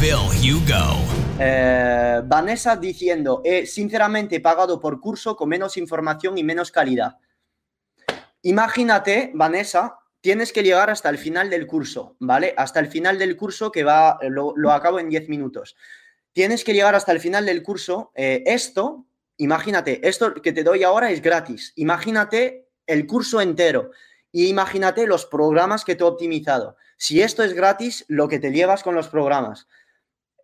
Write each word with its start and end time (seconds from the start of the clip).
Phil 0.00 0.14
Hugo. 0.14 1.04
Eh, 1.40 2.22
Vanessa 2.24 2.76
diciendo, 2.76 3.42
he 3.44 3.66
sinceramente 3.66 4.38
pagado 4.38 4.78
por 4.78 5.00
curso 5.00 5.34
con 5.34 5.48
menos 5.48 5.76
información 5.76 6.38
y 6.38 6.44
menos 6.44 6.70
calidad. 6.70 7.16
Imagínate, 8.42 9.32
Vanessa, 9.34 9.98
tienes 10.20 10.52
que 10.52 10.62
llegar 10.62 10.88
hasta 10.88 11.08
el 11.08 11.18
final 11.18 11.50
del 11.50 11.66
curso, 11.66 12.14
¿vale? 12.20 12.54
Hasta 12.56 12.78
el 12.78 12.86
final 12.86 13.18
del 13.18 13.36
curso 13.36 13.72
que 13.72 13.82
va, 13.82 14.20
lo, 14.22 14.52
lo 14.56 14.70
acabo 14.70 15.00
en 15.00 15.08
10 15.08 15.28
minutos. 15.28 15.74
Tienes 16.32 16.62
que 16.62 16.74
llegar 16.74 16.94
hasta 16.94 17.10
el 17.10 17.18
final 17.18 17.44
del 17.44 17.64
curso. 17.64 18.12
Eh, 18.14 18.44
esto, 18.46 19.04
imagínate, 19.36 20.06
esto 20.06 20.32
que 20.34 20.52
te 20.52 20.62
doy 20.62 20.84
ahora 20.84 21.10
es 21.10 21.20
gratis. 21.20 21.72
Imagínate 21.74 22.68
el 22.86 23.04
curso 23.04 23.40
entero. 23.40 23.90
Y 24.30 24.46
imagínate 24.46 25.06
los 25.06 25.26
programas 25.26 25.84
que 25.84 25.96
te 25.96 26.04
he 26.04 26.06
optimizado. 26.06 26.76
Si 26.96 27.22
esto 27.22 27.42
es 27.42 27.54
gratis, 27.54 28.04
lo 28.08 28.28
que 28.28 28.38
te 28.38 28.52
llevas 28.52 28.82
con 28.82 28.94
los 28.94 29.08
programas. 29.08 29.66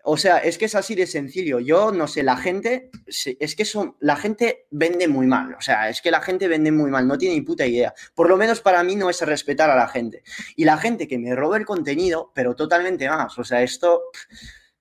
O 0.06 0.16
sea, 0.16 0.38
es 0.38 0.58
que 0.58 0.66
es 0.66 0.74
así 0.74 0.94
de 0.94 1.06
sencillo. 1.06 1.60
Yo 1.60 1.90
no 1.90 2.06
sé, 2.06 2.22
la 2.22 2.36
gente, 2.36 2.90
es 3.06 3.56
que 3.56 3.64
son, 3.64 3.96
la 4.00 4.16
gente 4.16 4.66
vende 4.70 5.08
muy 5.08 5.26
mal. 5.26 5.54
O 5.54 5.60
sea, 5.60 5.88
es 5.88 6.02
que 6.02 6.10
la 6.10 6.20
gente 6.20 6.46
vende 6.46 6.70
muy 6.70 6.90
mal, 6.90 7.08
no 7.08 7.16
tiene 7.16 7.34
ni 7.36 7.40
puta 7.40 7.66
idea. 7.66 7.94
Por 8.14 8.28
lo 8.28 8.36
menos 8.36 8.60
para 8.60 8.82
mí 8.82 8.96
no 8.96 9.08
es 9.08 9.20
respetar 9.22 9.70
a 9.70 9.76
la 9.76 9.88
gente. 9.88 10.22
Y 10.56 10.64
la 10.64 10.76
gente 10.76 11.08
que 11.08 11.18
me 11.18 11.34
roba 11.34 11.56
el 11.56 11.64
contenido, 11.64 12.30
pero 12.34 12.54
totalmente 12.54 13.08
más. 13.08 13.38
O 13.38 13.44
sea, 13.44 13.62
esto 13.62 14.02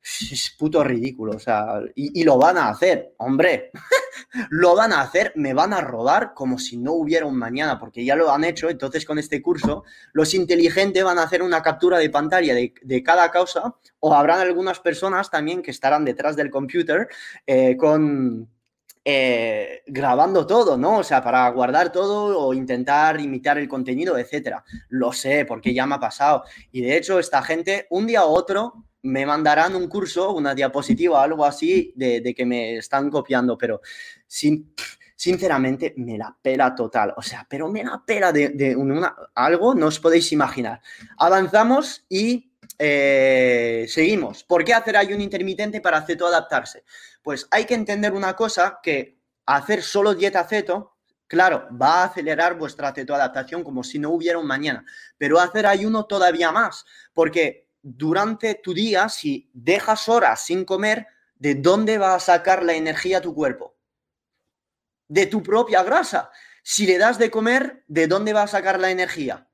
es 0.03 0.53
puto 0.57 0.83
ridículo, 0.83 1.33
o 1.33 1.39
sea, 1.39 1.79
y, 1.95 2.23
lo 2.23 2.37
van 2.37 2.57
a 2.57 2.69
hacer, 2.69 3.13
hombre, 3.17 3.71
lo 4.49 4.75
van 4.75 4.93
a 4.93 5.01
hacer, 5.01 5.33
me 5.35 5.53
van 5.53 5.73
a 5.73 5.81
robar 5.81 6.33
como 6.33 6.57
si 6.57 6.77
no 6.77 6.93
hubiera 6.93 7.25
un 7.25 7.37
mañana, 7.37 7.79
porque 7.79 8.03
ya 8.03 8.15
lo 8.15 8.31
han 8.31 8.43
hecho, 8.43 8.69
entonces 8.69 9.05
con 9.05 9.19
este 9.19 9.41
curso, 9.41 9.83
los 10.13 10.33
inteligentes 10.33 11.03
van 11.03 11.19
a 11.19 11.23
hacer 11.23 11.43
una 11.43 11.61
captura 11.61 11.97
de 11.97 12.09
pantalla 12.09 12.53
de, 12.55 13.03
cada 13.03 13.31
causa, 13.31 13.75
o 13.99 14.13
habrán 14.13 14.39
algunas 14.39 14.79
personas 14.79 15.29
también 15.29 15.61
que 15.61 15.71
estarán 15.71 16.05
detrás 16.05 16.35
del 16.35 16.49
computer 16.49 17.07
eh, 17.45 17.77
con... 17.77 18.49
Eh, 19.05 19.81
grabando 19.85 20.47
todo, 20.47 20.77
¿no? 20.77 20.99
O 20.99 21.03
sea, 21.03 21.21
para 21.21 21.49
guardar 21.49 21.91
todo 21.91 22.39
o 22.39 22.53
intentar 22.53 23.19
imitar 23.19 23.57
el 23.57 23.67
contenido, 23.67 24.17
etcétera. 24.17 24.63
Lo 24.87 25.11
sé, 25.11 25.43
porque 25.43 25.73
ya 25.73 25.85
me 25.85 25.95
ha 25.95 25.99
pasado. 25.99 26.45
Y 26.71 26.79
de 26.79 26.95
hecho, 26.95 27.19
esta 27.19 27.41
gente, 27.41 27.85
un 27.89 28.07
día 28.07 28.25
u 28.25 28.29
otro, 28.29 28.85
me 29.03 29.25
mandarán 29.25 29.75
un 29.75 29.87
curso, 29.87 30.33
una 30.33 30.55
diapositiva, 30.55 31.23
algo 31.23 31.45
así, 31.45 31.93
de, 31.95 32.33
que 32.35 32.45
me 32.45 32.77
están 32.77 33.09
copiando, 33.09 33.57
pero 33.57 33.81
sin, 34.25 34.73
sinceramente 35.15 35.93
me 35.97 36.17
la 36.17 36.35
pela 36.41 36.73
total. 36.73 37.13
O 37.17 37.21
sea, 37.21 37.45
pero 37.49 37.69
me 37.69 37.83
la 37.83 38.01
pela 38.05 38.31
de, 38.31 38.75
una, 38.75 39.13
algo, 39.35 39.75
no 39.75 39.87
os 39.87 39.99
podéis 39.99 40.31
imaginar. 40.31 40.81
Avanzamos 41.17 42.05
y 42.07 42.53
eh, 42.79 43.85
seguimos. 43.89 44.43
¿Por 44.43 44.63
qué 44.63 44.73
hacer 44.73 44.95
ayuno 44.95 45.21
intermitente 45.21 45.81
para 45.81 46.05
ceto 46.05 46.25
adaptarse? 46.25 46.83
Pues 47.21 47.47
hay 47.51 47.65
que 47.65 47.75
entender 47.75 48.13
una 48.13 48.35
cosa, 48.35 48.79
que 48.81 49.19
hacer 49.45 49.81
solo 49.81 50.15
dieta 50.15 50.43
ceto, 50.45 50.93
Claro, 51.33 51.67
va 51.81 52.01
a 52.01 52.03
acelerar 52.03 52.59
vuestra 52.59 52.93
cetoadaptación 52.93 53.63
como 53.63 53.83
si 53.83 53.97
no 53.97 54.11
hubiera 54.11 54.37
un 54.37 54.45
mañana, 54.45 54.85
pero 55.17 55.39
hacer 55.39 55.65
ayuno 55.65 56.05
todavía 56.05 56.51
más, 56.51 56.85
porque 57.11 57.62
durante 57.83 58.55
tu 58.55 58.73
día, 58.73 59.09
si 59.09 59.51
dejas 59.53 60.07
horas 60.09 60.45
sin 60.45 60.63
comer, 60.63 61.05
¿de 61.35 61.55
dónde 61.55 61.97
va 61.97 62.15
a 62.15 62.19
sacar 62.19 62.63
la 62.63 62.73
energía 62.73 63.21
tu 63.21 63.35
cuerpo? 63.35 63.75
De 65.07 65.27
tu 65.27 65.43
propia 65.43 65.83
grasa. 65.83 66.31
Si 66.63 66.87
le 66.87 66.97
das 66.97 67.19
de 67.19 67.29
comer, 67.29 67.83
¿de 67.87 68.07
dónde 68.07 68.31
va 68.31 68.43
a 68.43 68.47
sacar 68.47 68.79
la 68.79 68.89
energía? 68.89 69.49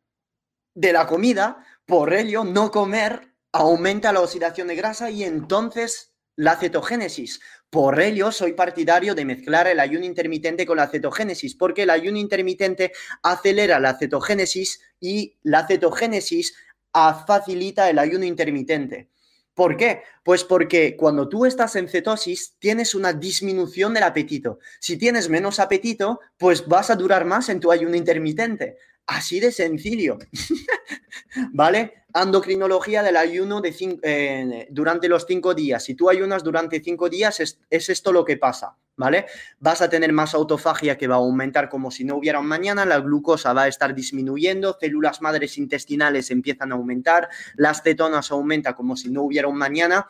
De 0.76 0.94
la 0.94 1.08
comida. 1.08 1.66
Por 1.86 2.14
ello, 2.14 2.44
no 2.44 2.70
comer 2.70 3.34
aumenta 3.52 4.14
la 4.14 4.22
oxidación 4.22 4.68
de 4.68 4.76
grasa 4.76 5.10
y 5.10 5.24
entonces 5.24 6.14
la 6.36 6.56
cetogénesis. 6.56 7.42
Por 7.70 8.00
ello, 8.00 8.32
soy 8.32 8.54
partidario 8.54 9.14
de 9.14 9.26
mezclar 9.26 9.68
el 9.68 9.80
ayuno 9.80 10.06
intermitente 10.06 10.66
con 10.66 10.78
la 10.78 10.88
cetogénesis, 10.88 11.56
porque 11.56 11.84
el 11.84 11.90
ayuno 11.90 12.18
intermitente 12.18 12.94
acelera 13.22 13.80
la 13.80 13.98
cetogénesis 13.98 14.82
y 15.00 15.38
la 15.44 15.68
cetogénesis 15.68 16.56
facilita 16.94 17.90
el 17.90 18.00
ayuno 18.00 18.26
intermitente. 18.26 19.10
¿Por 19.54 19.76
qué? 19.76 20.04
Pues 20.24 20.46
porque 20.46 20.96
cuando 20.96 21.28
tú 21.28 21.46
estás 21.46 21.76
en 21.76 21.90
cetosis 21.90 22.56
tienes 22.60 22.96
una 22.96 23.12
disminución 23.12 23.94
del 23.94 24.04
apetito. 24.04 24.60
Si 24.80 24.98
tienes 24.98 25.28
menos 25.30 25.60
apetito, 25.60 26.22
pues 26.38 26.66
vas 26.66 26.90
a 26.90 26.96
durar 26.96 27.26
más 27.26 27.50
en 27.50 27.60
tu 27.60 27.72
ayuno 27.72 27.98
intermitente. 27.98 28.78
Así 29.06 29.40
de 29.40 29.52
sencillo. 29.52 30.18
¿Vale? 31.52 31.99
Endocrinología 32.14 33.04
del 33.04 33.18
ayuno 33.18 33.62
de 33.62 34.00
eh, 34.02 34.68
durante 34.72 35.08
los 35.08 35.26
cinco 35.28 35.54
días. 35.54 35.84
Si 35.84 35.94
tú 35.94 36.10
ayunas 36.10 36.44
durante 36.44 36.82
cinco 36.82 37.08
días, 37.08 37.40
es, 37.40 37.60
esto 37.70 38.12
lo 38.12 38.26
que 38.26 38.38
pasa, 38.38 38.76
¿vale? 38.96 39.28
Vas 39.60 39.82
a 39.82 39.90
tener 39.90 40.12
más 40.12 40.34
autofagia 40.34 40.98
que 40.98 41.08
va 41.08 41.16
a 41.16 41.20
aumentar 41.20 41.70
como 41.70 41.92
si 41.92 42.04
no 42.04 42.16
hubiera 42.16 42.40
un 42.40 42.48
mañana, 42.48 42.84
la 42.86 43.00
glucosa 43.00 43.54
va 43.54 43.64
a 43.64 43.68
estar 43.68 43.94
disminuyendo, 43.94 44.76
células 44.80 45.22
madres 45.22 45.58
intestinales 45.60 46.32
empiezan 46.32 46.72
a 46.72 46.76
aumentar, 46.76 47.30
las 47.56 47.84
cetonas 47.84 48.32
aumentan 48.32 48.74
como 48.74 48.98
si 48.98 49.12
no 49.12 49.22
hubiera 49.22 49.48
un 49.48 49.58
mañana. 49.58 50.08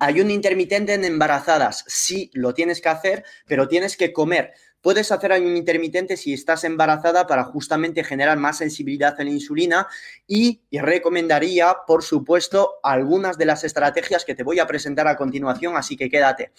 Ayuno 0.00 0.30
intermitente 0.30 0.94
en 0.94 1.04
embarazadas, 1.04 1.84
sí, 1.86 2.30
lo 2.32 2.54
tienes 2.54 2.80
que 2.80 2.88
hacer, 2.88 3.24
pero 3.46 3.68
tienes 3.68 3.96
que 3.96 4.12
comer 4.12 4.54
Puedes 4.82 5.12
hacer 5.12 5.30
ayuno 5.30 5.56
intermitente 5.56 6.16
si 6.16 6.32
estás 6.32 6.64
embarazada 6.64 7.28
para 7.28 7.44
justamente 7.44 8.02
generar 8.02 8.36
más 8.36 8.58
sensibilidad 8.58 9.14
a 9.18 9.22
la 9.22 9.30
insulina 9.30 9.86
y, 10.26 10.60
recomendaría, 10.72 11.76
por 11.86 12.02
supuesto, 12.02 12.74
algunas 12.82 13.38
de 13.38 13.46
las 13.46 13.62
estrategias 13.62 14.24
que 14.24 14.34
te 14.34 14.42
voy 14.42 14.58
a 14.58 14.66
presentar 14.66 15.06
a 15.06 15.16
continuación, 15.16 15.76
así 15.76 15.96
que 15.96 16.10
quédate. 16.10 16.50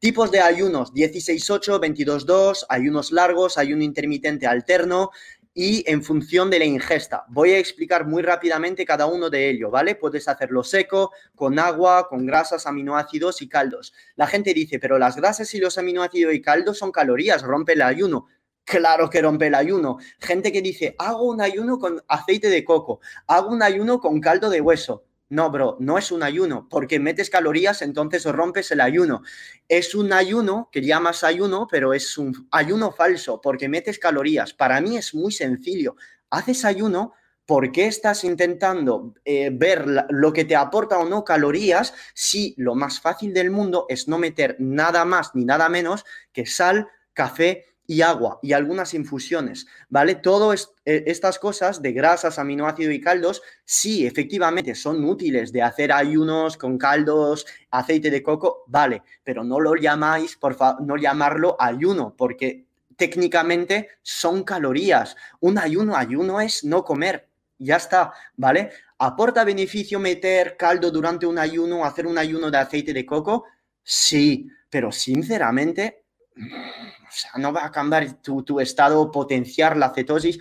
Tipos 0.00 0.32
de 0.32 0.40
ayunos 0.40 0.92
16-8, 0.92 1.78
22-2, 1.80 2.66
ayunos 2.68 3.12
largos, 3.12 3.56
ayuno 3.56 3.84
intermitente 3.84 4.48
alterno, 4.48 5.10
y 5.54 5.82
en 5.90 6.02
función 6.02 6.50
de 6.50 6.58
la 6.58 6.64
ingesta. 6.64 7.24
Voy 7.28 7.52
a 7.52 7.58
explicar 7.58 8.06
muy 8.06 8.22
rápidamente 8.22 8.84
cada 8.84 9.06
uno 9.06 9.30
de 9.30 9.50
ellos, 9.50 9.70
¿vale? 9.70 9.94
Puedes 9.94 10.28
hacerlo 10.28 10.62
seco, 10.62 11.10
con 11.34 11.58
agua, 11.58 12.08
con 12.08 12.26
grasas, 12.26 12.66
aminoácidos 12.66 13.42
y 13.42 13.48
caldos. 13.48 13.92
La 14.16 14.26
gente 14.26 14.54
dice, 14.54 14.78
pero 14.78 14.98
las 14.98 15.16
grasas 15.16 15.52
y 15.54 15.58
los 15.58 15.76
aminoácidos 15.78 16.34
y 16.34 16.40
caldos 16.40 16.78
son 16.78 16.92
calorías, 16.92 17.42
rompe 17.42 17.72
el 17.72 17.82
ayuno. 17.82 18.26
Claro 18.64 19.10
que 19.10 19.20
rompe 19.20 19.48
el 19.48 19.54
ayuno. 19.54 19.98
Gente 20.20 20.52
que 20.52 20.62
dice, 20.62 20.94
hago 20.98 21.24
un 21.24 21.40
ayuno 21.40 21.78
con 21.78 22.02
aceite 22.06 22.48
de 22.48 22.64
coco, 22.64 23.00
hago 23.26 23.50
un 23.50 23.62
ayuno 23.62 24.00
con 24.00 24.20
caldo 24.20 24.48
de 24.48 24.60
hueso. 24.60 25.04
No, 25.30 25.48
bro, 25.48 25.76
no 25.78 25.96
es 25.96 26.10
un 26.10 26.24
ayuno, 26.24 26.66
porque 26.68 26.98
metes 26.98 27.30
calorías, 27.30 27.82
entonces 27.82 28.24
rompes 28.24 28.72
el 28.72 28.80
ayuno. 28.80 29.22
Es 29.68 29.94
un 29.94 30.12
ayuno 30.12 30.68
que 30.72 30.82
llamas 30.82 31.22
ayuno, 31.22 31.68
pero 31.70 31.94
es 31.94 32.18
un 32.18 32.48
ayuno 32.50 32.90
falso, 32.90 33.40
porque 33.40 33.68
metes 33.68 34.00
calorías. 34.00 34.52
Para 34.52 34.80
mí 34.80 34.96
es 34.96 35.14
muy 35.14 35.30
sencillo. 35.30 35.94
Haces 36.30 36.64
ayuno, 36.64 37.14
¿por 37.46 37.70
qué 37.70 37.86
estás 37.86 38.24
intentando 38.24 39.14
eh, 39.24 39.50
ver 39.52 39.86
lo 40.08 40.32
que 40.32 40.44
te 40.44 40.56
aporta 40.56 40.98
o 40.98 41.08
no 41.08 41.24
calorías 41.24 41.94
si 42.12 42.52
lo 42.56 42.74
más 42.74 43.00
fácil 43.00 43.32
del 43.32 43.52
mundo 43.52 43.86
es 43.88 44.08
no 44.08 44.18
meter 44.18 44.56
nada 44.58 45.04
más 45.04 45.36
ni 45.36 45.44
nada 45.44 45.68
menos 45.68 46.04
que 46.32 46.44
sal, 46.44 46.88
café 47.12 47.66
y 47.90 48.02
agua 48.02 48.38
y 48.40 48.52
algunas 48.52 48.94
infusiones, 48.94 49.66
¿vale? 49.88 50.14
Todas 50.14 50.74
e, 50.84 51.02
estas 51.08 51.40
cosas 51.40 51.82
de 51.82 51.90
grasas, 51.90 52.38
aminoácidos 52.38 52.94
y 52.94 53.00
caldos, 53.00 53.42
sí, 53.64 54.06
efectivamente 54.06 54.76
son 54.76 55.04
útiles 55.04 55.50
de 55.50 55.62
hacer 55.62 55.90
ayunos 55.90 56.56
con 56.56 56.78
caldos, 56.78 57.46
aceite 57.68 58.12
de 58.12 58.22
coco, 58.22 58.62
vale, 58.68 59.02
pero 59.24 59.42
no 59.42 59.58
lo 59.58 59.74
llamáis, 59.74 60.36
por 60.36 60.54
favor, 60.54 60.82
no 60.82 60.96
llamarlo 60.96 61.56
ayuno, 61.58 62.14
porque 62.16 62.64
técnicamente 62.94 63.88
son 64.02 64.44
calorías. 64.44 65.16
Un 65.40 65.58
ayuno, 65.58 65.96
ayuno 65.96 66.40
es 66.40 66.62
no 66.62 66.84
comer, 66.84 67.26
ya 67.58 67.74
está, 67.74 68.12
¿vale? 68.36 68.70
¿Aporta 68.98 69.42
beneficio 69.42 69.98
meter 69.98 70.56
caldo 70.56 70.92
durante 70.92 71.26
un 71.26 71.40
ayuno, 71.40 71.84
hacer 71.84 72.06
un 72.06 72.18
ayuno 72.18 72.52
de 72.52 72.58
aceite 72.58 72.92
de 72.92 73.04
coco? 73.04 73.46
Sí, 73.82 74.48
pero 74.70 74.92
sinceramente 74.92 75.99
o 76.40 77.12
sea, 77.12 77.32
no 77.36 77.52
va 77.52 77.66
a 77.66 77.70
cambiar 77.70 78.14
tu, 78.22 78.60
estado, 78.60 79.10
potenciar 79.10 79.76
la 79.76 79.90
cetosis. 79.90 80.38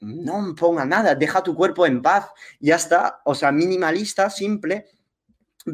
No 0.00 0.54
ponga 0.54 0.84
nada, 0.84 1.14
deja 1.14 1.42
tu 1.42 1.54
cuerpo 1.54 1.86
en 1.86 2.02
paz, 2.02 2.28
ya 2.60 2.76
está. 2.76 3.20
O 3.24 3.34
sea, 3.34 3.50
minimalista, 3.52 4.30
simple. 4.30 4.86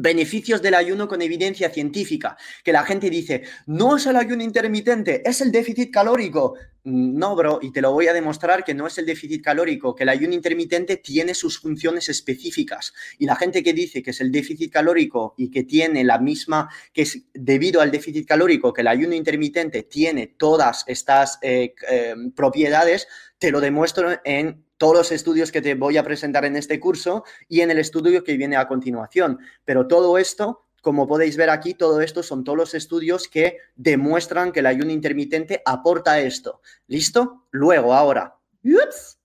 Beneficios 0.01 0.61
del 0.61 0.75
ayuno 0.75 1.07
con 1.07 1.21
evidencia 1.21 1.69
científica, 1.69 2.37
que 2.63 2.71
la 2.71 2.83
gente 2.83 3.09
dice, 3.09 3.43
no 3.65 3.97
es 3.97 4.05
el 4.05 4.15
ayuno 4.15 4.43
intermitente, 4.43 5.21
es 5.27 5.41
el 5.41 5.51
déficit 5.51 5.91
calórico. 5.91 6.55
No, 6.83 7.35
bro, 7.35 7.57
y 7.63 7.71
te 7.71 7.81
lo 7.81 7.91
voy 7.91 8.07
a 8.07 8.13
demostrar 8.13 8.63
que 8.63 8.75
no 8.75 8.85
es 8.85 8.97
el 8.99 9.07
déficit 9.07 9.43
calórico, 9.43 9.95
que 9.95 10.03
el 10.03 10.09
ayuno 10.09 10.35
intermitente 10.35 10.97
tiene 10.97 11.33
sus 11.33 11.59
funciones 11.59 12.09
específicas. 12.09 12.93
Y 13.17 13.25
la 13.25 13.35
gente 13.35 13.63
que 13.63 13.73
dice 13.73 14.03
que 14.03 14.11
es 14.11 14.21
el 14.21 14.31
déficit 14.31 14.71
calórico 14.71 15.33
y 15.35 15.49
que 15.49 15.63
tiene 15.63 16.03
la 16.03 16.19
misma, 16.19 16.69
que 16.93 17.01
es 17.01 17.23
debido 17.33 17.81
al 17.81 17.89
déficit 17.89 18.27
calórico, 18.27 18.71
que 18.71 18.81
el 18.81 18.87
ayuno 18.87 19.15
intermitente 19.15 19.81
tiene 19.81 20.35
todas 20.37 20.83
estas 20.85 21.39
eh, 21.41 21.73
eh, 21.89 22.13
propiedades, 22.35 23.07
te 23.39 23.49
lo 23.49 23.61
demuestro 23.61 24.19
en 24.23 24.64
todos 24.77 24.95
los 24.95 25.11
estudios 25.11 25.51
que 25.51 25.61
te 25.61 25.75
voy 25.75 25.97
a 25.97 26.03
presentar 26.03 26.45
en 26.45 26.55
este 26.55 26.79
curso 26.79 27.23
y 27.47 27.61
en 27.61 27.71
el 27.71 27.79
estudio 27.79 28.23
que 28.23 28.37
viene 28.37 28.57
a 28.57 28.67
continuación. 28.67 29.39
Pero 29.63 29.87
todo 29.87 30.17
esto, 30.17 30.65
como 30.81 31.07
podéis 31.07 31.37
ver 31.37 31.49
aquí, 31.49 31.73
todo 31.73 32.01
esto 32.01 32.23
son 32.23 32.43
todos 32.43 32.57
los 32.57 32.73
estudios 32.73 33.27
que 33.27 33.57
demuestran 33.75 34.51
que 34.51 34.59
el 34.59 34.67
ayuno 34.67 34.91
intermitente 34.91 35.61
aporta 35.65 36.19
esto. 36.19 36.61
¿Listo? 36.87 37.47
Luego, 37.51 37.93
ahora. 37.93 38.37
Ups, 38.63 39.19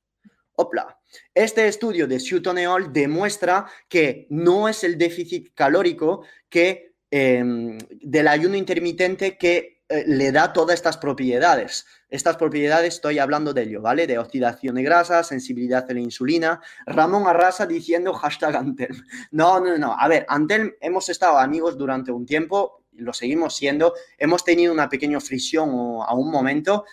opla. 0.55 0.99
Este 1.35 1.67
estudio 1.67 2.06
de 2.06 2.20
Sutton 2.20 2.56
demuestra 2.93 3.67
que 3.88 4.26
no 4.31 4.69
es 4.69 4.85
el 4.85 4.96
déficit 4.96 5.53
calórico 5.55 6.25
que, 6.49 6.94
em, 7.11 7.79
del 7.91 8.29
ayuno 8.29 8.56
intermitente 8.56 9.37
que 9.37 9.80
eh, 9.90 10.04
le 10.06 10.31
da 10.31 10.52
todas 10.52 10.75
estas 10.75 10.96
propiedades. 10.98 11.84
Estas 12.08 12.37
propiedades 12.37 12.94
estoy 12.94 13.19
hablando 13.19 13.52
de 13.52 13.62
ello, 13.62 13.82
¿vale? 13.82 14.06
De 14.06 14.19
oxidación 14.19 14.76
de 14.76 14.84
grasa, 14.84 15.25
sensibilidad 15.25 15.84
a 15.90 15.92
la 15.92 15.98
insulina. 15.98 16.60
Ramón 16.87 17.26
Arrasa 17.26 17.66
diciendo 17.66 18.12
hashtag 18.14 18.54
Antelm. 18.54 19.04
No, 19.32 19.58
no, 19.58 19.76
no. 19.76 19.96
A 19.98 20.06
ver, 20.06 20.25
Antelm 20.28 20.75
hemos 20.81 21.08
estado 21.08 21.38
amigos 21.38 21.76
durante 21.76 22.12
un 22.12 22.25
tiempo, 22.25 22.84
lo 22.92 23.12
seguimos 23.12 23.56
siendo. 23.56 23.94
Hemos 24.16 24.44
tenido 24.44 24.72
una 24.72 24.88
pequeña 24.88 25.19
fricción 25.19 25.70
a 26.06 26.14
un 26.14 26.31
momento. 26.31 26.84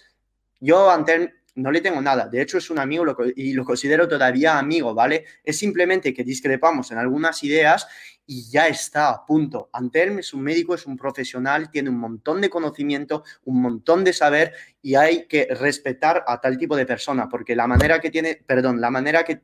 Yo, 0.59 0.89
Antelm, 0.89 1.29
no 1.57 1.71
le 1.71 1.81
tengo 1.81 2.01
nada. 2.01 2.27
De 2.27 2.41
hecho, 2.41 2.57
es 2.57 2.69
un 2.69 2.79
amigo 2.79 3.03
y 3.35 3.53
lo 3.53 3.65
considero 3.65 4.07
todavía 4.07 4.57
amigo, 4.57 4.93
¿vale? 4.93 5.25
Es 5.43 5.57
simplemente 5.57 6.13
que 6.13 6.23
discrepamos 6.23 6.91
en 6.91 6.99
algunas 6.99 7.43
ideas 7.43 7.87
y 8.25 8.49
ya 8.49 8.67
está, 8.67 9.25
punto. 9.25 9.69
Antelm 9.73 10.19
es 10.19 10.33
un 10.33 10.43
médico, 10.43 10.75
es 10.75 10.85
un 10.85 10.95
profesional, 10.95 11.71
tiene 11.71 11.89
un 11.89 11.97
montón 11.97 12.41
de 12.41 12.49
conocimiento, 12.49 13.23
un 13.45 13.61
montón 13.61 14.03
de 14.03 14.13
saber 14.13 14.53
y 14.81 14.95
hay 14.95 15.27
que 15.27 15.47
respetar 15.49 16.23
a 16.27 16.39
tal 16.39 16.57
tipo 16.57 16.75
de 16.75 16.85
persona, 16.85 17.27
porque 17.27 17.55
la 17.55 17.67
manera 17.67 17.99
que 17.99 18.11
tiene, 18.11 18.35
perdón, 18.45 18.79
la 18.79 18.91
manera 18.91 19.23
que 19.23 19.41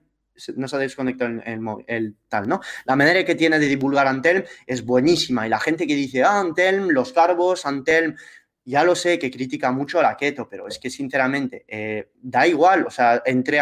no 0.56 0.68
se 0.68 0.76
ha 0.76 0.80
desconectado 0.80 1.32
el, 1.46 1.62
el, 1.88 2.16
tal, 2.28 2.48
¿no? 2.48 2.60
La 2.86 2.96
manera 2.96 3.24
que 3.24 3.36
tiene 3.36 3.60
de 3.60 3.68
divulgar 3.68 4.08
Antelm 4.08 4.44
es 4.66 4.86
buenísima 4.86 5.46
y 5.46 5.50
la 5.50 5.60
gente 5.60 5.86
que 5.88 5.96
dice, 5.96 6.24
ah, 6.24 6.40
Antelm, 6.40 6.90
los 6.90 7.14
carbos, 7.14 7.66
Antelm, 7.66 8.16
ya 8.66 8.84
lo 8.84 8.96
sé 8.96 9.20
que 9.20 9.32
critica 9.32 9.72
mucho 9.72 10.00
a 10.00 10.04
la 10.04 10.18
keto, 10.18 10.48
pero 10.48 10.68
es 10.68 10.80
que 10.80 10.90
sinceramente 10.90 11.66
eh, 11.68 12.12
da 12.22 12.48
igual, 12.48 12.86
o 12.88 12.92
sea, 12.92 13.22
entre 13.26 13.60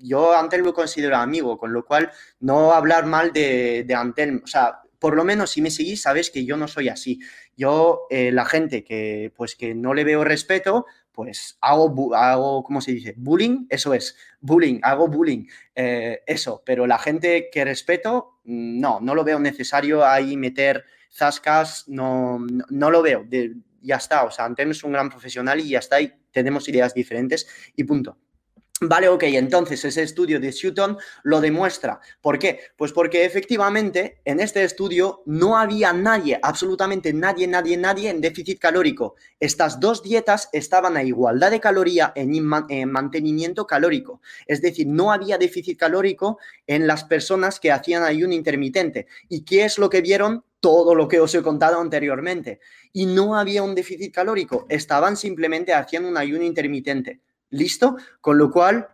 yo 0.00 0.36
Antelm 0.36 0.64
lo 0.64 0.74
considero 0.74 1.16
amigo, 1.16 1.58
con 1.58 1.72
lo 1.72 1.84
cual 1.84 2.10
no 2.40 2.72
hablar 2.72 3.06
mal 3.06 3.32
de, 3.32 3.84
de 3.84 3.94
Antelm, 3.94 4.40
o 4.44 4.46
sea, 4.46 4.80
por 4.98 5.16
lo 5.16 5.24
menos 5.24 5.50
si 5.50 5.60
me 5.60 5.70
seguís 5.70 6.00
sabes 6.00 6.30
que 6.30 6.46
yo 6.46 6.56
no 6.56 6.66
soy 6.66 6.88
así. 6.88 7.20
Yo, 7.56 8.06
eh, 8.08 8.32
la 8.32 8.46
gente 8.46 8.84
que 8.84 9.32
pues 9.36 9.54
que 9.54 9.74
no 9.74 9.92
le 9.92 10.02
veo 10.02 10.24
respeto, 10.24 10.86
pues 11.12 11.58
hago, 11.60 12.14
hago, 12.14 12.64
¿cómo 12.64 12.80
se 12.80 12.92
dice? 12.92 13.14
Bullying, 13.16 13.66
eso 13.68 13.92
es, 13.92 14.16
bullying, 14.40 14.80
hago 14.82 15.06
bullying, 15.08 15.46
eh, 15.74 16.22
eso, 16.26 16.62
pero 16.64 16.86
la 16.86 16.98
gente 16.98 17.50
que 17.52 17.64
respeto, 17.64 18.40
no, 18.44 18.98
no 19.00 19.14
lo 19.14 19.24
veo 19.24 19.38
necesario 19.38 20.06
ahí 20.06 20.36
meter 20.36 20.84
zascas, 21.14 21.84
no, 21.86 22.44
no, 22.70 22.90
lo 22.90 23.02
veo. 23.02 23.24
Ya 23.84 23.96
está. 23.96 24.24
O 24.24 24.30
sea, 24.30 24.44
Antelm 24.46 24.70
es 24.72 24.82
un 24.82 24.92
gran 24.92 25.10
profesional 25.10 25.60
y 25.60 25.70
ya 25.70 25.78
está, 25.78 26.00
y 26.00 26.12
tenemos 26.32 26.68
ideas 26.68 26.94
diferentes 26.94 27.46
y 27.76 27.84
punto. 27.84 28.18
Vale, 28.80 29.08
ok, 29.08 29.22
entonces 29.24 29.84
ese 29.84 30.02
estudio 30.02 30.40
de 30.40 30.50
Sutton 30.50 30.98
lo 31.22 31.40
demuestra. 31.40 32.00
¿Por 32.20 32.40
qué? 32.40 32.58
Pues 32.76 32.92
porque 32.92 33.24
efectivamente 33.24 34.20
en 34.24 34.40
este 34.40 34.64
estudio 34.64 35.22
no 35.26 35.56
había 35.56 35.92
nadie, 35.92 36.40
absolutamente 36.42 37.12
nadie, 37.12 37.46
nadie, 37.46 37.76
nadie 37.76 38.10
en 38.10 38.20
déficit 38.20 38.58
calórico. 38.58 39.14
Estas 39.38 39.78
dos 39.78 40.02
dietas 40.02 40.48
estaban 40.52 40.96
a 40.96 41.04
igualdad 41.04 41.52
de 41.52 41.60
caloría 41.60 42.12
en, 42.16 42.34
en 42.68 42.90
mantenimiento 42.90 43.64
calórico. 43.64 44.20
Es 44.46 44.60
decir, 44.60 44.88
no 44.88 45.12
había 45.12 45.38
déficit 45.38 45.78
calórico 45.78 46.38
en 46.66 46.88
las 46.88 47.04
personas 47.04 47.60
que 47.60 47.70
hacían 47.70 48.02
ayuno 48.02 48.34
intermitente. 48.34 49.06
¿Y 49.28 49.44
qué 49.44 49.64
es 49.64 49.78
lo 49.78 49.88
que 49.88 50.00
vieron? 50.00 50.44
Todo 50.64 50.94
lo 50.94 51.06
que 51.06 51.20
os 51.20 51.34
he 51.34 51.42
contado 51.42 51.78
anteriormente. 51.78 52.58
Y 52.90 53.04
no 53.04 53.36
había 53.36 53.62
un 53.62 53.74
déficit 53.74 54.14
calórico, 54.14 54.64
estaban 54.70 55.14
simplemente 55.14 55.74
haciendo 55.74 56.08
un 56.08 56.16
ayuno 56.16 56.42
intermitente. 56.42 57.20
¿Listo? 57.50 57.98
Con 58.22 58.38
lo 58.38 58.50
cual, 58.50 58.88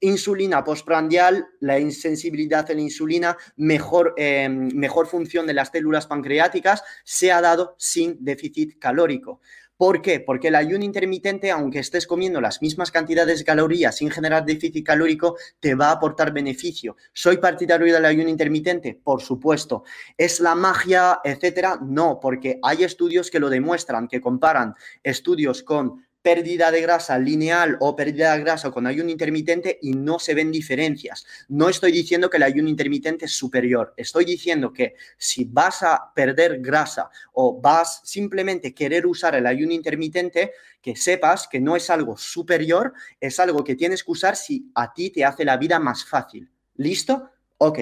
insulina 0.00 0.62
postprandial, 0.62 1.44
la 1.58 1.80
insensibilidad 1.80 2.70
a 2.70 2.72
la 2.72 2.82
insulina, 2.82 3.36
mejor, 3.56 4.14
eh, 4.16 4.48
mejor 4.48 5.08
función 5.08 5.44
de 5.48 5.54
las 5.54 5.70
células 5.70 6.06
pancreáticas, 6.06 6.84
se 7.02 7.32
ha 7.32 7.40
dado 7.40 7.74
sin 7.78 8.24
déficit 8.24 8.78
calórico. 8.78 9.40
¿Por 9.78 10.02
qué? 10.02 10.18
Porque 10.18 10.48
el 10.48 10.56
ayuno 10.56 10.84
intermitente, 10.84 11.52
aunque 11.52 11.78
estés 11.78 12.08
comiendo 12.08 12.40
las 12.40 12.60
mismas 12.60 12.90
cantidades 12.90 13.38
de 13.38 13.44
calorías 13.44 13.96
sin 13.96 14.10
generar 14.10 14.44
déficit 14.44 14.84
calórico, 14.84 15.36
te 15.60 15.76
va 15.76 15.90
a 15.90 15.92
aportar 15.92 16.32
beneficio. 16.32 16.96
¿Soy 17.12 17.36
partidario 17.36 17.94
del 17.94 18.04
ayuno 18.04 18.28
intermitente? 18.28 18.98
Por 19.00 19.22
supuesto. 19.22 19.84
¿Es 20.16 20.40
la 20.40 20.56
magia, 20.56 21.20
etcétera? 21.22 21.78
No, 21.80 22.18
porque 22.20 22.58
hay 22.60 22.82
estudios 22.82 23.30
que 23.30 23.38
lo 23.38 23.48
demuestran, 23.48 24.08
que 24.08 24.20
comparan 24.20 24.74
estudios 25.04 25.62
con 25.62 26.07
pérdida 26.22 26.70
de 26.70 26.80
grasa 26.80 27.18
lineal 27.18 27.76
o 27.80 27.94
pérdida 27.94 28.34
de 28.34 28.40
grasa 28.40 28.70
con 28.70 28.86
ayuno 28.86 29.10
intermitente 29.10 29.78
y 29.80 29.92
no 29.92 30.18
se 30.18 30.34
ven 30.34 30.50
diferencias. 30.50 31.26
No 31.48 31.68
estoy 31.68 31.92
diciendo 31.92 32.28
que 32.28 32.36
el 32.36 32.42
ayuno 32.42 32.68
intermitente 32.68 33.26
es 33.26 33.32
superior, 33.32 33.94
estoy 33.96 34.24
diciendo 34.24 34.72
que 34.72 34.94
si 35.16 35.44
vas 35.44 35.82
a 35.82 36.12
perder 36.14 36.60
grasa 36.60 37.10
o 37.32 37.60
vas 37.60 38.00
simplemente 38.04 38.74
querer 38.74 39.06
usar 39.06 39.34
el 39.34 39.46
ayuno 39.46 39.72
intermitente, 39.72 40.52
que 40.82 40.96
sepas 40.96 41.48
que 41.48 41.60
no 41.60 41.76
es 41.76 41.90
algo 41.90 42.16
superior, 42.16 42.92
es 43.20 43.38
algo 43.40 43.64
que 43.64 43.74
tienes 43.74 44.04
que 44.04 44.12
usar 44.12 44.36
si 44.36 44.70
a 44.74 44.92
ti 44.92 45.10
te 45.10 45.24
hace 45.24 45.44
la 45.44 45.56
vida 45.56 45.78
más 45.78 46.04
fácil. 46.04 46.50
¿Listo? 46.76 47.30
Ok. 47.58 47.80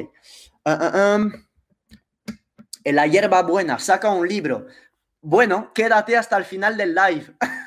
Um. 0.64 1.32
La 2.84 3.06
hierba 3.06 3.42
buena, 3.42 3.80
saca 3.80 4.10
un 4.10 4.28
libro. 4.28 4.66
Bueno, 5.20 5.72
quédate 5.74 6.16
hasta 6.16 6.36
el 6.36 6.44
final 6.44 6.76
del 6.76 6.94
live. 6.94 7.34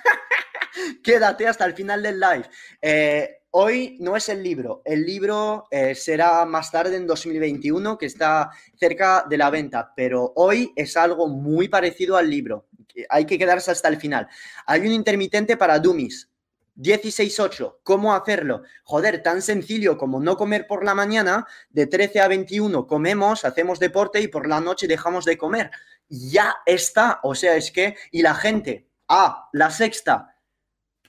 Quédate 1.03 1.47
hasta 1.47 1.65
el 1.65 1.73
final 1.73 2.01
del 2.03 2.19
live. 2.19 2.49
Eh, 2.81 3.41
hoy 3.51 3.97
no 3.99 4.15
es 4.15 4.29
el 4.29 4.43
libro, 4.43 4.81
el 4.85 5.05
libro 5.05 5.65
eh, 5.71 5.95
será 5.95 6.45
más 6.45 6.71
tarde 6.71 6.95
en 6.97 7.07
2021, 7.07 7.97
que 7.97 8.05
está 8.05 8.51
cerca 8.79 9.25
de 9.27 9.37
la 9.37 9.49
venta, 9.49 9.93
pero 9.95 10.33
hoy 10.35 10.71
es 10.75 10.95
algo 10.97 11.27
muy 11.27 11.67
parecido 11.67 12.17
al 12.17 12.29
libro. 12.29 12.67
Hay 13.09 13.25
que 13.25 13.37
quedarse 13.37 13.71
hasta 13.71 13.87
el 13.87 13.97
final. 13.97 14.27
Hay 14.65 14.81
un 14.81 14.91
intermitente 14.91 15.57
para 15.57 15.79
dummies. 15.79 16.29
16-8, 16.75 17.79
¿cómo 17.83 18.15
hacerlo? 18.15 18.63
Joder, 18.83 19.21
tan 19.21 19.41
sencillo 19.41 19.97
como 19.97 20.21
no 20.21 20.37
comer 20.37 20.65
por 20.65 20.85
la 20.85 20.95
mañana, 20.95 21.45
de 21.69 21.87
13 21.87 22.21
a 22.21 22.29
21 22.29 22.87
comemos, 22.87 23.43
hacemos 23.43 23.79
deporte 23.79 24.21
y 24.21 24.29
por 24.29 24.47
la 24.47 24.61
noche 24.61 24.87
dejamos 24.87 25.25
de 25.25 25.37
comer. 25.37 25.71
Ya 26.07 26.55
está, 26.65 27.19
o 27.23 27.35
sea, 27.35 27.57
es 27.57 27.71
que, 27.71 27.97
y 28.11 28.21
la 28.21 28.33
gente, 28.33 28.87
ah, 29.09 29.49
la 29.51 29.71
sexta, 29.71 30.38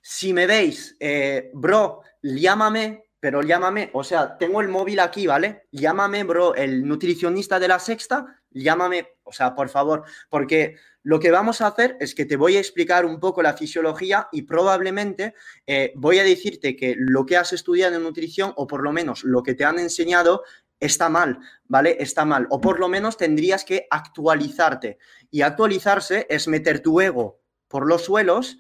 si 0.01 0.33
me 0.33 0.47
veis, 0.47 0.97
eh, 1.01 1.51
bro, 1.55 2.03
llámame, 2.23 3.05
pero 3.21 3.43
llámame, 3.43 3.91
o 3.93 4.03
sea, 4.03 4.39
tengo 4.39 4.63
el 4.63 4.69
móvil 4.69 4.99
aquí, 5.01 5.27
¿vale? 5.27 5.67
Llámame, 5.73 6.25
bro, 6.25 6.55
el 6.55 6.87
nutricionista 6.87 7.59
de 7.59 7.69
la 7.69 7.79
sexta, 7.79 8.41
llámame, 8.51 9.09
o 9.25 9.33
sea, 9.33 9.55
por 9.55 9.69
favor, 9.69 10.05
porque 10.31 10.77
lo 11.03 11.21
que 11.21 11.31
vamos 11.31 11.61
a 11.61 11.67
hacer 11.67 11.97
es 12.01 12.15
que 12.15 12.25
te 12.25 12.37
voy 12.37 12.57
a 12.57 12.61
explicar 12.61 13.05
un 13.05 13.21
poco 13.21 13.43
la 13.43 13.57
fisiología 13.57 14.29
y 14.33 14.43
probablemente 14.43 15.35
eh, 15.67 15.93
voy 15.97 16.19
a 16.19 16.25
decirte 16.25 16.77
que 16.77 16.95
lo 16.97 17.27
que 17.27 17.37
has 17.37 17.53
estudiado 17.53 17.97
en 17.97 18.03
nutrición, 18.03 18.55
o 18.57 18.67
por 18.67 18.83
lo 18.83 18.93
menos 18.93 19.23
lo 19.25 19.43
que 19.43 19.55
te 19.55 19.65
han 19.65 19.79
enseñado, 19.79 20.43
está 20.79 21.11
mal, 21.11 21.39
¿vale? 21.65 21.97
Está 22.01 22.25
mal. 22.25 22.47
O 22.51 22.61
por 22.61 22.81
lo 22.81 22.89
menos 22.89 23.19
tendrías 23.19 23.65
que 23.65 23.87
actualizarte. 23.91 24.99
Y 25.31 25.43
actualizarse 25.43 26.27
es 26.31 26.49
meter 26.49 26.81
tu 26.81 27.01
ego 27.01 27.41
por 27.69 27.87
los 27.87 28.05
suelos 28.05 28.59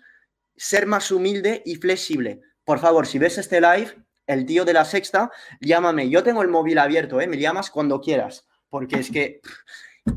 ser 0.60 0.86
más 0.86 1.10
humilde 1.10 1.62
y 1.64 1.76
flexible. 1.76 2.42
Por 2.64 2.80
favor, 2.80 3.06
si 3.06 3.18
ves 3.18 3.38
este 3.38 3.62
live, 3.62 3.94
el 4.26 4.44
tío 4.44 4.66
de 4.66 4.74
la 4.74 4.84
sexta, 4.84 5.30
llámame. 5.58 6.10
Yo 6.10 6.22
tengo 6.22 6.42
el 6.42 6.48
móvil 6.48 6.76
abierto, 6.78 7.18
¿eh? 7.18 7.26
me 7.26 7.38
llamas 7.38 7.70
cuando 7.70 7.98
quieras, 7.98 8.46
porque 8.68 8.96
es 8.96 9.10
que 9.10 9.40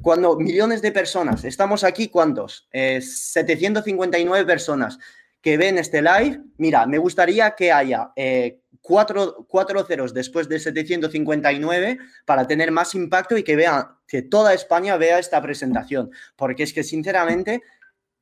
cuando 0.02 0.38
millones 0.38 0.82
de 0.82 0.92
personas, 0.92 1.46
estamos 1.46 1.86
aquí, 1.86 2.10
¿cuántos? 2.10 2.68
759 2.74 4.42
eh, 4.42 4.46
personas 4.46 5.00
que 5.42 5.56
ven 5.56 5.78
este 5.78 6.02
live, 6.02 6.42
mira, 6.58 6.86
me 6.88 6.98
gustaría 6.98 7.52
que 7.52 7.72
haya 7.72 8.12
eh, 8.18 8.60
cuatro, 8.82 9.46
cuatro 9.48 9.86
ceros 9.86 10.14
después 10.14 10.50
de 10.50 10.60
759 10.60 12.00
para 12.26 12.46
tener 12.48 12.72
más 12.72 12.96
impacto 12.96 13.38
y 13.38 13.44
que 13.44 13.56
vea, 13.56 13.96
que 14.06 14.22
toda 14.22 14.54
España 14.54 14.98
vea 14.98 15.20
esta 15.20 15.42
presentación. 15.42 16.12
Porque 16.36 16.64
es 16.64 16.74
que 16.74 16.84
sinceramente 16.84 17.62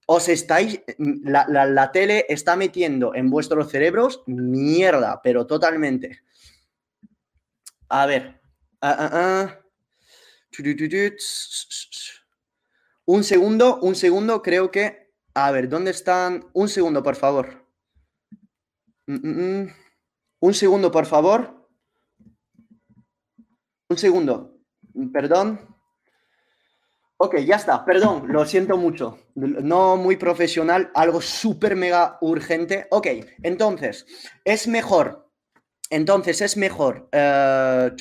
os 0.05 0.27
estáis, 0.29 0.81
la, 0.97 1.45
la, 1.47 1.91
tele 1.91 2.25
está 2.27 2.55
metiendo 2.55 3.15
en 3.15 3.29
vuestros 3.29 3.69
cerebros 3.69 4.23
mierda, 4.25 5.21
pero 5.23 5.47
totalmente. 5.47 6.21
A 7.89 8.05
ver. 8.05 8.41
Ah, 8.81 8.95
ah, 8.99 9.09
ah. 9.13 9.57
Un 13.05 13.23
segundo, 13.23 13.79
un 13.81 13.95
segundo, 13.95 14.41
creo 14.41 14.71
que... 14.71 15.11
A 15.33 15.51
ver, 15.51 15.69
¿dónde 15.69 15.91
están? 15.91 16.49
Un 16.53 16.67
segundo, 16.67 17.01
por 17.03 17.15
favor. 17.15 17.65
Mm, 19.07 19.15
mm, 19.15 19.61
mm. 19.61 19.73
Un 20.39 20.53
segundo, 20.53 20.91
por 20.91 21.05
favor. 21.05 21.69
Un 23.89 23.97
segundo. 23.97 24.59
Perdón. 25.13 25.70
Ok, 27.23 27.37
ya 27.45 27.57
está, 27.57 27.85
perdón, 27.85 28.23
lo 28.29 28.43
siento 28.47 28.77
mucho. 28.77 29.19
No 29.35 29.95
muy 29.95 30.15
profesional, 30.15 30.89
algo 30.95 31.21
súper 31.21 31.75
mega 31.75 32.17
urgente. 32.19 32.87
Ok, 32.89 33.05
entonces, 33.43 34.07
es 34.43 34.67
mejor. 34.67 35.29
Entonces, 35.91 36.41
es 36.41 36.57
mejor. 36.57 37.09
Eh, 37.11 37.91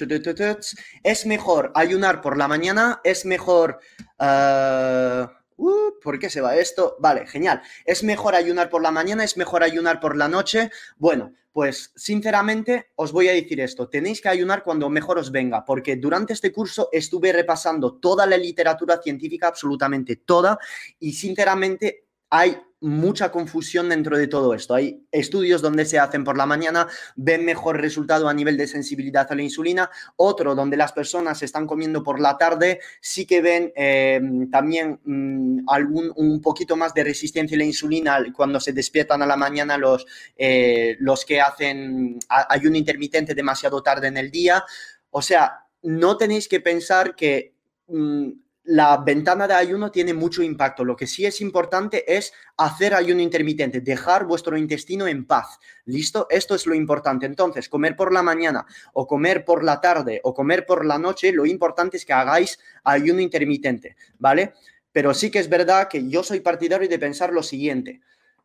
es 1.05 1.27
mejor 1.27 1.71
ayunar 1.75 2.23
por 2.23 2.39
la 2.39 2.49
mañana, 2.49 3.03
es 3.05 3.27
mejor. 3.27 3.81
Eh, 4.19 5.27
uh, 5.61 6.01
¿Por 6.03 6.19
qué 6.19 6.31
se 6.31 6.41
va 6.41 6.57
esto? 6.57 6.97
Vale, 6.99 7.27
genial. 7.27 7.63
¿Es 7.85 8.03
mejor 8.03 8.35
ayunar 8.35 8.71
por 8.71 8.83
la 8.83 8.91
mañana? 8.91 9.25
¿Es 9.25 9.37
mejor 9.37 9.63
ayunar 9.63 10.01
por 10.01 10.17
la 10.17 10.29
noche? 10.29 10.71
Bueno, 10.97 11.35
pues 11.53 11.93
sinceramente 11.97 12.91
os 12.95 13.13
voy 13.13 13.29
a 13.29 13.33
decir 13.33 13.61
esto, 13.61 13.89
tenéis 13.89 14.21
que 14.21 14.29
ayunar 14.29 14.63
cuando 14.63 14.89
mejor 14.89 15.19
os 15.19 15.33
venga, 15.33 15.65
porque 15.65 15.97
durante 15.97 16.33
este 16.33 16.53
curso 16.53 16.89
estuve 16.93 17.33
repasando 17.33 17.99
toda 17.99 18.25
la 18.27 18.37
literatura 18.37 19.03
científica, 19.03 19.49
absolutamente 19.49 20.17
toda, 20.17 20.59
y 21.01 21.13
sinceramente 21.13 22.07
hay 22.31 22.57
mucha 22.81 23.31
confusión 23.31 23.91
dentro 23.91 24.17
de 24.17 24.27
todo 24.27 24.55
esto. 24.55 24.75
Hay 24.75 25.05
estudios 25.13 25.61
donde 25.61 25.85
se 25.85 25.99
hacen 25.99 26.25
por 26.25 26.37
la 26.37 26.47
mañana, 26.47 26.89
ven 27.15 27.45
mejor 27.45 27.81
resultado 27.81 28.29
a 28.29 28.35
nivel 28.35 28.57
de 28.57 28.67
sensibilidad 28.67 29.31
a 29.31 29.35
la 29.35 29.43
insulina, 29.43 29.91
otro 30.17 30.55
donde 30.55 30.77
las 30.77 30.93
personas 30.93 31.43
están 31.43 31.67
comiendo 31.67 32.03
por 32.03 32.21
la 32.21 32.39
tarde, 32.39 32.81
sí 33.01 33.27
que 33.27 33.43
ven 33.43 33.73
em, 33.77 34.51
también 34.51 34.99
mm, 35.05 35.69
algún, 35.69 36.13
un 36.17 36.41
poquito 36.41 36.77
más 36.77 36.95
de 36.95 37.05
resistencia 37.05 37.57
a 37.57 37.59
la 37.59 37.65
insulina 37.65 38.19
cuando 38.35 38.59
se 38.61 38.73
despiertan 38.73 39.23
a 39.23 39.27
la 39.27 39.37
mañana 39.37 39.77
los, 39.77 40.07
eh, 40.37 40.97
los 41.01 41.25
que 41.25 41.41
hacen 41.41 42.19
ayuno 42.29 42.77
intermitente 42.77 43.35
demasiado 43.35 43.83
tarde 43.83 44.09
en 44.09 44.17
el 44.17 44.31
día. 44.31 44.65
O 45.11 45.21
sea, 45.21 45.67
no 45.83 46.17
tenéis 46.17 46.49
que 46.49 46.61
pensar 46.61 47.15
que... 47.15 47.55
Mm, 47.89 48.31
la 48.65 48.99
ventana 48.99 49.49
de 49.49 49.55
ayuno 49.55 49.91
tiene 49.91 50.15
mucho 50.15 50.43
impacto. 50.43 50.85
Lo 50.85 50.97
que 50.97 51.07
sí 51.07 51.25
es 51.25 51.41
importante 51.41 52.17
es 52.17 52.33
hacer 52.57 52.95
ayuno 52.95 53.23
intermitente, 53.23 53.81
dejar 53.81 54.27
vuestro 54.27 54.57
intestino 54.57 55.07
en 55.07 55.27
paz. 55.27 55.59
¿Listo? 55.87 56.27
Esto 56.31 56.55
es 56.55 56.67
lo 56.67 56.75
importante. 56.75 57.27
Entonces, 57.27 57.69
comer 57.69 57.97
por 57.97 58.13
la 58.13 58.23
mañana 58.23 58.67
o 58.93 59.07
comer 59.07 59.45
por 59.45 59.65
la 59.65 59.81
tarde 59.81 60.21
o 60.25 60.35
comer 60.35 60.67
por 60.67 60.85
la 60.85 60.99
noche, 60.99 61.33
lo 61.33 61.47
importante 61.47 61.97
es 61.97 62.05
que 62.05 62.13
hagáis 62.13 62.59
ayuno 62.85 63.21
intermitente, 63.21 63.97
¿vale? 64.19 64.53
Pero 64.93 65.15
sí 65.15 65.31
que 65.31 65.39
es 65.39 65.49
verdad 65.49 65.89
que 65.89 66.09
yo 66.09 66.23
soy 66.23 66.41
partidario 66.41 66.89
de 66.89 66.99
pensar 66.99 67.33
lo 67.33 67.43
siguiente. 67.43 68.01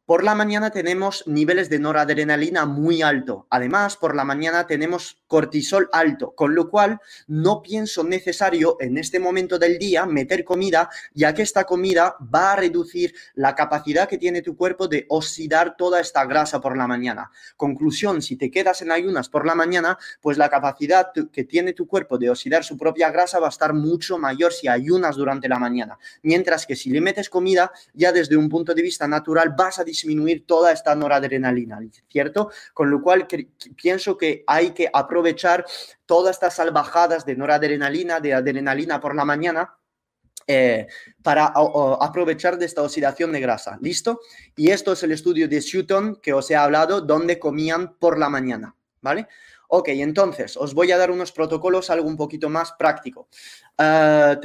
Por 0.05 0.24
la 0.24 0.35
mañana 0.35 0.69
tenemos 0.69 1.24
niveles 1.25 1.67
de 1.67 1.79
noradrenalina 1.79 2.67
muy 2.67 3.01
alto. 3.01 3.47
Además, 3.50 3.97
por 3.97 4.15
la 4.15 4.24
mañana 4.24 4.67
tenemos 4.67 5.17
cortisol 5.25 5.89
alto, 5.91 6.35
con 6.35 6.53
lo 6.53 6.69
cual 6.69 7.00
no 7.25 7.63
pienso 7.63 8.03
necesario 8.03 8.77
en 8.79 9.00
este 9.00 9.19
momento 9.19 9.57
del 9.57 9.79
día 9.79 10.05
meter 10.05 10.43
comida, 10.43 10.91
ya 11.15 11.33
que 11.33 11.41
esta 11.41 11.63
comida 11.63 12.17
va 12.21 12.53
a 12.53 12.55
reducir 12.55 13.15
la 13.33 13.55
capacidad 13.55 14.07
que 14.07 14.19
tiene 14.19 14.43
tu 14.43 14.55
cuerpo 14.55 14.88
de 14.88 15.07
oxidar 15.09 15.75
toda 15.75 16.00
esta 16.00 16.24
grasa 16.25 16.62
por 16.62 16.77
la 16.77 16.85
mañana. 16.85 17.31
Conclusión, 17.57 18.21
si 18.21 18.35
te 18.35 18.51
quedas 18.51 18.83
en 18.83 18.91
ayunas 18.91 19.27
por 19.27 19.47
la 19.47 19.55
mañana, 19.55 19.97
pues 20.21 20.38
la 20.38 20.50
capacidad 20.50 21.13
que 21.31 21.43
tiene 21.45 21.74
tu 21.74 21.88
cuerpo 21.88 22.19
de 22.19 22.29
oxidar 22.29 22.63
su 22.63 22.77
propia 22.77 23.09
grasa 23.09 23.39
va 23.39 23.47
a 23.47 23.50
estar 23.50 23.74
mucho 23.74 24.19
mayor 24.19 24.53
si 24.53 24.67
ayunas 24.67 25.15
durante 25.15 25.50
la 25.50 25.57
mañana. 25.57 25.97
Mientras 26.21 26.67
que 26.67 26.75
si 26.75 26.91
le 26.91 27.01
metes 27.01 27.27
comida, 27.27 27.71
ya 27.95 28.12
desde 28.12 28.38
un 28.38 28.50
punto 28.50 28.75
de 28.75 28.83
vista 28.83 29.07
natural 29.07 29.55
vas 29.57 29.79
a 29.79 29.83
disminuir 29.96 30.46
toda 30.46 30.72
esta 30.72 30.94
noradrenalina, 30.96 31.80
¿cierto? 32.10 32.50
Con 32.74 32.90
lo 32.90 33.02
cual 33.02 33.28
pienso 33.82 34.18
que 34.18 34.44
hay 34.48 34.72
que 34.72 34.90
aprovechar 34.92 35.66
todas 36.06 36.36
estas 36.36 36.56
salvajadas 36.56 37.25
de 37.25 37.36
noradrenalina, 37.36 38.20
de 38.20 38.34
adrenalina 38.34 39.00
por 39.00 39.16
la 39.16 39.25
mañana, 39.25 39.78
eh, 40.48 40.86
para 41.24 41.54
aprovechar 42.02 42.58
de 42.58 42.66
esta 42.66 42.84
oxidación 42.84 43.32
de 43.32 43.40
grasa. 43.40 43.78
¿Listo? 43.82 44.20
Y 44.56 44.70
esto 44.70 44.92
es 44.94 45.02
el 45.04 45.12
estudio 45.12 45.48
de 45.48 45.62
Sutton 45.62 46.20
que 46.22 46.34
os 46.34 46.52
he 46.52 46.56
hablado, 46.56 47.02
donde 47.02 47.40
comían 47.40 47.96
por 47.98 48.20
la 48.20 48.30
mañana. 48.30 48.75
¿Vale? 49.02 49.28
Ok, 49.70 49.90
entonces 49.90 50.58
os 50.58 50.74
voy 50.74 50.92
a 50.92 50.98
dar 50.98 51.10
unos 51.10 51.32
protocolos, 51.32 51.90
algo 51.90 52.08
un 52.08 52.18
poquito 52.18 52.50
más 52.50 52.74
práctico. 52.74 53.28
Uh, 53.78 54.40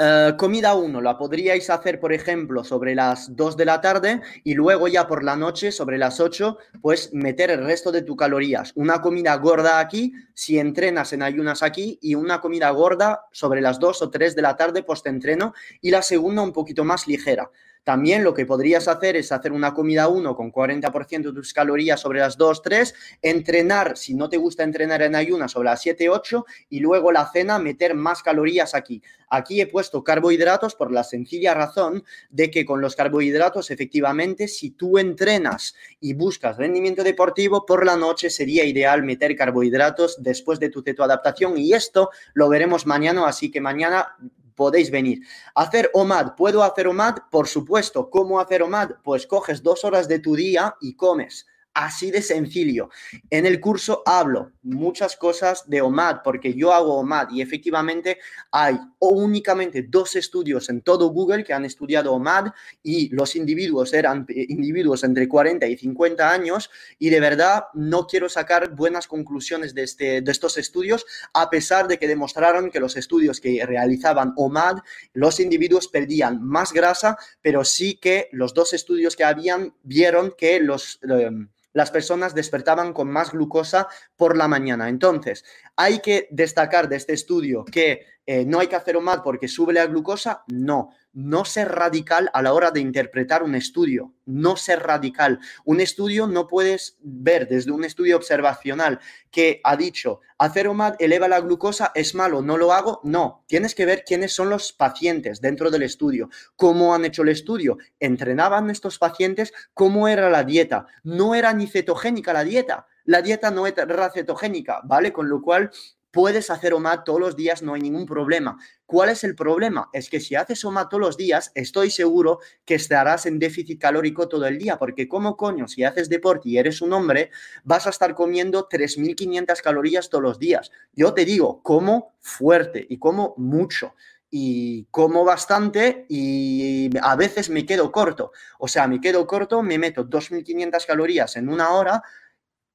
eh, 0.00 0.34
comida 0.38 0.74
1 0.74 1.00
la 1.00 1.18
podríais 1.18 1.68
hacer, 1.70 1.98
por 1.98 2.12
ejemplo, 2.12 2.62
sobre 2.62 2.94
las 2.94 3.34
2 3.34 3.56
de 3.56 3.64
la 3.64 3.80
tarde 3.80 4.20
y 4.44 4.54
luego 4.54 4.86
ya 4.86 5.08
por 5.08 5.24
la 5.24 5.34
noche, 5.34 5.72
sobre 5.72 5.98
las 5.98 6.20
8, 6.20 6.56
pues 6.80 7.12
meter 7.12 7.50
el 7.50 7.64
resto 7.64 7.90
de 7.90 8.02
tus 8.02 8.16
calorías. 8.16 8.72
Una 8.76 9.00
comida 9.00 9.34
gorda 9.36 9.80
aquí, 9.80 10.12
si 10.34 10.58
entrenas 10.58 11.12
en 11.12 11.22
ayunas 11.22 11.64
aquí, 11.64 11.98
y 12.00 12.14
una 12.14 12.40
comida 12.40 12.70
gorda 12.70 13.26
sobre 13.32 13.60
las 13.60 13.80
2 13.80 14.02
o 14.02 14.10
3 14.10 14.36
de 14.36 14.42
la 14.42 14.56
tarde 14.56 14.84
post-entreno 14.84 15.52
y 15.80 15.90
la 15.90 16.02
segunda 16.02 16.42
un 16.42 16.52
poquito 16.52 16.84
más 16.84 17.08
ligera. 17.08 17.50
También 17.84 18.24
lo 18.24 18.34
que 18.34 18.46
podrías 18.46 18.88
hacer 18.88 19.16
es 19.16 19.32
hacer 19.32 19.52
una 19.52 19.74
comida 19.74 20.08
1 20.08 20.36
con 20.36 20.52
40% 20.52 21.22
de 21.22 21.32
tus 21.32 21.52
calorías 21.52 22.00
sobre 22.00 22.20
las 22.20 22.36
2, 22.36 22.62
3, 22.62 22.94
entrenar, 23.22 23.96
si 23.96 24.14
no 24.14 24.28
te 24.28 24.36
gusta 24.36 24.62
entrenar 24.62 25.02
en 25.02 25.14
ayunas, 25.14 25.52
sobre 25.52 25.70
las 25.70 25.82
7, 25.82 26.08
8 26.08 26.44
y 26.68 26.80
luego 26.80 27.12
la 27.12 27.30
cena 27.30 27.58
meter 27.58 27.94
más 27.94 28.22
calorías 28.22 28.74
aquí. 28.74 29.02
Aquí 29.30 29.60
he 29.60 29.66
puesto 29.66 30.02
carbohidratos 30.02 30.74
por 30.74 30.90
la 30.90 31.04
sencilla 31.04 31.54
razón 31.54 32.04
de 32.30 32.50
que 32.50 32.64
con 32.64 32.80
los 32.80 32.96
carbohidratos, 32.96 33.70
efectivamente, 33.70 34.48
si 34.48 34.70
tú 34.70 34.98
entrenas 34.98 35.74
y 36.00 36.14
buscas 36.14 36.56
rendimiento 36.56 37.04
deportivo, 37.04 37.66
por 37.66 37.84
la 37.84 37.96
noche 37.96 38.30
sería 38.30 38.64
ideal 38.64 39.02
meter 39.02 39.36
carbohidratos 39.36 40.22
después 40.22 40.58
de 40.60 40.70
tu 40.70 40.82
cetoadaptación 40.82 41.58
y 41.58 41.74
esto 41.74 42.10
lo 42.34 42.48
veremos 42.48 42.86
mañana, 42.86 43.26
así 43.26 43.50
que 43.50 43.60
mañana 43.60 44.16
podéis 44.58 44.90
venir. 44.90 45.20
Hacer 45.54 45.88
OMAD, 45.94 46.34
¿puedo 46.34 46.64
hacer 46.64 46.88
OMAD? 46.88 47.18
Por 47.30 47.46
supuesto. 47.46 48.10
¿Cómo 48.10 48.40
hacer 48.40 48.62
OMAD? 48.62 48.96
Pues 49.04 49.26
coges 49.26 49.62
dos 49.62 49.84
horas 49.84 50.08
de 50.08 50.18
tu 50.18 50.34
día 50.34 50.74
y 50.80 50.96
comes. 50.96 51.46
Así 51.78 52.10
de 52.10 52.22
sencillo. 52.22 52.90
En 53.30 53.46
el 53.46 53.60
curso 53.60 54.02
hablo 54.04 54.50
muchas 54.62 55.16
cosas 55.16 55.70
de 55.70 55.80
OMAD, 55.80 56.22
porque 56.24 56.52
yo 56.52 56.72
hago 56.72 56.96
OMAD 56.96 57.30
y 57.30 57.40
efectivamente 57.40 58.18
hay 58.50 58.76
únicamente 58.98 59.86
dos 59.88 60.16
estudios 60.16 60.68
en 60.70 60.82
todo 60.82 61.10
Google 61.10 61.44
que 61.44 61.52
han 61.52 61.64
estudiado 61.64 62.14
OMAD 62.14 62.48
y 62.82 63.10
los 63.10 63.36
individuos 63.36 63.94
eran 63.94 64.26
eh, 64.28 64.46
individuos 64.48 65.04
entre 65.04 65.28
40 65.28 65.68
y 65.68 65.76
50 65.76 66.28
años 66.28 66.68
y 66.98 67.10
de 67.10 67.20
verdad 67.20 67.66
no 67.74 68.08
quiero 68.08 68.28
sacar 68.28 68.74
buenas 68.74 69.06
conclusiones 69.06 69.72
de, 69.72 69.84
este, 69.84 70.20
de 70.20 70.32
estos 70.32 70.58
estudios 70.58 71.06
a 71.32 71.48
pesar 71.48 71.86
de 71.86 71.96
que 71.96 72.08
demostraron 72.08 72.72
que 72.72 72.80
los 72.80 72.96
estudios 72.96 73.40
que 73.40 73.64
realizaban 73.64 74.32
OMAD, 74.36 74.78
los 75.12 75.38
individuos 75.38 75.86
perdían 75.86 76.42
más 76.42 76.72
grasa, 76.72 77.16
pero 77.40 77.64
sí 77.64 77.94
que 77.94 78.28
los 78.32 78.52
dos 78.52 78.72
estudios 78.72 79.14
que 79.14 79.22
habían 79.22 79.74
vieron 79.84 80.34
que 80.36 80.58
los... 80.58 80.98
Em, 81.08 81.48
las 81.72 81.90
personas 81.90 82.34
despertaban 82.34 82.92
con 82.92 83.10
más 83.10 83.32
glucosa 83.32 83.88
por 84.16 84.36
la 84.36 84.48
mañana. 84.48 84.88
Entonces, 84.88 85.44
hay 85.76 86.00
que 86.00 86.28
destacar 86.30 86.88
de 86.88 86.96
este 86.96 87.12
estudio 87.12 87.64
que 87.64 88.06
eh, 88.26 88.44
no 88.44 88.60
hay 88.60 88.66
que 88.66 88.76
hacer 88.76 88.96
OMAD 88.96 89.22
porque 89.22 89.48
sube 89.48 89.72
la 89.72 89.86
glucosa. 89.86 90.44
No, 90.48 90.90
no 91.18 91.44
ser 91.44 91.72
radical 91.72 92.30
a 92.32 92.42
la 92.42 92.52
hora 92.52 92.70
de 92.70 92.78
interpretar 92.78 93.42
un 93.42 93.56
estudio, 93.56 94.14
no 94.24 94.56
ser 94.56 94.84
radical. 94.84 95.40
Un 95.64 95.80
estudio 95.80 96.28
no 96.28 96.46
puedes 96.46 96.96
ver 97.00 97.48
desde 97.48 97.72
un 97.72 97.82
estudio 97.82 98.16
observacional 98.16 99.00
que 99.32 99.60
ha 99.64 99.76
dicho 99.76 100.20
hacer 100.38 100.68
OMAD 100.68 100.94
eleva 101.00 101.26
la 101.26 101.40
glucosa, 101.40 101.90
es 101.96 102.14
malo, 102.14 102.40
no 102.40 102.56
lo 102.56 102.72
hago. 102.72 103.00
No, 103.02 103.42
tienes 103.48 103.74
que 103.74 103.84
ver 103.84 104.04
quiénes 104.06 104.32
son 104.32 104.48
los 104.48 104.72
pacientes 104.72 105.40
dentro 105.40 105.72
del 105.72 105.82
estudio, 105.82 106.30
cómo 106.54 106.94
han 106.94 107.04
hecho 107.04 107.22
el 107.22 107.30
estudio, 107.30 107.78
entrenaban 107.98 108.70
estos 108.70 109.00
pacientes, 109.00 109.52
cómo 109.74 110.06
era 110.06 110.30
la 110.30 110.44
dieta. 110.44 110.86
No 111.02 111.34
era 111.34 111.52
ni 111.52 111.66
cetogénica 111.66 112.32
la 112.32 112.44
dieta, 112.44 112.86
la 113.04 113.22
dieta 113.22 113.50
no 113.50 113.66
era 113.66 114.10
cetogénica, 114.10 114.82
¿vale? 114.84 115.12
Con 115.12 115.28
lo 115.28 115.42
cual 115.42 115.72
puedes 116.18 116.50
hacer 116.50 116.74
OMAD 116.74 117.04
todos 117.04 117.20
los 117.20 117.36
días, 117.36 117.62
no 117.62 117.74
hay 117.74 117.80
ningún 117.80 118.04
problema. 118.04 118.58
¿Cuál 118.86 119.10
es 119.10 119.22
el 119.22 119.36
problema? 119.36 119.88
Es 119.92 120.10
que 120.10 120.18
si 120.18 120.34
haces 120.34 120.64
OMAD 120.64 120.88
todos 120.88 121.00
los 121.00 121.16
días, 121.16 121.52
estoy 121.54 121.92
seguro 121.92 122.40
que 122.64 122.74
estarás 122.74 123.26
en 123.26 123.38
déficit 123.38 123.80
calórico 123.80 124.28
todo 124.28 124.44
el 124.48 124.58
día, 124.58 124.78
porque 124.80 125.06
como 125.06 125.36
coño, 125.36 125.68
si 125.68 125.84
haces 125.84 126.08
deporte 126.08 126.48
y 126.48 126.58
eres 126.58 126.82
un 126.82 126.92
hombre, 126.92 127.30
vas 127.62 127.86
a 127.86 127.90
estar 127.90 128.16
comiendo 128.16 128.68
3.500 128.68 129.62
calorías 129.62 130.10
todos 130.10 130.24
los 130.24 130.40
días. 130.40 130.72
Yo 130.92 131.14
te 131.14 131.24
digo, 131.24 131.62
como 131.62 132.16
fuerte 132.20 132.84
y 132.90 132.98
como 132.98 133.34
mucho 133.36 133.94
y 134.28 134.86
como 134.90 135.24
bastante 135.24 136.04
y 136.08 136.90
a 137.00 137.14
veces 137.14 137.48
me 137.48 137.64
quedo 137.64 137.92
corto. 137.92 138.32
O 138.58 138.66
sea, 138.66 138.88
me 138.88 139.00
quedo 139.00 139.24
corto, 139.24 139.62
me 139.62 139.78
meto 139.78 140.04
2.500 140.04 140.84
calorías 140.84 141.36
en 141.36 141.48
una 141.48 141.70
hora 141.70 142.02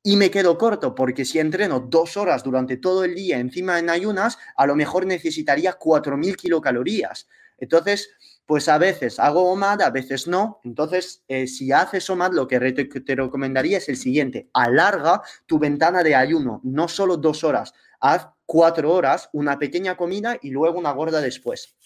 y 0.03 0.17
me 0.17 0.29
quedo 0.29 0.57
corto 0.57 0.93
porque 0.93 1.24
si 1.24 1.39
entreno 1.39 1.79
dos 1.79 2.17
horas 2.17 2.43
durante 2.43 2.75
todo 2.75 3.05
el 3.05 3.15
día 3.15 3.39
encima 3.39 3.79
en 3.79 3.89
ayunas, 3.89 4.38
a 4.57 4.67
lo 4.67 4.75
mejor 4.75 5.05
necesitaría 5.05 5.79
4.000 5.79 6.36
kilocalorías. 6.36 7.27
Entonces, 7.57 8.10
pues 8.45 8.67
a 8.67 8.77
veces 8.77 9.19
hago 9.19 9.50
OMAD, 9.50 9.81
a 9.81 9.89
veces 9.89 10.27
no. 10.27 10.60
Entonces, 10.65 11.24
eh, 11.29 11.48
si 11.48 11.72
haces 11.72 12.10
OMAD, 12.10 12.33
lo 12.33 12.48
que 12.48 12.60
te 12.60 13.15
recomendaría 13.15 13.77
es 13.77 13.88
el 13.88 13.95
siguiente. 13.95 14.50
Alarga 14.53 15.22
tu 15.45 15.57
ventana 15.57 16.03
de 16.03 16.15
ayuno, 16.15 16.60
no 16.63 16.89
solo 16.89 17.15
dos 17.15 17.45
horas. 17.45 17.74
Haz 18.01 18.27
cuatro 18.45 18.91
horas, 18.91 19.29
una 19.31 19.57
pequeña 19.57 19.95
comida 19.95 20.38
y 20.41 20.50
luego 20.50 20.77
una 20.77 20.91
gorda 20.91 21.22
después. 21.22 21.77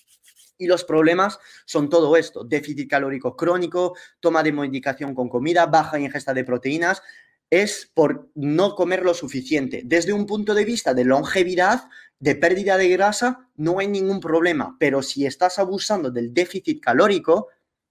Y 0.58 0.66
los 0.66 0.84
problemas 0.84 1.38
son 1.66 1.88
todo 1.88 2.18
esto, 2.18 2.44
déficit 2.44 2.90
calórico 2.90 3.36
crónico, 3.36 3.96
toma 4.20 4.42
de 4.42 4.52
medicación 4.52 5.14
con 5.14 5.30
comida, 5.30 5.68
baja 5.68 6.00
ingesta 6.00 6.34
de 6.34 6.44
proteínas, 6.44 7.04
es 7.50 7.92
por 7.94 8.30
no 8.36 8.76
comer 8.76 9.04
lo 9.04 9.14
suficiente. 9.14 9.82
Desde 9.86 10.14
un 10.14 10.26
punto 10.26 10.54
de 10.54 10.66
vista 10.66 10.94
de 10.94 11.06
longevidad, 11.06 11.90
de 12.20 12.36
pérdida 12.36 12.78
de 12.78 12.90
grasa, 12.90 13.50
no 13.56 13.80
hay 13.80 13.88
ningún 13.88 14.20
problema, 14.20 14.76
pero 14.80 15.02
si 15.02 15.26
estás 15.26 15.60
abusando 15.60 16.12
del 16.12 16.34
déficit 16.34 16.82
calórico, 16.82 17.48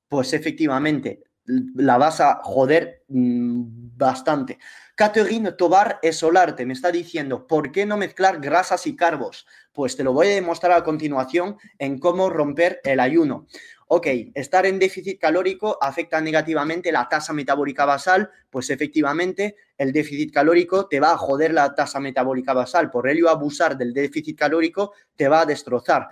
pues 0.08 0.32
efectivamente 0.32 1.22
la 1.46 1.96
vas 1.96 2.20
a 2.20 2.40
joder 2.42 3.04
mm, 3.08 3.62
bastante. 3.96 4.58
Catherine 4.96 5.52
Tobar 5.52 5.98
Esolarte 6.02 6.66
me 6.66 6.72
está 6.72 6.90
diciendo, 6.90 7.46
¿por 7.46 7.70
qué 7.70 7.86
no 7.86 7.96
mezclar 7.96 8.40
grasas 8.40 8.86
y 8.86 8.96
carbos? 8.96 9.46
Pues 9.72 9.96
te 9.96 10.02
lo 10.02 10.12
voy 10.12 10.28
a 10.28 10.34
demostrar 10.34 10.72
a 10.72 10.84
continuación 10.84 11.56
en 11.78 11.98
cómo 11.98 12.30
romper 12.30 12.80
el 12.82 12.98
ayuno. 12.98 13.46
Ok, 13.88 14.09
estar 14.35 14.66
en 14.66 14.81
déficit 14.81 15.21
calórico 15.21 15.78
afecta 15.81 16.21
negativamente 16.21 16.90
la 16.90 17.09
tasa 17.09 17.33
metabólica 17.33 17.85
basal, 17.85 18.28
pues 18.50 18.69
efectivamente 18.71 19.55
el 19.78 19.93
déficit 19.93 20.35
calórico 20.35 20.88
te 20.88 20.99
va 20.99 21.12
a 21.12 21.16
joder 21.16 21.55
la 21.55 21.73
tasa 21.73 22.00
metabólica 22.00 22.52
basal, 22.52 22.90
por 22.90 23.09
ello 23.09 23.28
abusar 23.28 23.76
del 23.76 23.93
déficit 23.93 24.37
calórico 24.37 24.93
te 25.14 25.28
va 25.28 25.43
a 25.43 25.47
destrozar. 25.47 26.09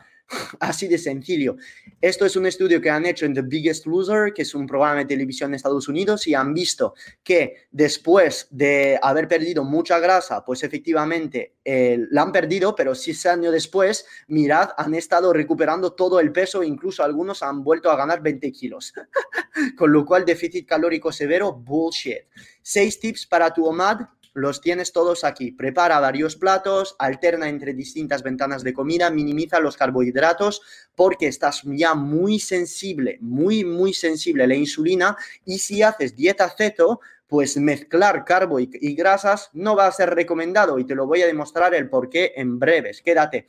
Así 0.58 0.88
de 0.88 0.98
sencillo. 0.98 1.56
Esto 2.00 2.24
es 2.24 2.36
un 2.36 2.46
estudio 2.46 2.80
que 2.80 2.90
han 2.90 3.04
hecho 3.06 3.26
en 3.26 3.34
The 3.34 3.42
Biggest 3.42 3.86
Loser, 3.86 4.32
que 4.32 4.42
es 4.42 4.54
un 4.54 4.66
programa 4.66 5.00
de 5.00 5.04
televisión 5.04 5.50
en 5.50 5.56
Estados 5.56 5.88
Unidos, 5.88 6.26
y 6.26 6.34
han 6.34 6.54
visto 6.54 6.94
que 7.22 7.66
después 7.70 8.48
de 8.50 8.98
haber 9.02 9.28
perdido 9.28 9.64
mucha 9.64 9.98
grasa, 9.98 10.44
pues 10.44 10.62
efectivamente 10.62 11.56
eh, 11.64 12.06
la 12.10 12.22
han 12.22 12.32
perdido, 12.32 12.74
pero 12.74 12.94
seis 12.94 13.26
años 13.26 13.52
después, 13.52 14.06
mirad, 14.28 14.70
han 14.76 14.94
estado 14.94 15.32
recuperando 15.32 15.92
todo 15.92 16.20
el 16.20 16.32
peso, 16.32 16.62
incluso 16.62 17.02
algunos 17.02 17.42
han 17.42 17.62
vuelto 17.62 17.90
a 17.90 17.96
ganar 17.96 18.22
20 18.22 18.50
kilos. 18.52 18.92
Con 19.76 19.92
lo 19.92 20.04
cual, 20.04 20.24
déficit 20.24 20.66
calórico 20.66 21.12
severo, 21.12 21.52
bullshit. 21.52 22.24
Seis 22.62 22.98
tips 22.98 23.26
para 23.26 23.52
tu 23.52 23.66
OMAD 23.66 24.00
los 24.34 24.60
tienes 24.60 24.92
todos 24.92 25.24
aquí. 25.24 25.52
Prepara 25.52 26.00
varios 26.00 26.36
platos, 26.36 26.96
alterna 26.98 27.48
entre 27.48 27.72
distintas 27.72 28.22
ventanas 28.22 28.62
de 28.62 28.74
comida, 28.74 29.10
minimiza 29.10 29.60
los 29.60 29.76
carbohidratos 29.76 30.60
porque 30.94 31.28
estás 31.28 31.62
ya 31.64 31.94
muy 31.94 32.38
sensible, 32.38 33.18
muy, 33.20 33.64
muy 33.64 33.94
sensible 33.94 34.44
a 34.44 34.48
la 34.48 34.56
insulina 34.56 35.16
y 35.44 35.58
si 35.58 35.82
haces 35.82 36.14
dieta 36.14 36.50
ceto, 36.50 37.00
pues 37.26 37.56
mezclar 37.56 38.24
carbo 38.24 38.60
y, 38.60 38.66
grasas 38.94 39.50
no 39.54 39.74
va 39.74 39.86
a 39.86 39.92
ser 39.92 40.14
recomendado 40.14 40.78
y 40.78 40.84
te 40.84 40.94
lo 40.94 41.06
voy 41.06 41.22
a 41.22 41.26
demostrar 41.26 41.74
el 41.74 41.88
por 41.88 42.10
qué 42.10 42.32
en 42.36 42.58
breves. 42.58 43.02
Quédate. 43.02 43.46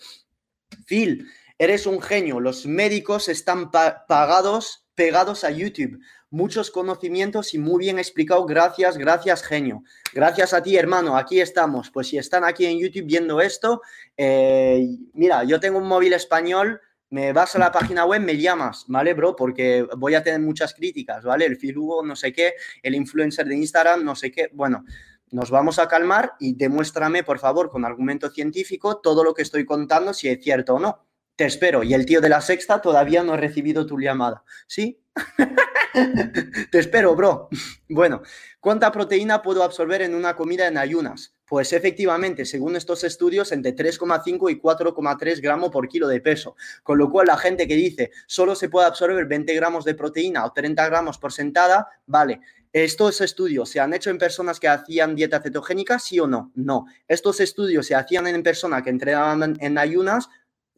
Phil, 0.86 1.28
eres 1.58 1.86
un 1.86 2.02
genio. 2.02 2.40
Los 2.40 2.66
médicos 2.66 3.28
están 3.30 3.72
pagados, 3.72 4.85
pegados 4.96 5.44
a 5.44 5.52
YouTube 5.52 6.00
muchos 6.36 6.70
conocimientos 6.70 7.54
y 7.54 7.58
muy 7.58 7.80
bien 7.80 7.98
explicado. 7.98 8.46
Gracias, 8.46 8.98
gracias, 8.98 9.42
genio. 9.42 9.84
Gracias 10.14 10.54
a 10.54 10.62
ti, 10.62 10.78
hermano. 10.78 11.18
Aquí 11.18 11.40
estamos. 11.40 11.90
Pues 11.90 12.08
si 12.08 12.18
están 12.18 12.44
aquí 12.44 12.66
en 12.66 12.78
YouTube 12.78 13.06
viendo 13.06 13.42
esto, 13.42 13.82
eh, 14.18 14.86
mira, 15.14 15.44
yo 15.46 15.60
tengo 15.60 15.80
un 15.80 15.88
móvil 15.88 16.14
español. 16.14 16.82
Me 17.10 17.32
vas 17.32 17.56
a 17.56 17.60
la 17.60 17.72
página 17.72 18.04
web, 18.04 18.20
me 18.20 18.36
llamas, 18.36 18.86
¿vale, 18.88 19.14
bro? 19.14 19.36
Porque 19.36 19.88
voy 19.96 20.16
a 20.16 20.24
tener 20.24 20.42
muchas 20.42 20.74
críticas, 20.74 21.24
¿vale? 21.24 21.46
El 21.46 21.56
filugo, 21.56 22.04
no 22.04 22.16
sé 22.16 22.34
qué, 22.34 22.56
el 22.82 22.96
influencer 22.96 23.46
de 23.46 23.56
Instagram, 23.56 24.04
no 24.04 24.16
sé 24.16 24.32
qué. 24.32 24.50
Bueno, 24.52 24.84
nos 25.32 25.52
vamos 25.52 25.80
a 25.80 25.88
calmar 25.88 26.34
y 26.40 26.56
demuéstrame, 26.56 27.24
por 27.24 27.40
favor, 27.40 27.70
con 27.70 27.86
argumento 27.86 28.30
científico, 28.32 28.98
todo 28.98 29.24
lo 29.24 29.34
que 29.34 29.44
estoy 29.44 29.66
contando, 29.66 30.14
si 30.14 30.28
es 30.28 30.44
cierto 30.44 30.76
o 30.76 30.80
no. 30.80 31.05
Te 31.36 31.46
espero. 31.46 31.84
Y 31.84 31.94
el 31.94 32.06
tío 32.06 32.22
de 32.22 32.30
la 32.30 32.42
sexta 32.42 32.82
todavía 32.82 33.24
no 33.24 33.34
ha 33.34 33.38
recibido 33.38 33.86
tu 33.86 34.00
llamada. 34.00 34.44
¿Sí? 34.68 35.02
Te 36.72 36.80
espero, 36.80 37.16
bro. 37.16 37.50
Bueno, 37.90 38.22
¿cuánta 38.60 38.92
proteína 38.92 39.42
puedo 39.42 39.64
absorber 39.64 40.02
en 40.02 40.14
una 40.14 40.36
comida 40.36 40.68
en 40.68 40.78
ayunas? 40.78 41.34
Pues 41.46 41.74
efectivamente, 41.74 42.46
según 42.46 42.76
estos 42.76 43.04
estudios, 43.04 43.52
entre 43.52 43.76
3,5 43.76 44.52
y 44.52 44.60
4,3 44.60 45.42
gramos 45.42 45.70
por 45.70 45.88
kilo 45.88 46.08
de 46.08 46.20
peso. 46.20 46.56
Con 46.84 46.98
lo 46.98 47.10
cual, 47.10 47.28
la 47.28 47.38
gente 47.38 47.68
que 47.68 47.76
dice 47.76 48.12
solo 48.28 48.56
se 48.56 48.70
puede 48.70 48.88
absorber 48.88 49.26
20 49.26 49.54
gramos 49.54 49.86
de 49.86 49.94
proteína 49.94 50.46
o 50.46 50.52
30 50.52 50.86
gramos 50.88 51.18
por 51.18 51.32
sentada, 51.32 51.88
vale. 52.06 52.42
¿Estos 52.74 53.22
estudios 53.22 53.70
se 53.70 53.80
han 53.80 53.94
hecho 53.94 54.10
en 54.10 54.18
personas 54.18 54.60
que 54.60 54.68
hacían 54.68 55.16
dieta 55.16 55.42
cetogénica? 55.42 55.98
¿Sí 55.98 56.20
o 56.20 56.28
no? 56.28 56.52
No. 56.56 56.88
¿Estos 57.08 57.40
estudios 57.40 57.86
se 57.88 57.96
hacían 57.96 58.28
en 58.28 58.44
personas 58.44 58.84
que 58.84 58.90
entrenaban 58.90 59.56
en 59.62 59.78
ayunas? 59.78 60.28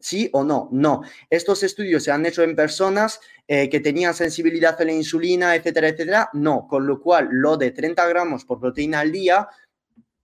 ¿Sí 0.00 0.30
o 0.32 0.44
no? 0.44 0.68
No. 0.70 1.02
Estos 1.28 1.62
estudios 1.62 2.04
se 2.04 2.12
han 2.12 2.24
hecho 2.24 2.42
en 2.42 2.54
personas 2.54 3.20
eh, 3.46 3.68
que 3.68 3.80
tenían 3.80 4.14
sensibilidad 4.14 4.80
a 4.80 4.84
la 4.84 4.92
insulina, 4.92 5.54
etcétera, 5.56 5.88
etcétera. 5.88 6.30
No. 6.34 6.66
Con 6.68 6.86
lo 6.86 7.00
cual, 7.00 7.28
lo 7.30 7.56
de 7.56 7.72
30 7.72 8.06
gramos 8.06 8.44
por 8.44 8.60
proteína 8.60 9.00
al 9.00 9.10
día, 9.10 9.48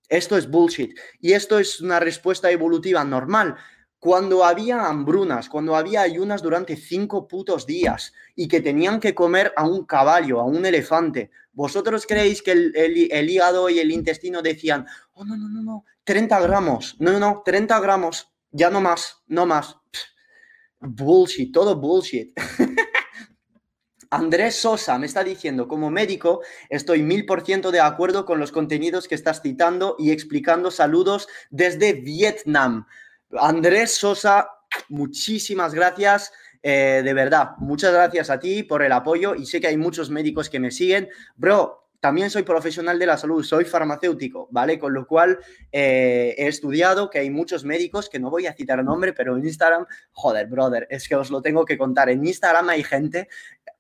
esto 0.09 0.37
es 0.37 0.49
bullshit. 0.49 0.97
Y 1.21 1.33
esto 1.33 1.59
es 1.59 1.81
una 1.81 1.99
respuesta 1.99 2.51
evolutiva 2.51 3.05
normal. 3.05 3.57
Cuando 3.99 4.45
había 4.45 4.85
hambrunas, 4.85 5.49
cuando 5.49 5.75
había 5.75 6.03
ayunas 6.03 6.43
durante 6.43 6.77
cinco 6.77 7.27
putos 7.27 7.67
días 7.67 8.13
y 8.37 8.49
que 8.49 8.61
tenían 8.61 9.01
que 9.01 9.15
comer 9.15 9.53
a 9.57 9.67
un 9.67 9.87
caballo, 9.87 10.41
a 10.41 10.45
un 10.45 10.67
elefante, 10.67 11.31
¿vosotros 11.53 12.05
creéis 12.07 12.43
que 12.43 12.53
el, 12.53 12.73
el 12.77 13.31
hígado 13.31 13.71
y 13.71 13.79
el 13.79 13.91
intestino 13.91 14.43
decían, 14.43 14.87
oh, 15.15 15.25
no, 15.25 15.37
no, 15.39 15.49
no, 15.49 15.63
no, 15.63 15.85
30 16.05 16.39
gramos, 16.41 16.97
no, 16.99 17.13
no, 17.13 17.19
no, 17.19 17.43
30 17.45 17.81
gramos, 17.81 18.34
ya 18.55 18.71
no 18.71 18.81
más, 18.81 19.23
no 19.27 19.47
más. 19.47 19.77
Bullshit, 20.81 21.53
todo 21.53 21.75
bullshit. 21.77 22.33
Andrés 24.11 24.55
Sosa 24.55 24.97
me 24.97 25.07
está 25.07 25.25
diciendo, 25.25 25.67
como 25.67 25.91
médico, 25.91 26.41
estoy 26.71 27.03
mil 27.03 27.27
por 27.27 27.45
ciento 27.45 27.73
de 27.73 27.81
acuerdo 27.81 28.25
con 28.25 28.39
los 28.39 28.53
contenidos 28.53 29.09
que 29.09 29.17
estás 29.17 29.43
citando 29.43 29.97
y 29.99 30.13
explicando. 30.13 30.71
Saludos 30.71 31.27
desde 31.51 31.95
Vietnam. 31.95 32.87
Andrés 33.37 33.97
Sosa, 33.97 34.49
muchísimas 34.89 35.75
gracias. 35.75 36.33
Eh, 36.63 37.03
de 37.05 37.13
verdad, 37.13 37.57
muchas 37.59 37.93
gracias 37.93 38.31
a 38.31 38.39
ti 38.39 38.63
por 38.63 38.85
el 38.85 38.93
apoyo 38.93 39.35
y 39.35 39.47
sé 39.47 39.61
que 39.61 39.67
hay 39.67 39.77
muchos 39.77 40.11
médicos 40.11 40.49
que 40.49 40.61
me 40.61 40.71
siguen. 40.71 41.09
Bro, 41.35 41.84
también 42.05 42.29
soy 42.29 42.43
profesional 42.43 42.99
de 42.99 43.07
la 43.07 43.17
salud, 43.17 43.43
soy 43.43 43.65
farmacéutico, 43.65 44.47
¿vale? 44.51 44.79
Con 44.79 44.93
lo 44.93 45.07
cual 45.07 45.39
eh, 45.73 46.35
he 46.37 46.49
estudiado 46.49 47.09
que 47.09 47.19
hay 47.19 47.31
muchos 47.31 47.65
médicos, 47.65 48.11
que 48.11 48.19
no 48.19 48.29
voy 48.29 48.47
a 48.47 48.53
citar 48.53 48.85
nombre, 48.85 49.15
pero 49.15 49.39
en 49.39 49.47
Instagram, 49.47 49.87
joder, 50.13 50.47
brother, 50.47 50.87
es 50.91 51.09
que 51.09 51.17
os 51.17 51.31
lo 51.31 51.41
tengo 51.41 51.65
que 51.65 51.79
contar. 51.79 52.11
En 52.11 52.23
Instagram 52.23 52.69
hay 52.69 52.83
gente, 52.83 53.29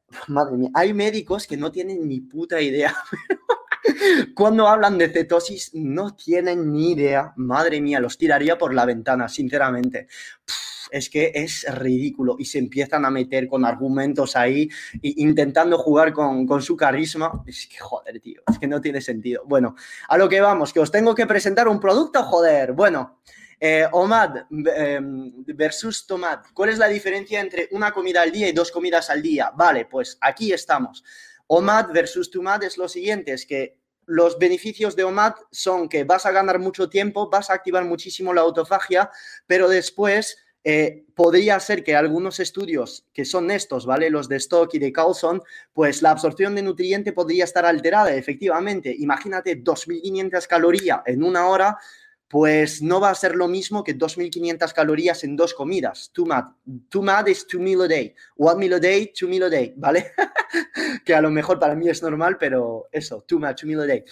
madre 0.29 0.57
mía, 0.57 0.71
hay 0.73 0.95
médicos 0.95 1.47
que 1.47 1.59
no 1.59 1.71
tienen 1.71 2.09
ni 2.09 2.23
puta 2.23 2.63
idea. 2.63 2.97
Cuando 4.35 4.69
hablan 4.69 4.97
de 4.97 5.11
cetosis, 5.11 5.75
no 5.75 6.17
tienen 6.17 6.73
ni 6.73 6.93
idea. 6.93 7.35
Madre 7.37 7.83
mía, 7.83 8.01
los 8.01 8.17
tiraría 8.17 8.57
por 8.57 8.73
la 8.73 8.87
ventana, 8.87 9.29
sinceramente 9.29 10.09
es 10.95 11.11
que 11.11 11.33
es 11.35 11.67
ridículo 11.75 12.37
y 12.39 12.45
se 12.45 12.59
empiezan 12.59 13.05
a 13.05 13.11
meter 13.11 13.49
con 13.49 13.65
argumentos 13.65 14.37
ahí 14.37 14.71
intentando 15.03 15.77
jugar 15.77 16.13
con, 16.13 16.63
su 16.63 16.77
carisma. 16.77 17.43
Es 17.49 17.67
que 17.67 17.79
joder, 17.79 18.21
tío, 18.21 18.43
es 18.49 18.61
que 18.61 18.69
no 18.69 18.81
tiene 18.81 19.01
sentido. 19.01 19.43
Bueno, 19.45 19.75
a 20.09 20.17
lo 20.17 20.29
que 20.29 20.41
vamos, 20.41 20.73
que 20.73 20.79
os 20.79 20.93
tengo 20.93 21.13
que 21.13 21.27
presentar 21.27 21.67
un 21.67 21.81
producto, 21.81 22.23
joder. 22.23 22.75
Bueno, 22.75 23.19
eh, 23.59 23.89
OMAD 23.91 24.45
em, 24.77 25.45
versus 25.47 26.07
Tomad. 26.07 26.45
¿Cuál 26.55 26.71
es 26.71 26.79
la 26.79 26.87
diferencia 26.87 27.41
entre 27.41 27.69
una 27.73 27.91
comida 27.91 28.23
al 28.23 28.31
día 28.31 28.49
y 28.49 28.53
dos 28.53 28.71
comidas 28.71 29.11
al 29.11 29.21
día? 29.21 29.51
Vale, 29.57 29.87
pues 29.87 30.17
aquí 30.21 30.53
estamos. 30.53 31.03
OMAD 31.49 31.91
versus 31.93 32.31
TOMAD 32.31 32.63
es 32.63 32.79
lo 32.79 32.89
siguiente, 32.89 33.33
es 33.33 33.47
que 33.47 33.81
los 34.07 34.39
beneficios 34.39 34.95
de 34.95 35.03
OMAD 35.03 35.35
son 35.51 35.89
que 35.89 36.05
vas 36.05 36.25
a 36.25 36.31
ganar 36.31 36.61
mucho 36.61 36.89
tiempo, 36.89 37.29
vas 37.31 37.51
a 37.51 37.55
activar 37.55 37.85
muchísimo 37.85 38.33
la 38.33 38.43
autofagia, 38.43 39.11
pero 39.47 39.69
después 39.69 40.44
eh, 40.65 41.05
podría 41.15 41.61
ser 41.61 41.85
que 41.85 41.95
algunos 41.95 42.41
estudios 42.41 43.07
que 43.13 43.27
son 43.27 43.51
estos, 43.51 43.85
¿vale? 43.85 44.09
Los 44.09 44.29
de 44.29 44.37
Stock 44.37 44.73
y 44.75 44.79
de 44.79 44.93
Carlson, 44.93 45.43
pues 45.75 46.01
la 46.01 46.11
absorción 46.11 46.55
de 46.55 46.63
nutriente 46.63 47.13
podría 47.13 47.45
estar 47.45 47.67
alterada, 47.67 48.15
efectivamente. 48.15 48.95
Imagínate 48.99 49.63
2.500 49.63 50.47
calorías 50.47 51.01
en 51.05 51.23
una 51.23 51.49
hora, 51.49 51.77
pues 52.29 52.83
no 52.83 52.99
va 52.99 53.11
a 53.11 53.15
ser 53.15 53.37
lo 53.37 53.47
mismo 53.47 53.85
que 53.85 53.97
2.500 53.97 54.73
calorías 54.73 55.23
en 55.23 55.37
dos 55.37 55.53
comidas. 55.53 56.11
Too 56.13 56.27
mad. 56.27 56.45
Too 56.89 57.03
mad 57.03 57.27
is 57.27 57.47
two 57.47 57.61
meal 57.61 57.83
a 57.83 57.89
day. 57.89 58.15
One 58.37 58.59
meal 58.59 58.75
a 58.75 58.81
day, 58.81 59.13
two 59.13 59.29
meal 59.29 59.45
a 59.45 59.51
day, 59.51 59.75
¿vale? 59.77 60.13
que 61.05 61.15
a 61.15 61.21
lo 61.21 61.31
mejor 61.31 61.59
para 61.59 61.75
mí 61.75 61.89
es 61.89 62.03
normal, 62.03 62.39
pero 62.39 62.89
eso, 62.91 63.23
too 63.29 63.39
much, 63.39 63.61
two 63.61 63.67
meal 63.67 63.83
a 63.83 63.87
day. 63.87 64.05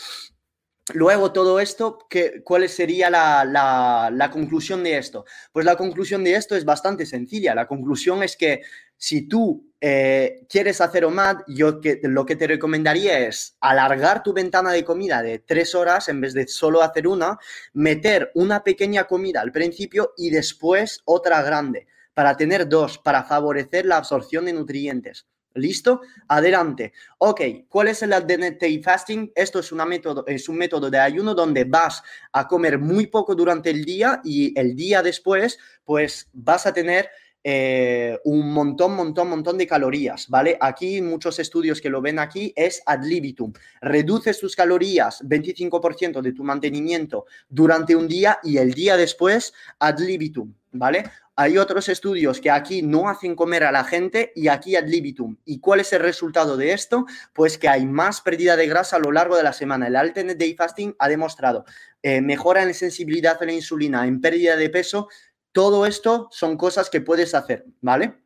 Luego, 0.94 1.32
todo 1.32 1.60
esto, 1.60 2.06
¿qué, 2.10 2.42
¿cuál 2.42 2.68
sería 2.68 3.08
la, 3.08 4.30
conclusión 4.32 4.82
de 4.82 4.98
esto? 4.98 5.24
Pues 5.52 5.64
la 5.64 5.76
conclusión 5.76 6.24
de 6.24 6.34
esto 6.34 6.56
es 6.56 6.64
bastante 6.64 7.06
sencilla. 7.06 7.54
La 7.54 7.68
conclusión 7.68 8.22
es 8.24 8.36
que 8.36 8.62
si 8.96 9.28
tú 9.28 9.72
eh, 9.80 10.44
quieres 10.48 10.80
hacer 10.80 11.04
OMAD, 11.04 11.42
yo 11.46 11.80
que, 11.80 12.00
lo 12.02 12.26
que 12.26 12.34
te 12.34 12.48
recomendaría 12.48 13.20
es 13.20 13.56
alargar 13.60 14.24
tu 14.24 14.32
ventana 14.32 14.72
de 14.72 14.84
comida 14.84 15.22
de 15.22 15.38
tres 15.38 15.76
horas 15.76 16.08
en 16.08 16.20
vez 16.20 16.34
de 16.34 16.48
solo 16.48 16.82
hacer 16.82 17.06
una, 17.06 17.38
meter 17.72 18.32
una 18.34 18.64
pequeña 18.64 19.04
comida 19.04 19.40
al 19.40 19.52
principio 19.52 20.14
y 20.16 20.30
después 20.30 21.00
otra 21.04 21.42
grande, 21.42 21.86
para 22.12 22.36
tener 22.36 22.68
dos, 22.68 22.98
para 22.98 23.22
favorecer 23.22 23.86
la 23.86 23.98
absorción 23.98 24.46
de 24.46 24.52
nutrientes. 24.52 25.26
¿Listo? 25.54 26.00
Adelante. 26.28 26.92
Ok, 27.18 27.40
¿cuál 27.68 27.88
es 27.88 28.02
el 28.02 28.12
Alternative 28.12 28.82
Fasting? 28.82 29.32
Esto 29.34 29.58
es, 29.58 29.72
una 29.72 29.84
método, 29.84 30.24
es 30.26 30.48
un 30.48 30.56
método 30.56 30.90
de 30.90 30.98
ayuno 30.98 31.34
donde 31.34 31.64
vas 31.64 32.02
a 32.32 32.48
comer 32.48 32.78
muy 32.78 33.06
poco 33.06 33.34
durante 33.34 33.70
el 33.70 33.84
día 33.84 34.20
y 34.24 34.58
el 34.58 34.74
día 34.74 35.02
después, 35.02 35.58
pues 35.84 36.28
vas 36.32 36.66
a 36.66 36.72
tener 36.72 37.10
eh, 37.44 38.20
un 38.24 38.52
montón, 38.52 38.94
montón, 38.94 39.28
montón 39.28 39.58
de 39.58 39.66
calorías, 39.66 40.28
¿vale? 40.28 40.56
Aquí 40.60 41.02
muchos 41.02 41.40
estudios 41.40 41.80
que 41.80 41.90
lo 41.90 42.00
ven 42.00 42.20
aquí 42.20 42.52
es 42.54 42.82
ad 42.86 43.02
libitum. 43.02 43.52
Reduces 43.80 44.38
tus 44.38 44.54
calorías 44.54 45.24
25% 45.24 46.20
de 46.20 46.32
tu 46.32 46.44
mantenimiento 46.44 47.26
durante 47.48 47.96
un 47.96 48.06
día 48.06 48.38
y 48.44 48.58
el 48.58 48.72
día 48.72 48.96
después 48.96 49.54
ad 49.80 49.98
libitum, 49.98 50.54
¿vale? 50.70 51.02
Hay 51.34 51.56
otros 51.56 51.88
estudios 51.88 52.40
que 52.40 52.50
aquí 52.50 52.82
no 52.82 53.08
hacen 53.08 53.34
comer 53.34 53.64
a 53.64 53.72
la 53.72 53.84
gente 53.84 54.32
y 54.34 54.48
aquí 54.48 54.76
ad 54.76 54.86
libitum. 54.86 55.38
¿Y 55.46 55.60
cuál 55.60 55.80
es 55.80 55.92
el 55.94 56.00
resultado 56.00 56.58
de 56.58 56.72
esto? 56.72 57.06
Pues 57.32 57.56
que 57.56 57.68
hay 57.68 57.86
más 57.86 58.20
pérdida 58.20 58.54
de 58.54 58.66
grasa 58.66 58.96
a 58.96 58.98
lo 58.98 59.12
largo 59.12 59.36
de 59.36 59.42
la 59.42 59.54
semana. 59.54 59.86
El 59.86 59.96
Alternate 59.96 60.38
Day 60.38 60.54
Fasting 60.54 60.94
ha 60.98 61.08
demostrado 61.08 61.64
eh, 62.02 62.20
mejora 62.20 62.62
en 62.62 62.74
sensibilidad 62.74 63.38
a 63.40 63.46
la 63.46 63.52
insulina, 63.52 64.06
en 64.06 64.20
pérdida 64.20 64.56
de 64.56 64.68
peso. 64.68 65.08
Todo 65.52 65.86
esto 65.86 66.28
son 66.30 66.58
cosas 66.58 66.90
que 66.90 67.00
puedes 67.00 67.34
hacer, 67.34 67.64
¿vale? 67.80 68.24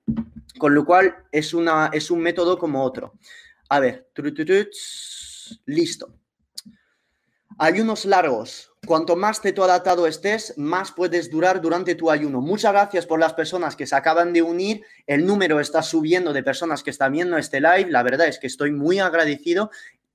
Con 0.59 0.75
lo 0.75 0.85
cual 0.85 1.15
es, 1.31 1.55
una, 1.55 1.91
es 1.93 2.11
un 2.11 2.21
método 2.21 2.59
como 2.59 2.83
otro. 2.83 3.13
A 3.69 3.79
ver, 3.79 4.09
listo. 5.65 6.13
Ayunos 7.59 8.05
largos. 8.05 8.73
Cuanto 8.87 9.17
más 9.17 9.41
adaptado 9.45 10.07
estés, 10.07 10.55
más 10.57 10.93
puedes 10.93 11.29
durar 11.29 11.61
durante 11.61 11.97
tu 11.97 12.11
ayuno. 12.11 12.41
Muchas 12.41 12.73
gracias 12.73 13.05
por 13.05 13.19
las 13.19 13.35
personas 13.35 13.75
que 13.75 13.87
se 13.87 13.97
acaban 13.97 14.33
de 14.33 14.43
unir. 14.43 14.83
El 15.07 15.27
número 15.27 15.59
está 15.59 15.83
subiendo 15.83 16.33
de 16.33 16.45
personas 16.45 16.85
que 16.85 16.91
están 16.91 17.13
viendo 17.13 17.37
este 17.37 17.61
live. 17.61 17.91
La 17.91 18.05
verdad 18.05 18.29
es 18.29 18.39
que 18.39 18.47
estoy 18.47 18.71
muy 18.71 19.01
agradecido. 19.01 19.71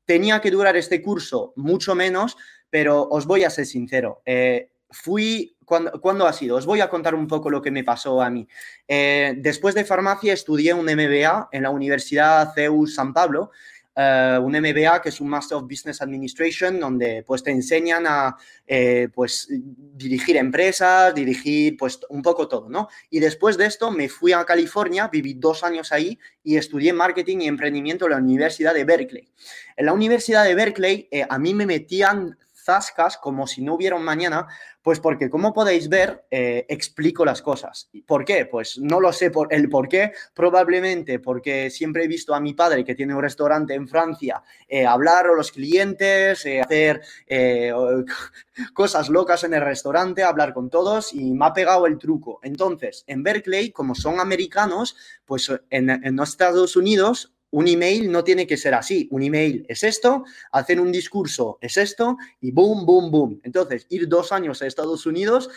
Tenía 0.05 0.39
que 0.39 0.51
durar 0.51 0.77
este 0.77 1.01
curso 1.01 1.51
mucho 1.57 1.95
menos, 1.95 2.37
pero 2.69 3.09
os 3.09 3.25
voy 3.25 3.43
a 3.43 3.49
ser 3.49 3.65
sincero. 3.65 4.21
Eh, 4.25 4.69
fui, 4.89 5.57
¿cuándo, 5.65 6.25
ha 6.25 6.33
sido? 6.33 6.55
Os 6.55 6.65
voy 6.65 6.79
a 6.79 6.89
contar 6.89 7.13
un 7.13 7.27
poco 7.27 7.49
lo 7.49 7.61
que 7.61 7.71
me 7.71 7.83
pasó 7.83 8.21
a 8.21 8.29
mí. 8.29 8.47
Eh, 8.87 9.33
después 9.37 9.75
de 9.75 9.83
farmacia 9.83 10.31
estudié 10.31 10.73
un 10.73 10.85
MBA 10.85 11.49
en 11.51 11.63
la 11.63 11.69
Universidad 11.71 12.53
CEU 12.55 12.87
San 12.87 13.13
Pablo 13.13 13.51
eh, 13.95 14.39
un 14.41 14.53
MBA 14.53 15.01
que 15.01 15.09
es 15.09 15.19
un 15.19 15.27
Master 15.27 15.57
of 15.57 15.63
Business 15.63 16.01
Administration, 16.01 16.79
donde 16.79 17.23
pues 17.23 17.43
te 17.43 17.51
enseñan 17.51 18.05
a 18.07 18.37
eh, 18.65 19.09
pues 19.13 19.47
dirigir 19.49 20.37
empresas, 20.37 21.13
dirigir 21.13 21.75
pues 21.77 21.99
un 22.09 22.21
poco 22.21 22.47
todo, 22.47 22.69
¿no? 22.69 22.87
Y 23.09 23.19
después 23.19 23.57
de 23.57 23.65
esto 23.65 23.91
me 23.91 24.07
fui 24.07 24.31
a 24.31 24.45
California, 24.45 25.09
viví 25.09 25.33
dos 25.33 25.63
años 25.63 25.91
ahí 25.91 26.17
y 26.43 26.55
estudié 26.55 26.93
marketing 26.93 27.39
y 27.41 27.47
emprendimiento 27.47 28.05
en 28.05 28.11
la 28.11 28.17
Universidad 28.17 28.73
de 28.73 28.85
Berkeley. 28.85 29.29
En 29.75 29.85
la 29.85 29.93
Universidad 29.93 30.45
de 30.45 30.55
Berkeley 30.55 31.07
eh, 31.11 31.25
a 31.29 31.37
mí 31.37 31.53
me 31.53 31.65
metían 31.65 32.37
zascas 32.63 33.17
como 33.17 33.47
si 33.47 33.61
no 33.61 33.75
hubiera 33.75 33.95
un 33.95 34.03
mañana, 34.03 34.47
pues 34.81 34.99
porque 34.99 35.29
como 35.29 35.53
podéis 35.53 35.89
ver, 35.89 36.25
eh, 36.31 36.65
explico 36.69 37.25
las 37.25 37.41
cosas. 37.41 37.89
¿Por 38.05 38.25
qué? 38.25 38.45
Pues 38.45 38.77
no 38.79 38.99
lo 38.99 39.13
sé 39.13 39.31
por 39.31 39.53
el 39.53 39.69
por 39.69 39.87
qué, 39.87 40.11
probablemente 40.33 41.19
porque 41.19 41.69
siempre 41.69 42.05
he 42.05 42.07
visto 42.07 42.33
a 42.33 42.39
mi 42.39 42.53
padre 42.53 42.83
que 42.83 42.95
tiene 42.95 43.13
un 43.13 43.21
restaurante 43.21 43.73
en 43.73 43.87
Francia 43.87 44.41
eh, 44.67 44.85
hablar 44.85 45.27
a 45.27 45.33
los 45.33 45.51
clientes, 45.51 46.45
eh, 46.45 46.61
hacer 46.61 47.01
cosas 48.73 49.09
locas 49.09 49.43
en 49.43 49.53
el 49.53 49.61
restaurante, 49.61 50.23
hablar 50.23 50.53
con 50.53 50.69
todos 50.69 51.13
y 51.13 51.33
me 51.33 51.45
ha 51.45 51.53
pegado 51.53 51.85
el 51.85 51.97
truco. 51.97 52.39
Entonces, 52.43 53.03
en 53.07 53.23
Berkeley, 53.23 53.71
como 53.71 53.95
son 53.95 54.19
americanos, 54.19 54.95
pues 55.25 55.51
en, 55.69 55.89
en 55.89 56.19
Estados 56.19 56.75
Unidos 56.75 57.33
un 57.51 57.67
email 57.67 58.11
no 58.11 58.23
tiene 58.23 58.47
que 58.47 58.57
ser 58.57 58.73
así. 58.73 59.07
Un 59.11 59.23
email 59.23 59.65
es 59.67 59.83
esto, 59.83 60.23
hacer 60.51 60.79
un 60.79 60.91
discurso 60.91 61.57
es 61.61 61.77
esto 61.77 62.17
y 62.39 62.51
boom, 62.51 62.85
boom, 62.85 63.11
boom. 63.11 63.41
Entonces, 63.43 63.85
ir 63.89 64.07
dos 64.07 64.31
años 64.31 64.61
a 64.61 64.67
Estados 64.67 65.05
Unidos 65.05 65.49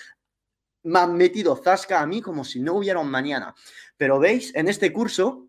me 0.85 0.99
han 0.99 1.17
metido 1.17 1.57
zasca 1.57 2.01
a 2.01 2.07
mí 2.07 2.21
como 2.21 2.45
si 2.45 2.61
no 2.61 2.75
hubiera 2.75 3.01
un 3.01 3.11
mañana. 3.11 3.55
Pero 3.97 4.19
veis, 4.19 4.55
en 4.55 4.69
este 4.69 4.93
curso 4.93 5.49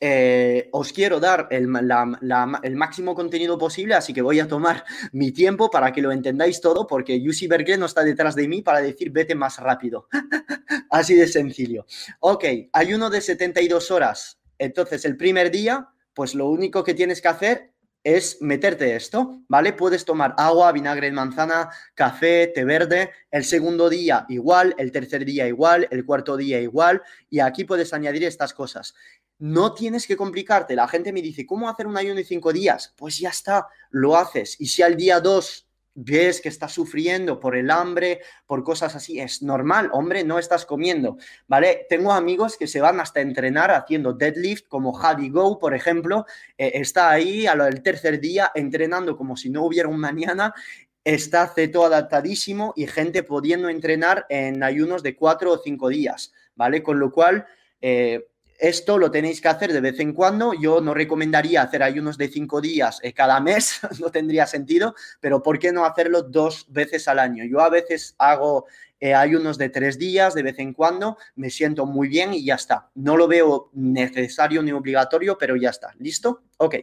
eh, 0.00 0.68
os 0.72 0.92
quiero 0.92 1.18
dar 1.18 1.48
el, 1.50 1.66
máximo 1.66 3.14
contenido 3.14 3.56
posible, 3.56 3.94
así 3.94 4.12
que 4.12 4.20
voy 4.20 4.38
a 4.38 4.46
tomar 4.46 4.84
mi 5.12 5.32
tiempo 5.32 5.70
para 5.70 5.92
que 5.92 6.02
lo 6.02 6.12
entendáis 6.12 6.60
todo, 6.60 6.86
porque 6.86 7.16
UC 7.16 7.48
Berkeley 7.48 7.78
no 7.78 7.86
está 7.86 8.04
detrás 8.04 8.34
de 8.34 8.46
mí 8.46 8.62
para 8.62 8.80
decir 8.80 9.10
vete 9.10 9.34
más 9.34 9.58
rápido. 9.58 10.08
así 10.90 11.14
de 11.14 11.26
sencillo. 11.26 11.86
Ok, 12.20 12.44
hay 12.72 12.94
uno 12.94 13.10
de 13.10 13.20
72 13.20 13.90
horas 13.90 14.37
entonces, 14.58 15.04
el 15.04 15.16
primer 15.16 15.50
día, 15.50 15.88
pues 16.14 16.34
lo 16.34 16.48
único 16.48 16.82
que 16.84 16.94
tienes 16.94 17.22
que 17.22 17.28
hacer 17.28 17.72
es 18.04 18.40
meterte 18.40 18.96
esto, 18.96 19.42
¿vale? 19.48 19.72
Puedes 19.72 20.04
tomar 20.04 20.34
agua, 20.38 20.72
vinagre 20.72 21.08
de 21.08 21.12
manzana, 21.12 21.68
café, 21.94 22.46
té 22.46 22.64
verde. 22.64 23.10
El 23.30 23.44
segundo 23.44 23.88
día 23.88 24.24
igual, 24.28 24.74
el 24.78 24.92
tercer 24.92 25.24
día 25.24 25.46
igual, 25.46 25.86
el 25.90 26.06
cuarto 26.06 26.36
día 26.36 26.60
igual. 26.60 27.02
Y 27.28 27.40
aquí 27.40 27.64
puedes 27.64 27.92
añadir 27.92 28.24
estas 28.24 28.54
cosas. 28.54 28.94
No 29.38 29.74
tienes 29.74 30.06
que 30.06 30.16
complicarte. 30.16 30.74
La 30.74 30.88
gente 30.88 31.12
me 31.12 31.22
dice, 31.22 31.46
¿cómo 31.46 31.68
hacer 31.68 31.86
un 31.86 31.96
ayuno 31.96 32.16
de 32.16 32.24
cinco 32.24 32.52
días? 32.52 32.94
Pues 32.96 33.18
ya 33.18 33.28
está, 33.28 33.66
lo 33.90 34.16
haces. 34.16 34.56
Y 34.58 34.66
si 34.68 34.82
al 34.82 34.96
día 34.96 35.20
dos 35.20 35.67
ves 36.00 36.40
que 36.40 36.48
estás 36.48 36.72
sufriendo 36.72 37.40
por 37.40 37.56
el 37.56 37.70
hambre, 37.70 38.20
por 38.46 38.62
cosas 38.62 38.94
así, 38.94 39.18
es 39.18 39.42
normal, 39.42 39.90
hombre, 39.92 40.22
no 40.22 40.38
estás 40.38 40.64
comiendo, 40.64 41.18
¿vale? 41.48 41.86
Tengo 41.88 42.12
amigos 42.12 42.56
que 42.56 42.68
se 42.68 42.80
van 42.80 43.00
hasta 43.00 43.20
entrenar 43.20 43.72
haciendo 43.72 44.12
deadlift, 44.12 44.68
como 44.68 44.96
Hadi 44.96 45.28
Go, 45.30 45.58
por 45.58 45.74
ejemplo, 45.74 46.24
eh, 46.56 46.70
está 46.74 47.10
ahí 47.10 47.48
al 47.48 47.82
tercer 47.82 48.20
día 48.20 48.52
entrenando 48.54 49.16
como 49.16 49.36
si 49.36 49.50
no 49.50 49.64
hubiera 49.64 49.88
un 49.88 49.98
mañana, 49.98 50.54
está 51.02 51.48
ceto 51.48 51.84
adaptadísimo 51.84 52.74
y 52.76 52.86
gente 52.86 53.24
pudiendo 53.24 53.68
entrenar 53.68 54.24
en 54.28 54.62
ayunos 54.62 55.02
de 55.02 55.16
cuatro 55.16 55.50
o 55.52 55.58
cinco 55.58 55.88
días, 55.88 56.32
¿vale? 56.54 56.82
Con 56.82 57.00
lo 57.00 57.10
cual... 57.10 57.46
Eh, 57.80 58.28
esto 58.58 58.98
lo 58.98 59.10
tenéis 59.10 59.40
que 59.40 59.48
hacer 59.48 59.72
de 59.72 59.80
vez 59.80 60.00
en 60.00 60.12
cuando. 60.12 60.52
Yo 60.52 60.80
no 60.80 60.92
recomendaría 60.92 61.62
hacer 61.62 61.82
ayunos 61.82 62.18
de 62.18 62.28
cinco 62.28 62.60
días 62.60 62.98
eh, 63.02 63.12
cada 63.12 63.40
mes, 63.40 63.80
no 64.00 64.10
tendría 64.10 64.46
sentido, 64.46 64.94
pero 65.20 65.42
¿por 65.42 65.58
qué 65.58 65.72
no 65.72 65.84
hacerlo 65.84 66.22
dos 66.22 66.66
veces 66.68 67.06
al 67.08 67.20
año? 67.20 67.44
Yo 67.44 67.60
a 67.60 67.70
veces 67.70 68.16
hago 68.18 68.66
eh, 69.00 69.14
ayunos 69.14 69.58
de 69.58 69.68
tres 69.68 69.96
días 69.96 70.34
de 70.34 70.42
vez 70.42 70.58
en 70.58 70.72
cuando, 70.72 71.16
me 71.36 71.50
siento 71.50 71.86
muy 71.86 72.08
bien 72.08 72.34
y 72.34 72.44
ya 72.44 72.56
está. 72.56 72.90
No 72.94 73.16
lo 73.16 73.28
veo 73.28 73.70
necesario 73.72 74.62
ni 74.62 74.72
obligatorio, 74.72 75.38
pero 75.38 75.54
ya 75.56 75.70
está. 75.70 75.94
¿Listo? 75.98 76.42
Ok. 76.56 76.74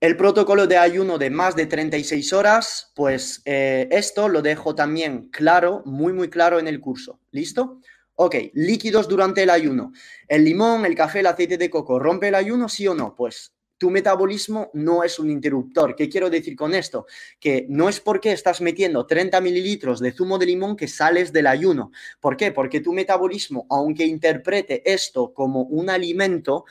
El 0.00 0.16
protocolo 0.16 0.66
de 0.66 0.76
ayuno 0.76 1.18
de 1.18 1.30
más 1.30 1.56
de 1.56 1.66
36 1.66 2.32
horas, 2.32 2.92
pues 2.94 3.42
eh, 3.44 3.88
esto 3.90 4.28
lo 4.28 4.42
dejo 4.42 4.74
también 4.74 5.28
claro, 5.28 5.82
muy, 5.86 6.12
muy 6.12 6.28
claro 6.28 6.58
en 6.58 6.68
el 6.68 6.80
curso. 6.80 7.20
¿Listo? 7.30 7.80
Ok, 8.16 8.36
líquidos 8.54 9.08
durante 9.08 9.42
el 9.42 9.50
ayuno. 9.50 9.92
¿El 10.28 10.44
limón, 10.44 10.86
el 10.86 10.94
café, 10.94 11.20
el 11.20 11.26
aceite 11.26 11.58
de 11.58 11.68
coco 11.68 11.98
rompe 11.98 12.28
el 12.28 12.36
ayuno, 12.36 12.68
sí 12.68 12.86
o 12.86 12.94
no? 12.94 13.14
Pues 13.16 13.52
tu 13.76 13.90
metabolismo 13.90 14.70
no 14.72 15.02
es 15.02 15.18
un 15.18 15.30
interruptor. 15.30 15.96
¿Qué 15.96 16.08
quiero 16.08 16.30
decir 16.30 16.54
con 16.54 16.74
esto? 16.74 17.06
Que 17.40 17.66
no 17.68 17.88
es 17.88 17.98
porque 17.98 18.30
estás 18.32 18.60
metiendo 18.60 19.04
30 19.04 19.40
mililitros 19.40 19.98
de 19.98 20.12
zumo 20.12 20.38
de 20.38 20.46
limón 20.46 20.76
que 20.76 20.86
sales 20.86 21.32
del 21.32 21.48
ayuno. 21.48 21.90
¿Por 22.20 22.36
qué? 22.36 22.52
Porque 22.52 22.80
tu 22.80 22.92
metabolismo, 22.92 23.66
aunque 23.68 24.06
interprete 24.06 24.82
esto 24.90 25.34
como 25.34 25.62
un 25.62 25.90
alimento, 25.90 26.66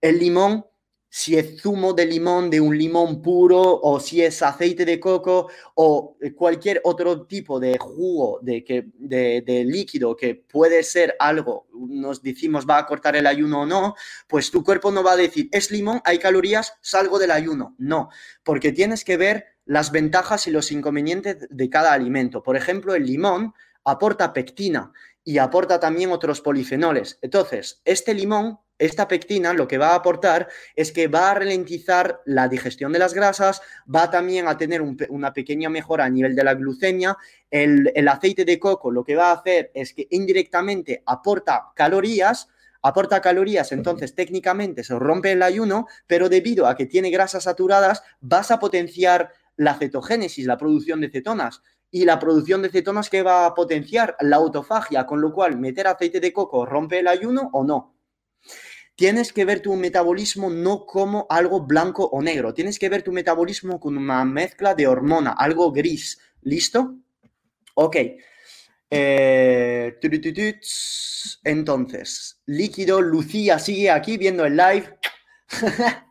el 0.00 0.18
limón 0.18 0.64
si 1.16 1.38
es 1.38 1.62
zumo 1.62 1.94
de 1.94 2.04
limón, 2.04 2.50
de 2.50 2.60
un 2.60 2.76
limón 2.76 3.22
puro, 3.22 3.80
o 3.80 3.98
si 3.98 4.20
es 4.20 4.42
aceite 4.42 4.84
de 4.84 5.00
coco, 5.00 5.48
o 5.74 6.18
cualquier 6.34 6.82
otro 6.84 7.26
tipo 7.26 7.58
de 7.58 7.78
jugo, 7.78 8.38
de, 8.42 8.62
que, 8.62 8.88
de, 8.98 9.64
líquido 9.64 10.14
que 10.14 10.34
puede 10.34 10.82
ser 10.82 11.16
algo, 11.18 11.68
nos 11.72 12.22
decimos 12.22 12.66
va 12.68 12.76
a 12.76 12.84
cortar 12.84 13.16
el 13.16 13.26
ayuno 13.26 13.62
o 13.62 13.66
no, 13.66 13.94
pues 14.28 14.50
tu 14.50 14.62
cuerpo 14.62 14.90
no 14.90 15.02
va 15.02 15.12
a 15.12 15.16
decir, 15.16 15.48
es 15.52 15.70
limón, 15.70 16.02
hay 16.04 16.18
calorías, 16.18 16.74
salgo 16.82 17.18
del 17.18 17.30
ayuno. 17.30 17.74
No, 17.78 18.10
porque 18.44 18.72
tienes 18.72 19.02
que 19.02 19.16
ver 19.16 19.46
las 19.64 19.92
ventajas 19.92 20.46
y 20.46 20.50
los 20.50 20.70
inconvenientes 20.70 21.48
de 21.48 21.70
cada 21.70 21.94
alimento. 21.94 22.42
Por 22.42 22.58
ejemplo, 22.58 22.94
el 22.94 23.06
limón 23.06 23.54
aporta 23.84 24.34
pectina 24.34 24.92
y 25.24 25.38
aporta 25.38 25.80
también 25.80 26.12
otros 26.12 26.42
polifenoles. 26.42 27.18
Entonces, 27.22 27.80
este 27.86 28.12
limón 28.12 28.58
esta 28.78 29.08
pectina 29.08 29.52
lo 29.52 29.66
que 29.66 29.78
va 29.78 29.90
a 29.90 29.94
aportar 29.96 30.48
es 30.74 30.92
que 30.92 31.08
va 31.08 31.30
a 31.30 31.34
ralentizar 31.34 32.20
la 32.26 32.48
digestión 32.48 32.92
de 32.92 32.98
las 32.98 33.14
grasas, 33.14 33.62
va 33.92 34.10
también 34.10 34.48
a 34.48 34.58
tener 34.58 34.82
una 34.82 35.32
pequeña 35.32 35.68
mejora 35.70 36.04
a 36.04 36.10
nivel 36.10 36.34
de 36.34 36.44
la 36.44 36.54
glucemia. 36.54 37.16
El, 37.50 37.90
el, 37.94 38.08
aceite 38.08 38.44
de 38.44 38.58
coco 38.58 38.90
lo 38.90 39.04
que 39.04 39.16
va 39.16 39.30
a 39.30 39.34
hacer 39.34 39.70
es 39.74 39.94
que 39.94 40.06
indirectamente 40.10 41.02
aporta 41.06 41.72
calorías, 41.74 42.48
aporta 42.82 43.20
calorías, 43.20 43.72
entonces 43.72 44.14
técnicamente 44.14 44.84
se 44.84 44.98
rompe 44.98 45.32
el 45.32 45.42
ayuno, 45.42 45.86
pero 46.06 46.28
debido 46.28 46.66
a 46.66 46.76
que 46.76 46.86
tiene 46.86 47.10
grasas 47.10 47.44
saturadas, 47.44 48.02
vas 48.20 48.50
a 48.50 48.58
potenciar 48.58 49.32
la 49.56 49.74
cetogénesis, 49.74 50.46
la 50.46 50.58
producción 50.58 51.00
de 51.00 51.10
cetonas. 51.10 51.62
Y 51.90 52.04
la 52.04 52.18
producción 52.18 52.62
de 52.62 52.68
cetonas 52.68 53.08
que 53.08 53.22
va 53.22 53.46
a 53.46 53.54
potenciar 53.54 54.16
la 54.20 54.36
autofagia, 54.36 55.06
con 55.06 55.20
lo 55.20 55.32
cual 55.32 55.56
meter 55.56 55.86
aceite 55.86 56.20
de 56.20 56.32
coco 56.32 56.66
rompe 56.66 56.98
el 56.98 57.08
ayuno 57.08 57.48
o 57.52 57.64
no. 57.64 57.95
Tienes 58.96 59.32
que 59.32 59.44
ver 59.44 59.60
tu 59.60 59.76
metabolismo 59.76 60.48
no 60.48 60.86
como 60.86 61.26
algo 61.28 61.60
blanco 61.60 62.06
o 62.06 62.22
negro, 62.22 62.54
tienes 62.54 62.78
que 62.78 62.88
ver 62.88 63.02
tu 63.02 63.12
metabolismo 63.12 63.78
con 63.78 63.96
una 63.96 64.24
mezcla 64.24 64.74
de 64.74 64.86
hormona, 64.86 65.32
algo 65.32 65.70
gris. 65.70 66.18
¿Listo? 66.42 66.96
Ok. 67.74 67.96
Eh, 68.88 69.98
entonces, 71.44 72.40
líquido, 72.46 73.00
Lucía 73.02 73.58
sigue 73.58 73.90
aquí 73.90 74.16
viendo 74.16 74.44
el 74.46 74.56
live. 74.56 74.98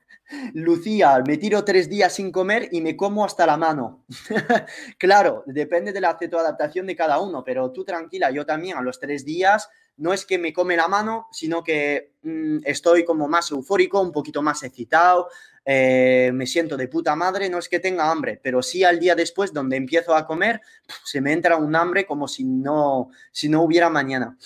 Lucía, 0.53 1.21
me 1.25 1.37
tiro 1.37 1.63
tres 1.63 1.89
días 1.89 2.13
sin 2.13 2.31
comer 2.31 2.69
y 2.71 2.81
me 2.81 2.95
como 2.95 3.23
hasta 3.23 3.45
la 3.45 3.57
mano. 3.57 4.05
claro, 4.97 5.43
depende 5.45 5.93
de 5.93 6.01
la 6.01 6.17
cetoadaptación 6.17 6.87
de 6.87 6.95
cada 6.95 7.19
uno, 7.19 7.43
pero 7.43 7.71
tú 7.71 7.83
tranquila, 7.83 8.31
yo 8.31 8.45
también 8.45 8.77
a 8.77 8.81
los 8.81 8.99
tres 8.99 9.23
días 9.23 9.69
no 9.97 10.13
es 10.13 10.25
que 10.25 10.37
me 10.37 10.51
come 10.51 10.75
la 10.75 10.87
mano, 10.87 11.27
sino 11.31 11.63
que 11.63 12.13
mm, 12.23 12.57
estoy 12.65 13.05
como 13.05 13.27
más 13.27 13.51
eufórico, 13.51 14.01
un 14.01 14.11
poquito 14.11 14.41
más 14.41 14.63
excitado, 14.63 15.29
eh, 15.63 16.31
me 16.33 16.45
siento 16.45 16.75
de 16.75 16.87
puta 16.87 17.15
madre, 17.15 17.49
no 17.49 17.57
es 17.57 17.69
que 17.69 17.79
tenga 17.79 18.11
hambre, 18.11 18.39
pero 18.41 18.61
sí 18.61 18.83
al 18.83 18.99
día 18.99 19.15
después, 19.15 19.53
donde 19.53 19.77
empiezo 19.77 20.15
a 20.15 20.25
comer, 20.25 20.61
se 21.03 21.21
me 21.21 21.31
entra 21.31 21.55
un 21.55 21.75
hambre 21.75 22.05
como 22.05 22.27
si 22.27 22.43
no, 22.43 23.09
si 23.31 23.47
no 23.47 23.63
hubiera 23.63 23.89
mañana. 23.89 24.37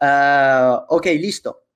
Ah, 0.00 0.84
ok, 0.88 1.06
listo. 1.06 1.67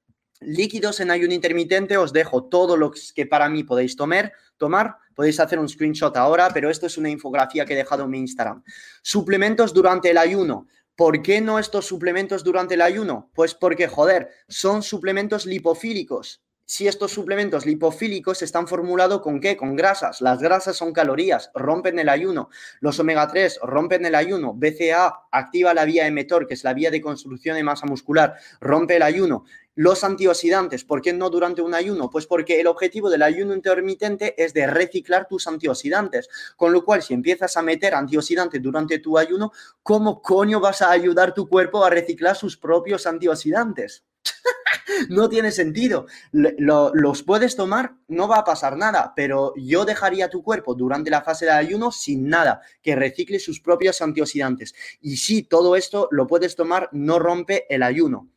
Líquidos 0.44 1.00
en 1.00 1.10
ayuno 1.10 1.34
intermitente, 1.34 1.96
os 1.96 2.12
dejo 2.12 2.44
todo 2.44 2.76
lo 2.76 2.92
que 3.14 3.26
para 3.26 3.48
mí 3.48 3.64
podéis 3.64 3.96
tomar, 3.96 4.32
tomar. 4.56 4.96
Podéis 5.14 5.40
hacer 5.40 5.58
un 5.58 5.68
screenshot 5.68 6.16
ahora, 6.16 6.50
pero 6.52 6.70
esto 6.70 6.86
es 6.86 6.96
una 6.96 7.10
infografía 7.10 7.64
que 7.64 7.74
he 7.74 7.76
dejado 7.76 8.04
en 8.04 8.10
mi 8.10 8.18
Instagram. 8.18 8.62
Suplementos 9.02 9.72
durante 9.74 10.10
el 10.10 10.18
ayuno. 10.18 10.66
¿Por 10.96 11.22
qué 11.22 11.40
no 11.40 11.58
estos 11.58 11.86
suplementos 11.86 12.44
durante 12.44 12.74
el 12.74 12.82
ayuno? 12.82 13.30
Pues 13.34 13.54
porque, 13.54 13.88
joder, 13.88 14.30
son 14.48 14.82
suplementos 14.82 15.46
lipofílicos. 15.46 16.42
Si 16.64 16.86
estos 16.86 17.10
suplementos 17.10 17.66
lipofílicos 17.66 18.40
están 18.40 18.68
formulados 18.68 19.20
con 19.20 19.40
qué? 19.40 19.56
Con 19.56 19.74
grasas. 19.76 20.20
Las 20.20 20.40
grasas 20.40 20.76
son 20.76 20.92
calorías, 20.92 21.50
rompen 21.54 21.98
el 21.98 22.08
ayuno. 22.08 22.50
Los 22.80 22.98
omega 23.00 23.26
3 23.28 23.60
rompen 23.62 24.06
el 24.06 24.14
ayuno. 24.14 24.54
BCA 24.54 25.26
activa 25.30 25.74
la 25.74 25.84
vía 25.84 26.06
emetor, 26.06 26.46
que 26.46 26.54
es 26.54 26.64
la 26.64 26.72
vía 26.72 26.90
de 26.90 27.00
construcción 27.00 27.56
de 27.56 27.64
masa 27.64 27.86
muscular, 27.86 28.36
rompe 28.60 28.96
el 28.96 29.02
ayuno. 29.02 29.44
Los 29.74 30.04
antioxidantes, 30.04 30.84
¿por 30.84 31.00
qué 31.00 31.12
no 31.12 31.30
durante 31.30 31.62
un 31.62 31.74
ayuno? 31.74 32.10
Pues 32.10 32.26
porque 32.26 32.60
el 32.60 32.66
objetivo 32.66 33.10
del 33.10 33.22
ayuno 33.22 33.54
intermitente 33.54 34.34
es 34.42 34.52
de 34.52 34.66
reciclar 34.66 35.26
tus 35.26 35.46
antioxidantes. 35.46 36.28
Con 36.56 36.72
lo 36.72 36.84
cual, 36.84 37.02
si 37.02 37.14
empiezas 37.14 37.56
a 37.56 37.62
meter 37.62 37.94
antioxidantes 37.94 38.62
durante 38.62 38.98
tu 38.98 39.18
ayuno, 39.18 39.52
¿cómo 39.82 40.22
coño 40.22 40.60
vas 40.60 40.82
a 40.82 40.90
ayudar 40.90 41.34
tu 41.34 41.48
cuerpo 41.48 41.84
a 41.84 41.90
reciclar 41.90 42.36
sus 42.36 42.56
propios 42.56 43.06
antioxidantes? 43.06 44.04
no 45.08 45.28
tiene 45.28 45.50
sentido. 45.50 46.06
los 46.32 47.22
puedes 47.22 47.56
tomar, 47.56 47.94
no 48.08 48.28
va 48.28 48.38
a 48.38 48.44
pasar 48.44 48.76
nada, 48.76 49.12
pero 49.14 49.54
yo 49.56 49.84
dejaría 49.84 50.28
tu 50.28 50.42
cuerpo 50.42 50.74
durante 50.74 51.10
la 51.10 51.22
fase 51.22 51.46
de 51.46 51.52
ayuno 51.52 51.92
sin 51.92 52.28
nada, 52.28 52.60
que 52.82 52.96
recicle 52.96 53.38
sus 53.38 53.60
propios 53.60 54.00
antioxidantes. 54.02 54.74
Y 55.00 55.16
si 55.16 55.42
todo 55.42 55.76
esto 55.76 56.08
lo 56.10 56.26
puedes 56.26 56.56
tomar, 56.56 56.88
no 56.92 57.18
rompe 57.18 57.66
el 57.68 57.82
ayuno. 57.82 58.28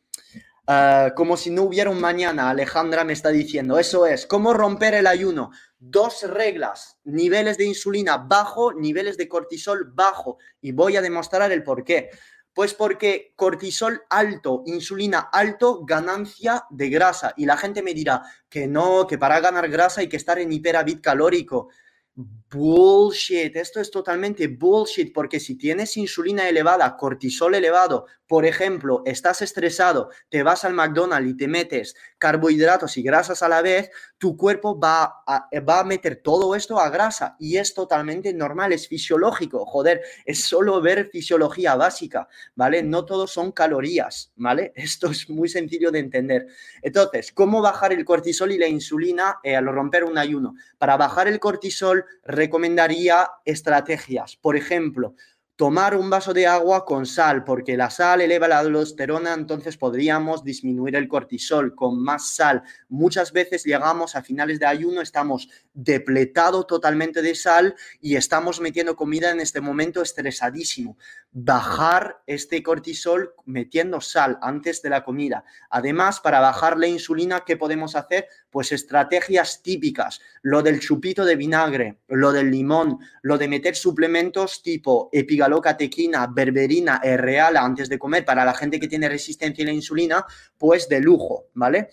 Ah, 0.68 1.12
como 1.14 1.36
si 1.36 1.50
no 1.50 1.62
hubiera 1.62 1.90
un 1.90 2.00
mañana, 2.00 2.50
Alejandra 2.50 3.04
me 3.04 3.12
está 3.12 3.28
diciendo. 3.28 3.78
Eso 3.78 4.04
es, 4.04 4.26
¿cómo 4.26 4.52
romper 4.52 4.94
el 4.94 5.06
ayuno? 5.06 5.52
Dos 5.78 6.24
reglas, 6.24 6.98
niveles 7.04 7.56
de 7.56 7.66
insulina 7.66 8.16
bajo, 8.16 8.72
niveles 8.72 9.16
de 9.16 9.28
cortisol 9.28 9.92
bajo. 9.92 10.38
Y 10.60 10.72
voy 10.72 10.96
a 10.96 11.02
demostrar 11.02 11.52
el 11.52 11.62
por 11.62 11.84
qué. 11.84 12.10
Pues 12.56 12.72
porque 12.72 13.34
cortisol 13.36 14.04
alto, 14.08 14.62
insulina 14.64 15.28
alto, 15.30 15.84
ganancia 15.84 16.64
de 16.70 16.88
grasa. 16.88 17.34
Y 17.36 17.44
la 17.44 17.58
gente 17.58 17.82
me 17.82 17.92
dirá 17.92 18.22
que 18.48 18.66
no, 18.66 19.06
que 19.06 19.18
para 19.18 19.40
ganar 19.40 19.68
grasa 19.68 20.00
hay 20.00 20.08
que 20.08 20.16
estar 20.16 20.38
en 20.38 20.50
hiperávit 20.50 21.02
calórico. 21.02 21.68
Bullshit, 22.18 23.54
esto 23.56 23.78
es 23.78 23.90
totalmente 23.90 24.48
bullshit 24.48 25.12
porque 25.12 25.38
si 25.38 25.56
tienes 25.58 25.98
insulina 25.98 26.48
elevada, 26.48 26.96
cortisol 26.96 27.54
elevado, 27.54 28.06
por 28.26 28.46
ejemplo, 28.46 29.02
estás 29.04 29.42
estresado, 29.42 30.10
te 30.30 30.42
vas 30.42 30.64
al 30.64 30.72
McDonald's 30.72 31.30
y 31.30 31.36
te 31.36 31.46
metes 31.46 31.94
carbohidratos 32.18 32.96
y 32.96 33.02
grasas 33.02 33.42
a 33.42 33.48
la 33.48 33.62
vez, 33.62 33.90
tu 34.18 34.36
cuerpo 34.36 34.80
va 34.80 35.22
a, 35.26 35.48
va 35.60 35.80
a 35.80 35.84
meter 35.84 36.16
todo 36.16 36.54
esto 36.54 36.80
a 36.80 36.88
grasa 36.88 37.36
y 37.38 37.58
es 37.58 37.74
totalmente 37.74 38.32
normal, 38.32 38.72
es 38.72 38.88
fisiológico, 38.88 39.66
joder, 39.66 40.00
es 40.24 40.42
solo 40.42 40.80
ver 40.80 41.10
fisiología 41.12 41.76
básica, 41.76 42.28
¿vale? 42.54 42.82
No 42.82 43.04
todos 43.04 43.30
son 43.30 43.52
calorías, 43.52 44.32
¿vale? 44.36 44.72
Esto 44.76 45.10
es 45.10 45.28
muy 45.28 45.48
sencillo 45.48 45.90
de 45.90 45.98
entender. 45.98 46.46
Entonces, 46.80 47.30
¿cómo 47.32 47.60
bajar 47.60 47.92
el 47.92 48.04
cortisol 48.04 48.52
y 48.52 48.58
la 48.58 48.66
insulina 48.66 49.38
eh, 49.42 49.54
al 49.54 49.66
romper 49.66 50.04
un 50.04 50.16
ayuno? 50.16 50.54
Para 50.78 50.96
bajar 50.96 51.28
el 51.28 51.38
cortisol 51.38 52.05
recomendaría 52.24 53.28
estrategias, 53.44 54.36
por 54.36 54.56
ejemplo, 54.56 55.14
tomar 55.56 55.96
un 55.96 56.10
vaso 56.10 56.34
de 56.34 56.46
agua 56.46 56.84
con 56.84 57.06
sal, 57.06 57.42
porque 57.42 57.78
la 57.78 57.88
sal 57.88 58.20
eleva 58.20 58.46
la 58.46 58.58
aldosterona, 58.58 59.32
entonces 59.32 59.78
podríamos 59.78 60.44
disminuir 60.44 60.96
el 60.96 61.08
cortisol 61.08 61.74
con 61.74 62.02
más 62.02 62.28
sal. 62.28 62.62
Muchas 62.90 63.32
veces 63.32 63.64
llegamos 63.64 64.16
a 64.16 64.22
finales 64.22 64.60
de 64.60 64.66
ayuno, 64.66 65.00
estamos 65.00 65.48
depletado 65.72 66.64
totalmente 66.66 67.22
de 67.22 67.34
sal 67.34 67.74
y 68.02 68.16
estamos 68.16 68.60
metiendo 68.60 68.96
comida 68.96 69.30
en 69.30 69.40
este 69.40 69.62
momento 69.62 70.02
estresadísimo. 70.02 70.98
Bajar 71.32 72.22
este 72.26 72.62
cortisol 72.62 73.32
metiendo 73.46 74.02
sal 74.02 74.38
antes 74.42 74.82
de 74.82 74.90
la 74.90 75.04
comida. 75.04 75.44
Además, 75.70 76.20
para 76.20 76.40
bajar 76.40 76.76
la 76.78 76.86
insulina, 76.86 77.44
¿qué 77.46 77.56
podemos 77.56 77.96
hacer? 77.96 78.28
Pues 78.56 78.72
estrategias 78.72 79.62
típicas, 79.62 80.18
lo 80.40 80.62
del 80.62 80.80
chupito 80.80 81.26
de 81.26 81.36
vinagre, 81.36 81.98
lo 82.08 82.32
del 82.32 82.50
limón, 82.50 82.98
lo 83.20 83.36
de 83.36 83.48
meter 83.48 83.76
suplementos 83.76 84.62
tipo 84.62 85.10
epigalocatequina, 85.12 86.26
berberina, 86.28 86.98
real 87.02 87.58
antes 87.58 87.90
de 87.90 87.98
comer 87.98 88.24
para 88.24 88.46
la 88.46 88.54
gente 88.54 88.80
que 88.80 88.88
tiene 88.88 89.10
resistencia 89.10 89.62
a 89.62 89.66
la 89.66 89.74
insulina, 89.74 90.24
pues 90.56 90.88
de 90.88 91.00
lujo, 91.00 91.48
¿vale? 91.52 91.90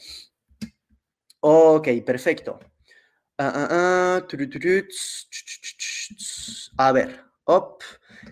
Ok, 1.42 1.90
perfecto. 2.06 2.62
A 6.78 6.92
ver, 6.94 7.26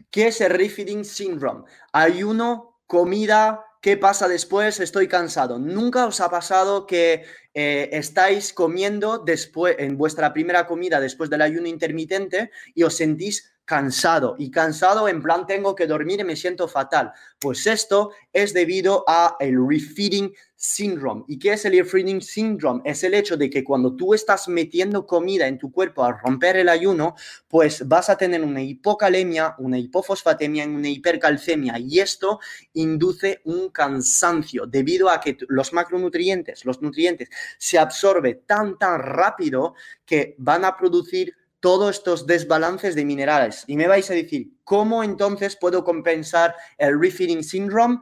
¿qué 0.10 0.28
es 0.28 0.40
el 0.40 0.52
refeeding 0.52 1.04
syndrome? 1.04 1.66
Ayuno, 1.92 2.80
comida, 2.88 3.66
¿qué 3.82 3.98
pasa 3.98 4.30
después? 4.30 4.80
Estoy 4.80 5.10
cansado. 5.10 5.60
¿Nunca 5.60 6.06
os 6.06 6.22
ha 6.22 6.30
pasado 6.30 6.88
que 6.88 7.26
eh, 7.54 7.90
estáis 7.94 8.54
comiendo 8.54 9.18
después, 9.18 9.76
en 9.80 9.98
vuestra 9.98 10.34
primera 10.34 10.68
comida 10.68 11.00
después 11.00 11.30
del 11.30 11.42
ayuno 11.42 11.68
intermitente 11.68 12.52
y 12.74 12.84
os 12.84 12.96
sentís 12.96 13.54
cansado 13.66 14.36
y 14.38 14.52
cansado 14.52 15.08
en 15.08 15.22
plan 15.22 15.46
tengo 15.46 15.76
que 15.76 15.88
dormir 15.88 16.20
y 16.20 16.24
me 16.24 16.36
siento 16.36 16.68
fatal. 16.68 17.14
Pues 17.40 17.66
esto 17.68 18.12
es 18.34 18.54
debido 18.54 19.04
a 19.08 19.38
el 19.40 19.56
refeeding 19.68 20.34
syndrome. 20.56 21.24
¿Y 21.28 21.40
qué 21.40 21.54
es 21.54 21.66
el 21.66 21.78
refeeding 21.78 22.22
syndrome? 22.22 22.82
Es 22.86 23.04
el 23.04 23.16
hecho 23.16 23.36
de 23.36 23.50
que 23.50 23.64
cuando 23.64 23.96
tú 23.96 24.14
estás 24.14 24.48
metiendo 24.48 25.08
comida 25.08 25.48
en 25.48 25.58
tu 25.58 25.72
cuerpo 25.72 26.04
al 26.04 26.20
romper 26.20 26.58
el 26.58 26.70
ayuno, 26.70 27.16
pues 27.48 27.88
vas 27.88 28.10
a 28.10 28.18
tener 28.18 28.44
una 28.44 28.62
hipocalemia, 28.62 29.56
una 29.58 29.80
hipofosfatemia, 29.80 30.66
una 30.66 30.90
hipercalcemia 30.90 31.80
y 31.80 32.00
esto 32.00 32.40
induce 32.74 33.42
un 33.46 33.70
cansancio 33.70 34.68
debido 34.68 35.10
a 35.10 35.20
que 35.20 35.38
los 35.48 35.74
macronutrientes, 35.74 36.64
los 36.64 36.82
nutrientes 36.82 37.30
se 37.58 37.80
absorben 37.80 38.42
tan 38.46 38.78
tan 38.78 39.00
rápido 39.00 39.74
que 40.06 40.36
van 40.38 40.66
a 40.66 40.78
producir 40.78 41.36
todos 41.62 41.96
estos 41.96 42.28
desbalances 42.28 42.96
de 42.96 43.06
minerales. 43.06 43.64
Y 43.68 43.78
me 43.78 43.88
vais 43.88 44.10
a 44.12 44.14
decir, 44.14 44.58
¿cómo 44.66 45.04
entonces 45.04 45.56
puedo 45.56 45.86
compensar 45.86 46.56
el 46.78 47.00
refeeding 47.00 47.44
syndrome? 47.44 48.00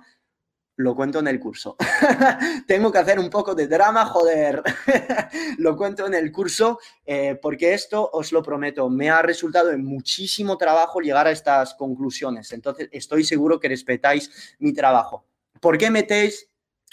Lo 0.77 0.95
cuento 0.95 1.19
en 1.19 1.27
el 1.27 1.41
curso. 1.41 1.75
Tengo 2.67 2.89
que 2.89 2.99
hacer 2.99 3.19
un 3.19 3.29
poco 3.29 3.53
de 3.53 3.67
drama, 3.67 4.05
joder. 4.05 4.63
lo 5.57 5.75
cuento 5.75 6.07
en 6.07 6.13
el 6.13 6.31
curso 6.31 6.79
eh, 7.05 7.37
porque 7.39 7.73
esto, 7.73 8.09
os 8.13 8.31
lo 8.31 8.41
prometo, 8.41 8.89
me 8.89 9.09
ha 9.09 9.21
resultado 9.21 9.71
en 9.71 9.83
muchísimo 9.83 10.57
trabajo 10.57 11.01
llegar 11.01 11.27
a 11.27 11.31
estas 11.31 11.73
conclusiones. 11.73 12.53
Entonces, 12.53 12.87
estoy 12.93 13.25
seguro 13.25 13.59
que 13.59 13.67
respetáis 13.67 14.55
mi 14.59 14.71
trabajo. 14.71 15.25
¿Por 15.59 15.77
qué 15.77 15.89
metéis 15.91 16.49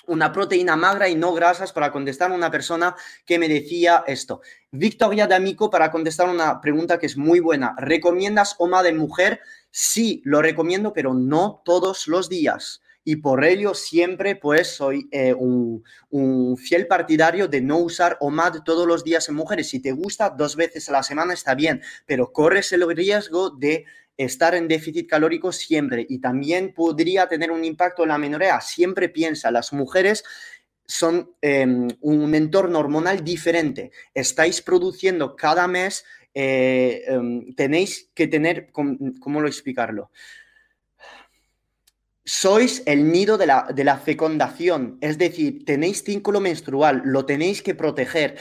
una 0.07 0.33
proteína 0.33 0.77
magra 0.77 1.09
y 1.09 1.15
no 1.15 1.33
grasas 1.33 1.73
para 1.73 1.93
contestar 1.93 2.31
a 2.31 2.35
una 2.35 2.51
persona 2.51 2.95
que 3.25 3.39
me 3.39 3.49
decía 3.49 4.05
esto. 4.07 4.41
Victoria 4.71 5.27
D'Amico 5.27 5.71
para 5.71 5.91
contestar 5.91 6.29
una 6.29 6.61
pregunta 6.61 6.99
que 6.99 7.07
es 7.07 7.17
muy 7.17 7.41
buena. 7.41 7.75
¿Recomiendas 7.79 8.57
OMA 8.59 8.83
de 8.83 8.93
mujer? 8.93 9.41
Sí, 9.71 10.23
lo 10.25 10.43
recomiendo, 10.43 10.93
pero 10.93 11.15
no 11.15 11.63
todos 11.65 12.09
los 12.09 12.29
días. 12.29 12.83
Y 13.09 13.17
por 13.17 13.45
ello 13.45 13.73
siempre 13.75 14.35
pues 14.35 14.75
soy 14.75 15.09
eh, 15.13 15.33
un, 15.33 15.85
un, 16.11 16.57
fiel 16.57 16.89
partidario 16.89 17.47
de 17.47 17.61
no 17.61 17.79
usar 17.79 18.17
OMAD 18.19 18.65
todos 18.65 18.85
los 18.85 19.05
días 19.05 19.29
en 19.29 19.37
mujeres. 19.37 19.69
Si 19.69 19.81
te 19.81 19.93
gusta 19.93 20.31
dos 20.31 20.57
veces 20.57 20.89
a 20.89 20.93
la 20.93 21.05
semana 21.05 21.33
está 21.33 21.55
bien, 21.55 21.83
pero 22.05 22.33
corres 22.33 22.73
el 22.73 22.85
riesgo 22.97 23.51
de 23.51 23.85
estar 24.17 24.55
en 24.55 24.69
déficit 24.69 25.09
calórico 25.09 25.53
siempre 25.53 26.07
y 26.09 26.19
también 26.19 26.73
podría 26.73 27.29
tener 27.29 27.51
un 27.51 27.65
impacto 27.65 28.03
en 28.03 28.09
la 28.09 28.19
menorea. 28.19 28.61
Siempre 28.61 29.09
piensa, 29.09 29.51
las 29.51 29.73
mujeres 29.73 30.25
son 30.87 31.35
em, 31.41 31.89
un 32.01 32.35
entorno 32.35 32.79
hormonal 32.79 33.25
diferente. 33.25 33.91
Estáis 34.15 34.63
produciendo 34.63 35.37
cada 35.37 35.67
mes, 35.67 36.05
eh, 36.33 37.03
em, 37.07 37.55
tenéis 37.55 38.11
que 38.15 38.27
tener, 38.29 38.71
¿cómo 38.73 39.41
lo 39.41 39.49
explicarlo? 39.49 40.11
Sois 42.25 42.83
el 42.87 43.11
nido 43.11 43.39
de 43.39 43.47
la, 43.47 43.69
de 43.73 43.85
la 43.85 43.99
fecundación, 43.99 44.99
es 45.01 45.17
decir, 45.17 45.65
tenéis 45.65 46.03
círculo 46.03 46.41
menstrual, 46.41 47.03
lo 47.05 47.25
tenéis 47.25 47.63
que 47.63 47.75
proteger. 47.75 48.37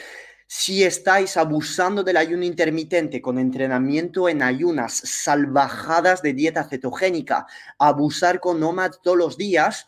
Si 0.47 0.83
estáis 0.83 1.37
abusando 1.37 2.03
del 2.03 2.17
ayuno 2.17 2.45
intermitente 2.45 3.21
con 3.21 3.39
entrenamiento 3.39 4.29
en 4.29 4.43
ayunas, 4.43 4.93
salvajadas 4.93 6.21
de 6.21 6.33
dieta 6.33 6.63
cetogénica, 6.69 7.47
abusar 7.79 8.39
con 8.39 8.61
OMAD 8.61 8.91
todos 9.01 9.17
los 9.17 9.37
días, 9.37 9.87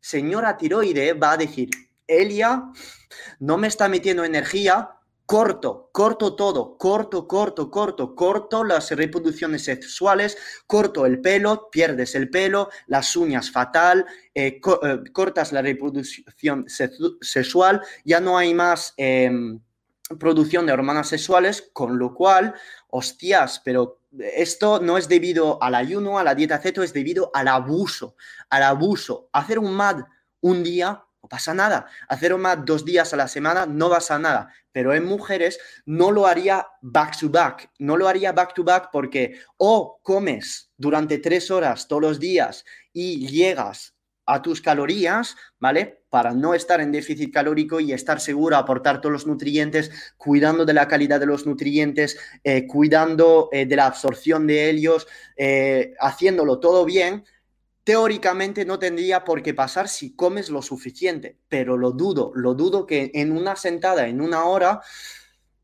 señora 0.00 0.56
tiroide 0.56 1.12
va 1.12 1.32
a 1.32 1.36
decir, 1.36 1.70
Elia 2.06 2.70
no 3.40 3.58
me 3.58 3.66
está 3.66 3.88
metiendo 3.88 4.24
energía, 4.24 4.90
corto, 5.26 5.90
corto 5.92 6.36
todo, 6.36 6.78
corto, 6.78 7.26
corto, 7.26 7.68
corto, 7.68 8.14
corto 8.14 8.62
las 8.62 8.92
reproducciones 8.92 9.64
sexuales, 9.64 10.38
corto 10.68 11.04
el 11.04 11.20
pelo, 11.20 11.68
pierdes 11.68 12.14
el 12.14 12.30
pelo, 12.30 12.70
las 12.86 13.16
uñas 13.16 13.50
fatal, 13.50 14.06
eh, 14.32 14.60
eh, 14.82 14.98
cortas 15.12 15.50
la 15.50 15.62
reproducción 15.62 16.66
sexual, 16.68 17.82
ya 18.04 18.20
no 18.20 18.38
hay 18.38 18.54
más... 18.54 18.94
Em, 18.96 19.60
producción 20.18 20.66
de 20.66 20.72
hormonas 20.72 21.08
sexuales, 21.08 21.70
con 21.72 21.98
lo 21.98 22.14
cual, 22.14 22.54
hostias, 22.88 23.60
pero 23.64 24.00
esto 24.18 24.80
no 24.80 24.98
es 24.98 25.08
debido 25.08 25.62
al 25.62 25.74
ayuno, 25.74 26.18
a 26.18 26.24
la 26.24 26.34
dieta 26.34 26.58
ceto, 26.58 26.82
es 26.82 26.92
debido 26.92 27.30
al 27.34 27.48
abuso, 27.48 28.16
al 28.50 28.62
abuso. 28.62 29.28
Hacer 29.32 29.58
un 29.58 29.74
MAD 29.74 30.04
un 30.40 30.62
día 30.62 31.02
no 31.22 31.28
pasa 31.28 31.54
nada. 31.54 31.86
Hacer 32.08 32.32
un 32.32 32.42
MAD 32.42 32.58
dos 32.58 32.84
días 32.84 33.12
a 33.12 33.16
la 33.16 33.26
semana 33.26 33.66
no 33.66 33.90
pasa 33.90 34.18
nada. 34.18 34.52
Pero 34.70 34.94
en 34.94 35.04
mujeres 35.04 35.58
no 35.84 36.12
lo 36.12 36.26
haría 36.26 36.68
back 36.82 37.18
to 37.18 37.28
back. 37.28 37.70
No 37.78 37.96
lo 37.96 38.06
haría 38.06 38.32
back 38.32 38.54
to 38.54 38.62
back 38.62 38.90
porque 38.92 39.40
o 39.56 39.98
comes 40.02 40.70
durante 40.76 41.18
tres 41.18 41.50
horas 41.50 41.88
todos 41.88 42.02
los 42.02 42.20
días 42.20 42.64
y 42.92 43.26
llegas 43.26 43.95
a 44.26 44.42
tus 44.42 44.60
calorías, 44.60 45.36
¿vale? 45.60 46.02
Para 46.10 46.34
no 46.34 46.52
estar 46.52 46.80
en 46.80 46.92
déficit 46.92 47.32
calórico 47.32 47.78
y 47.80 47.92
estar 47.92 48.20
seguro, 48.20 48.56
aportar 48.56 49.00
todos 49.00 49.12
los 49.12 49.26
nutrientes, 49.26 49.90
cuidando 50.16 50.64
de 50.64 50.74
la 50.74 50.88
calidad 50.88 51.20
de 51.20 51.26
los 51.26 51.46
nutrientes, 51.46 52.18
eh, 52.42 52.66
cuidando 52.66 53.48
eh, 53.52 53.66
de 53.66 53.76
la 53.76 53.86
absorción 53.86 54.46
de 54.46 54.68
ellos, 54.68 55.06
eh, 55.36 55.94
haciéndolo 56.00 56.58
todo 56.58 56.84
bien, 56.84 57.24
teóricamente 57.84 58.64
no 58.64 58.80
tendría 58.80 59.22
por 59.22 59.42
qué 59.42 59.54
pasar 59.54 59.88
si 59.88 60.16
comes 60.16 60.50
lo 60.50 60.60
suficiente, 60.60 61.38
pero 61.48 61.76
lo 61.76 61.92
dudo, 61.92 62.32
lo 62.34 62.54
dudo 62.54 62.84
que 62.84 63.12
en 63.14 63.30
una 63.30 63.54
sentada, 63.54 64.08
en 64.08 64.20
una 64.20 64.44
hora, 64.44 64.80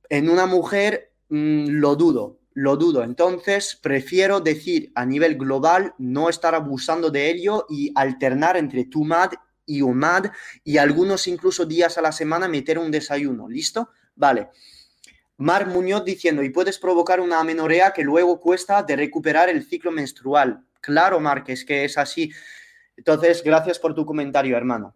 en 0.08 0.30
una 0.30 0.46
mujer, 0.46 1.12
mm, 1.30 1.66
lo 1.66 1.96
dudo, 1.96 2.38
lo 2.54 2.76
dudo. 2.76 3.02
Entonces, 3.02 3.78
prefiero 3.80 4.40
decir 4.40 4.92
a 4.94 5.04
nivel 5.06 5.36
global, 5.36 5.94
no 5.98 6.28
estar 6.28 6.54
abusando 6.54 7.10
de 7.10 7.30
ello 7.30 7.66
y 7.68 7.92
alternar 7.94 8.56
entre 8.56 8.84
TUMAD 8.84 9.32
y 9.66 9.82
UMAD 9.82 10.26
y 10.64 10.78
algunos 10.78 11.26
incluso 11.28 11.64
días 11.66 11.98
a 11.98 12.02
la 12.02 12.12
semana 12.12 12.48
meter 12.48 12.78
un 12.78 12.90
desayuno. 12.90 13.48
¿Listo? 13.48 13.90
Vale. 14.14 14.48
Mar 15.38 15.66
Muñoz 15.66 16.04
diciendo, 16.04 16.42
y 16.42 16.50
puedes 16.50 16.78
provocar 16.78 17.20
una 17.20 17.40
amenorrea 17.40 17.92
que 17.92 18.04
luego 18.04 18.38
cuesta 18.38 18.82
de 18.82 18.96
recuperar 18.96 19.48
el 19.48 19.64
ciclo 19.64 19.90
menstrual. 19.90 20.64
Claro, 20.80 21.18
Mar, 21.20 21.42
que 21.42 21.52
es 21.52 21.64
que 21.64 21.84
es 21.84 21.98
así. 21.98 22.30
Entonces, 22.96 23.42
gracias 23.42 23.78
por 23.78 23.94
tu 23.94 24.04
comentario, 24.06 24.56
hermano. 24.56 24.94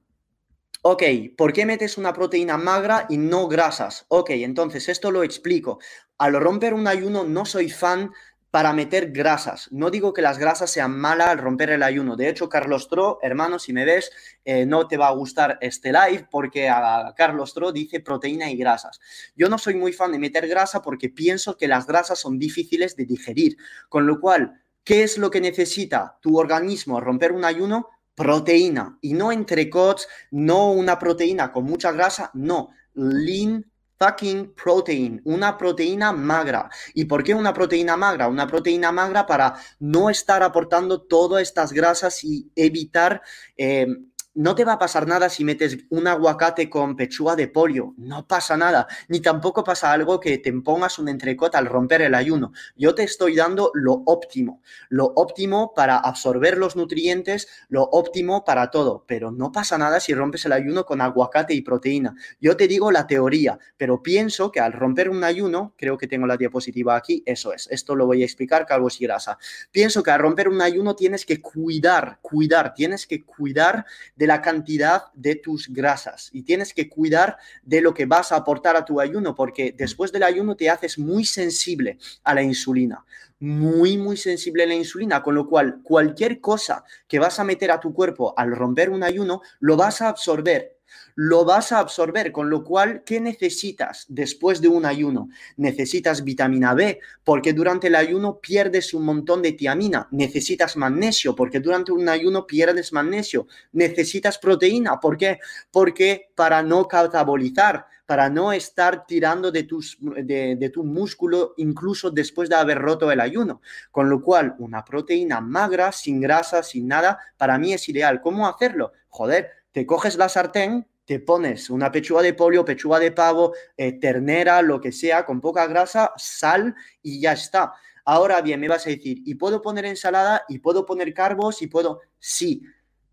Ok, 0.88 1.03
¿por 1.37 1.53
qué 1.53 1.66
metes 1.66 1.99
una 1.99 2.12
proteína 2.12 2.57
magra 2.57 3.07
y 3.09 3.18
no 3.18 3.49
grasas? 3.49 4.07
Ok, 4.07 4.31
entonces 4.31 4.88
esto 4.88 5.11
lo 5.11 5.25
explico. 5.25 5.81
Al 6.16 6.40
romper 6.40 6.75
un 6.75 6.87
ayuno 6.87 7.25
no 7.25 7.44
soy 7.44 7.70
fan 7.70 8.12
para 8.53 8.72
meter 8.72 9.11
grasas. 9.11 9.66
No 9.72 9.90
digo 9.90 10.12
que 10.12 10.22
las 10.22 10.38
grasas 10.38 10.70
sean 10.70 10.96
malas 10.96 11.31
al 11.31 11.38
romper 11.38 11.70
el 11.70 11.83
ayuno. 11.83 12.14
De 12.14 12.29
hecho, 12.29 12.49
Carlos 12.49 12.88
Tro, 12.88 13.18
hermano, 13.20 13.59
si 13.59 13.72
me 13.72 13.85
ves, 13.85 14.12
eh, 14.44 14.64
no 14.64 14.87
te 14.87 14.96
va 14.96 15.09
a 15.09 15.14
gustar 15.14 15.59
este 15.61 15.90
live 15.90 16.29
porque 16.31 16.68
a 16.68 17.12
Carlos 17.16 17.53
Tro 17.53 17.72
dice 17.72 17.99
proteína 17.99 18.49
y 18.53 18.57
grasas. 18.57 19.01
Yo 19.35 19.49
no 19.49 19.59
soy 19.59 19.75
muy 19.75 19.92
fan 19.92 20.12
de 20.12 20.20
meter 20.20 20.46
grasa 20.46 20.83
porque 20.83 21.09
pienso 21.09 21.57
que 21.57 21.66
las 21.66 21.88
grasas 21.88 22.20
son 22.20 22.38
difíciles 22.38 22.94
de 22.94 23.07
digerir. 23.07 23.57
Con 23.88 24.07
lo 24.07 24.20
cual, 24.20 24.62
¿qué 24.85 25.03
es 25.03 25.18
lo 25.18 25.33
que 25.33 25.40
necesita 25.40 26.16
tu 26.22 26.38
organismo 26.38 26.96
al 26.96 27.05
romper 27.05 27.33
un 27.33 27.44
ayuno? 27.44 27.88
Proteína 28.17 28.99
y 29.01 29.13
no 29.13 29.31
entrecots, 29.31 30.09
no 30.33 30.73
una 30.73 30.99
proteína 30.99 31.53
con 31.53 31.65
mucha 31.65 31.93
grasa, 31.93 32.31
no, 32.35 32.71
lean 32.95 33.65
fucking 33.99 34.55
protein, 34.55 35.21
una 35.25 35.57
proteína 35.57 36.13
magra. 36.13 36.69
¿Y 36.95 37.05
por 37.05 37.23
qué 37.23 37.35
una 37.35 37.55
proteína 37.55 37.97
magra? 37.97 38.29
Una 38.29 38.47
proteína 38.47 38.91
magra 38.93 39.27
para 39.27 39.55
no 39.79 40.11
estar 40.11 40.43
aportando 40.43 41.03
todas 41.03 41.43
estas 41.43 41.73
grasas 41.73 42.25
y 42.25 42.51
evitar 42.57 43.23
eh, 43.57 43.87
no 44.37 44.55
te 44.55 44.64
va 44.64 44.75
a 44.75 44.79
pasar 44.79 45.07
nada 45.09 45.29
si 45.31 45.44
metes 45.44 45.79
un 45.88 46.07
aguacate 46.07 46.68
con 46.68 46.94
pechuga 46.94 47.35
de 47.35 47.49
pollo, 47.49 47.94
no 47.96 48.27
pasa 48.27 48.57
nada, 48.57 48.87
ni 49.09 49.20
tampoco 49.20 49.64
pasa 49.64 49.90
algo 49.92 50.20
que 50.20 50.38
te 50.38 50.53
pongas 50.53 50.99
un 50.99 51.09
entrecot 51.09 51.55
al 51.55 51.66
romper 51.66 52.03
el 52.03 52.14
ayuno. 52.14 52.53
Yo 52.77 52.94
te 52.94 53.03
estoy 53.03 53.35
dando 53.35 53.70
lo 53.75 54.03
óptimo, 54.05 54.62
lo 54.90 55.07
óptimo 55.16 55.72
para 55.75 55.96
absorber 55.96 56.59
los 56.59 56.77
nutrientes, 56.77 57.49
lo 57.68 57.85
óptimo 57.85 58.44
para 58.44 58.70
todo, 58.70 59.05
pero 59.09 59.31
no 59.31 59.53
pasa 59.53 59.79
nada 59.79 60.01
si 60.01 60.12
rompes 60.14 60.44
el 60.44 60.53
ayuno 60.53 60.85
con 60.85 61.01
aguacate 61.01 61.55
y 61.55 61.62
proteína. 61.62 62.14
Yo 62.38 62.59
te 62.59 62.68
digo 62.68 62.92
la 62.92 63.07
teoría, 63.07 63.59
pero 63.79 64.03
pienso 64.03 64.53
que 64.53 64.61
al 64.61 64.75
romper 64.75 65.09
un 65.09 65.25
ayuno, 65.25 65.75
creo 65.79 65.96
que 65.96 66.09
tengo 66.09 66.27
la 66.27 66.37
diapositiva 66.37 66.94
aquí, 66.94 67.22
eso 67.25 67.55
es, 67.55 67.68
esto 67.70 67.94
lo 67.94 68.05
voy 68.05 68.20
a 68.20 68.27
explicar, 68.27 68.66
calvos 68.66 69.01
y 69.01 69.05
grasa. 69.05 69.38
Pienso 69.70 70.03
que 70.03 70.11
al 70.11 70.20
romper 70.20 70.51
un 70.51 70.61
ayuno 70.61 70.94
tienes 70.94 71.25
que 71.25 71.40
cuidar, 71.40 72.18
cuidar, 72.20 72.75
tienes 72.75 73.07
que 73.07 73.25
cuidar 73.25 73.87
de 74.14 74.26
la 74.27 74.43
cantidad 74.43 75.05
de 75.15 75.37
tus 75.37 75.69
grasas. 75.69 76.31
Y 76.33 76.43
tienes 76.43 76.75
que 76.75 76.89
cuidar 76.89 77.37
de 77.62 77.81
lo 77.81 77.95
que 77.95 78.07
vas 78.07 78.33
a 78.33 78.37
aportar 78.37 78.77
a 78.77 78.85
tu 78.85 79.01
ayuno 79.01 79.35
porque 79.35 79.75
después 79.77 80.12
del 80.12 80.23
ayuno 80.23 80.57
te 80.57 80.71
haces 80.71 80.99
muy 80.99 81.25
sensible 81.25 81.99
a 82.25 82.35
la 82.35 82.43
insulina, 82.43 83.05
muy, 83.39 83.99
muy 83.99 84.17
sensible 84.17 84.65
a 84.65 84.67
la 84.67 84.75
insulina, 84.75 85.23
con 85.23 85.35
lo 85.35 85.47
cual 85.47 85.81
cualquier 85.83 86.41
cosa 86.41 86.85
que 87.07 87.19
vas 87.19 87.39
a 87.39 87.45
meter 87.45 87.71
a 87.71 87.81
tu 87.81 87.93
cuerpo 87.93 88.35
al 88.37 88.53
romper 88.53 88.91
un 88.91 89.03
ayuno 89.03 89.43
lo 89.61 89.77
vas 89.77 90.03
a 90.03 90.09
absorber 90.09 90.76
lo 91.15 91.45
vas 91.45 91.73
a 91.73 91.79
absorber, 91.79 92.31
con 92.31 92.51
lo 92.51 92.63
cual, 92.63 93.03
¿qué 93.05 93.21
necesitas 93.21 94.05
después 94.09 94.61
de 94.61 94.69
un 94.69 94.85
ayuno? 94.85 95.31
Necesitas 95.57 96.23
vitamina 96.25 96.75
B, 96.75 97.01
porque 97.25 97.53
durante 97.53 97.87
el 97.87 97.95
ayuno 97.95 98.39
pierdes 98.39 98.93
un 98.93 99.05
montón 99.05 99.41
de 99.43 99.53
tiamina. 99.53 100.09
Necesitas 100.11 100.77
magnesio, 100.77 101.35
porque 101.35 101.61
durante 101.61 101.93
un 101.93 102.09
ayuno 102.09 102.47
pierdes 102.47 102.93
magnesio. 102.93 103.47
Necesitas 103.73 104.39
proteína, 104.39 105.01
¿por 105.01 105.16
qué? 105.16 105.41
Porque 105.70 106.31
para 106.35 106.62
no 106.62 106.87
catabolizar, 106.87 107.87
para 108.07 108.31
no 108.31 108.53
estar 108.53 109.05
tirando 109.07 109.51
de, 109.51 109.64
tus, 109.64 109.99
de, 110.01 110.70
tu 110.73 110.85
músculo 110.85 111.55
incluso 111.57 112.11
después 112.11 112.49
de 112.49 112.55
haber 112.55 112.79
roto 112.79 113.11
el 113.11 113.20
ayuno. 113.20 113.61
Con 113.91 114.09
lo 114.09 114.23
cual, 114.23 114.55
una 114.59 114.85
proteína 114.85 115.41
magra, 115.41 115.93
sin 115.93 116.20
grasa, 116.20 116.62
sin 116.62 116.87
nada, 116.87 117.18
para 117.37 117.59
mí 117.59 117.73
es 117.73 117.89
ideal. 117.89 118.20
¿Cómo 118.20 118.47
hacerlo? 118.47 118.93
Joder, 119.09 119.51
te 119.73 119.85
coges 119.85 120.16
la 120.16 120.29
sartén, 120.29 120.87
te 121.07 121.21
pones 121.21 121.71
una 121.71 121.91
pechuga 121.91 122.21
de 122.21 122.35
pollo, 122.35 122.65
pechuga 122.65 122.99
de 122.99 123.13
pavo, 123.13 123.55
eh, 123.77 123.93
ternera, 123.93 124.61
lo 124.61 124.81
que 124.81 124.91
sea, 124.91 125.25
con 125.25 125.41
poca 125.41 125.67
grasa, 125.67 126.13
sal 126.17 126.75
y 127.01 127.21
ya 127.21 127.33
está. 127.33 127.73
Ahora 128.05 128.41
bien, 128.43 128.61
me 128.61 128.69
vas 128.69 128.87
a 128.87 128.91
decir, 128.91 129.23
¿y 129.25 129.35
puedo 129.37 129.63
poner 129.63 129.87
ensalada? 129.87 130.45
¿Y 130.49 130.59
puedo 130.59 130.85
poner 130.85 131.15
carbos? 131.15 131.63
¿Y 131.63 131.69
puedo? 131.69 132.01
Sí, 132.19 132.63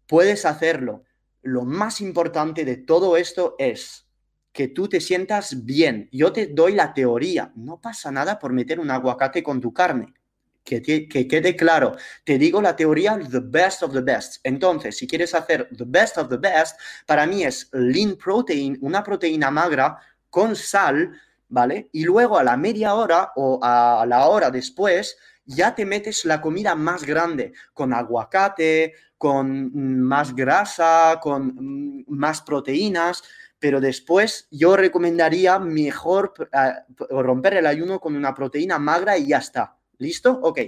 puedes 0.07 0.45
hacerlo. 0.45 1.03
Lo 1.43 1.65
más 1.65 2.01
importante 2.01 2.65
de 2.65 2.77
todo 2.77 3.15
esto 3.15 3.55
es 3.59 4.07
que 4.51 4.67
tú 4.67 4.89
te 4.89 4.99
sientas 4.99 5.63
bien. 5.63 6.09
Yo 6.11 6.33
te 6.33 6.47
doy 6.47 6.73
la 6.73 6.93
teoría. 6.93 7.51
No 7.55 7.79
pasa 7.79 8.11
nada 8.11 8.39
por 8.39 8.53
meter 8.53 8.79
un 8.79 8.89
aguacate 8.89 9.43
con 9.43 9.61
tu 9.61 9.71
carne 9.71 10.13
que, 10.63 10.81
quede 11.07 11.55
claro. 11.55 11.95
Te 12.23 12.37
digo 12.37 12.61
la 12.61 12.75
teoría, 12.75 13.19
the 13.29 13.39
best 13.39 13.83
of 13.83 13.93
the 13.93 14.01
best. 14.01 14.37
Entonces, 14.43 14.97
si 14.97 15.07
quieres 15.07 15.33
hacer 15.33 15.67
the 15.75 15.85
best 15.85 16.17
of 16.17 16.29
the 16.29 16.37
best, 16.37 16.79
para 17.05 17.25
mí 17.25 17.43
es 17.43 17.69
lean 17.73 18.15
protein, 18.15 18.77
una 18.81 19.03
proteína 19.03 19.51
magra 19.51 19.97
con 20.29 20.55
sal, 20.55 21.11
¿vale? 21.49 21.89
Y 21.91 22.03
luego 22.05 22.37
a 22.37 22.43
la 22.43 22.57
media 22.57 22.95
hora 22.95 23.31
o 23.35 23.59
a 23.61 24.05
la 24.07 24.27
hora 24.27 24.49
después, 24.49 25.17
ya 25.45 25.75
te 25.75 25.85
metes 25.85 26.25
la 26.25 26.41
comida 26.41 26.75
más 26.75 27.03
grande, 27.03 27.53
con 27.73 27.93
aguacate, 27.93 28.93
con 29.17 30.01
más 30.01 30.35
grasa, 30.35 31.19
con 31.21 31.55
mm, 31.55 32.03
más 32.07 32.41
proteínas, 32.41 33.23
pero 33.59 33.79
después 33.79 34.47
yo 34.51 34.75
recomendaría 34.75 35.59
mejor 35.59 36.33
eh, 36.51 36.73
romper 37.09 37.53
el 37.55 37.65
ayuno 37.65 37.99
con 37.99 38.15
una 38.15 38.33
proteína 38.33 38.79
magra 38.79 39.17
y 39.17 39.27
ya 39.27 39.37
está. 39.37 39.77
¿Listo? 39.97 40.39
Ok. 40.41 40.59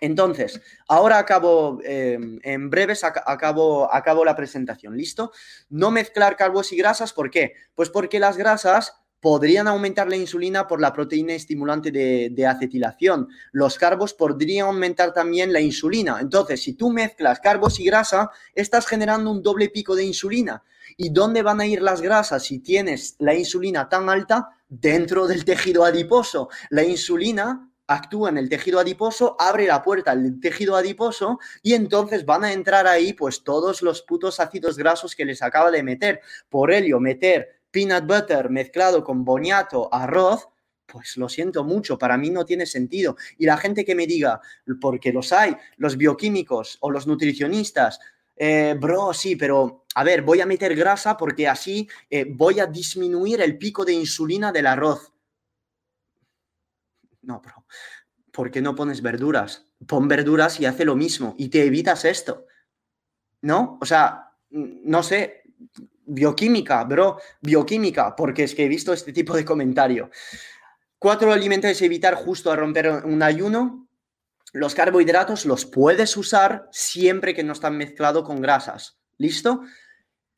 Entonces, 0.00 0.60
ahora 0.88 1.18
acabo, 1.18 1.80
em, 1.84 2.38
en 2.42 2.70
breves 2.70 3.02
acabo, 3.02 3.92
acabo 3.92 4.24
la 4.24 4.36
presentación, 4.36 4.96
¿listo? 4.96 5.32
No 5.70 5.90
mezclar 5.90 6.36
carbos 6.36 6.72
y 6.72 6.76
grasas, 6.76 7.12
¿por 7.12 7.30
qué? 7.30 7.54
Pues 7.74 7.88
porque 7.88 8.20
las 8.20 8.36
grasas 8.36 8.94
podrían 9.20 9.68
aumentar 9.68 10.08
la 10.08 10.16
insulina 10.16 10.66
por 10.66 10.80
la 10.80 10.92
proteína 10.92 11.34
estimulante 11.34 11.90
de, 11.90 12.30
de, 12.32 12.46
acetilación. 12.46 13.28
Los 13.52 13.78
carbos 13.78 14.14
podrían 14.14 14.66
aumentar 14.66 15.12
también 15.12 15.52
la 15.52 15.60
insulina. 15.60 16.18
Entonces, 16.20 16.62
si 16.62 16.74
tú 16.74 16.90
mezclas 16.90 17.40
carbos 17.40 17.80
y 17.80 17.84
grasa, 17.84 18.30
estás 18.54 18.86
generando 18.86 19.30
un 19.30 19.42
doble 19.42 19.68
pico 19.68 19.94
de 19.94 20.04
insulina. 20.04 20.62
¿Y 20.96 21.10
dónde 21.10 21.42
van 21.42 21.60
a 21.60 21.66
ir 21.66 21.82
las 21.82 22.00
grasas 22.00 22.44
si 22.44 22.60
tienes 22.60 23.16
la 23.18 23.34
insulina 23.34 23.88
tan 23.88 24.08
alta? 24.08 24.50
Dentro 24.68 25.26
del 25.26 25.44
tejido 25.44 25.84
adiposo. 25.84 26.48
La 26.70 26.84
insulina 26.84 27.69
actúa 27.90 28.28
en 28.28 28.38
el 28.38 28.48
tejido 28.48 28.78
adiposo, 28.78 29.36
abre 29.38 29.66
la 29.66 29.82
puerta 29.82 30.12
al 30.12 30.38
tejido 30.40 30.76
adiposo 30.76 31.40
y 31.60 31.74
entonces 31.74 32.24
van 32.24 32.44
a 32.44 32.52
entrar 32.52 32.86
ahí 32.86 33.12
pues 33.12 33.42
todos 33.42 33.82
los 33.82 34.02
putos 34.02 34.38
ácidos 34.38 34.76
grasos 34.76 35.16
que 35.16 35.24
les 35.24 35.42
acaba 35.42 35.72
de 35.72 35.82
meter. 35.82 36.20
Por 36.48 36.72
ello, 36.72 37.00
meter 37.00 37.60
peanut 37.70 38.06
butter 38.06 38.48
mezclado 38.48 39.02
con 39.02 39.24
boniato, 39.24 39.92
arroz, 39.92 40.48
pues 40.86 41.16
lo 41.16 41.28
siento 41.28 41.64
mucho, 41.64 41.98
para 41.98 42.16
mí 42.16 42.30
no 42.30 42.44
tiene 42.44 42.64
sentido. 42.64 43.16
Y 43.38 43.46
la 43.46 43.56
gente 43.56 43.84
que 43.84 43.96
me 43.96 44.06
diga, 44.06 44.40
porque 44.80 45.12
los 45.12 45.32
hay, 45.32 45.56
los 45.76 45.96
bioquímicos 45.96 46.78
o 46.80 46.92
los 46.92 47.08
nutricionistas, 47.08 47.98
eh, 48.36 48.76
bro, 48.78 49.12
sí, 49.12 49.34
pero 49.34 49.84
a 49.96 50.04
ver, 50.04 50.22
voy 50.22 50.40
a 50.40 50.46
meter 50.46 50.76
grasa 50.76 51.16
porque 51.16 51.48
así 51.48 51.88
eh, 52.08 52.24
voy 52.28 52.60
a 52.60 52.66
disminuir 52.66 53.40
el 53.40 53.58
pico 53.58 53.84
de 53.84 53.94
insulina 53.94 54.52
del 54.52 54.68
arroz. 54.68 55.12
No, 57.22 57.40
bro. 57.40 57.59
¿Por 58.40 58.50
qué 58.50 58.62
no 58.62 58.74
pones 58.74 59.02
verduras? 59.02 59.66
Pon 59.86 60.08
verduras 60.08 60.58
y 60.60 60.64
hace 60.64 60.86
lo 60.86 60.96
mismo 60.96 61.34
y 61.36 61.50
te 61.50 61.62
evitas 61.62 62.06
esto. 62.06 62.46
¿No? 63.42 63.76
O 63.82 63.84
sea, 63.84 64.32
no 64.48 65.02
sé, 65.02 65.42
bioquímica, 66.06 66.82
bro, 66.84 67.18
bioquímica, 67.42 68.16
porque 68.16 68.44
es 68.44 68.54
que 68.54 68.64
he 68.64 68.68
visto 68.68 68.94
este 68.94 69.12
tipo 69.12 69.36
de 69.36 69.44
comentario. 69.44 70.10
Cuatro 70.98 71.34
alimentos 71.34 71.82
a 71.82 71.84
evitar 71.84 72.14
justo 72.14 72.50
a 72.50 72.56
romper 72.56 72.88
un 73.04 73.22
ayuno. 73.22 73.86
Los 74.54 74.74
carbohidratos 74.74 75.44
los 75.44 75.66
puedes 75.66 76.16
usar 76.16 76.66
siempre 76.72 77.34
que 77.34 77.44
no 77.44 77.52
están 77.52 77.76
mezclados 77.76 78.24
con 78.24 78.40
grasas. 78.40 79.02
¿Listo? 79.18 79.64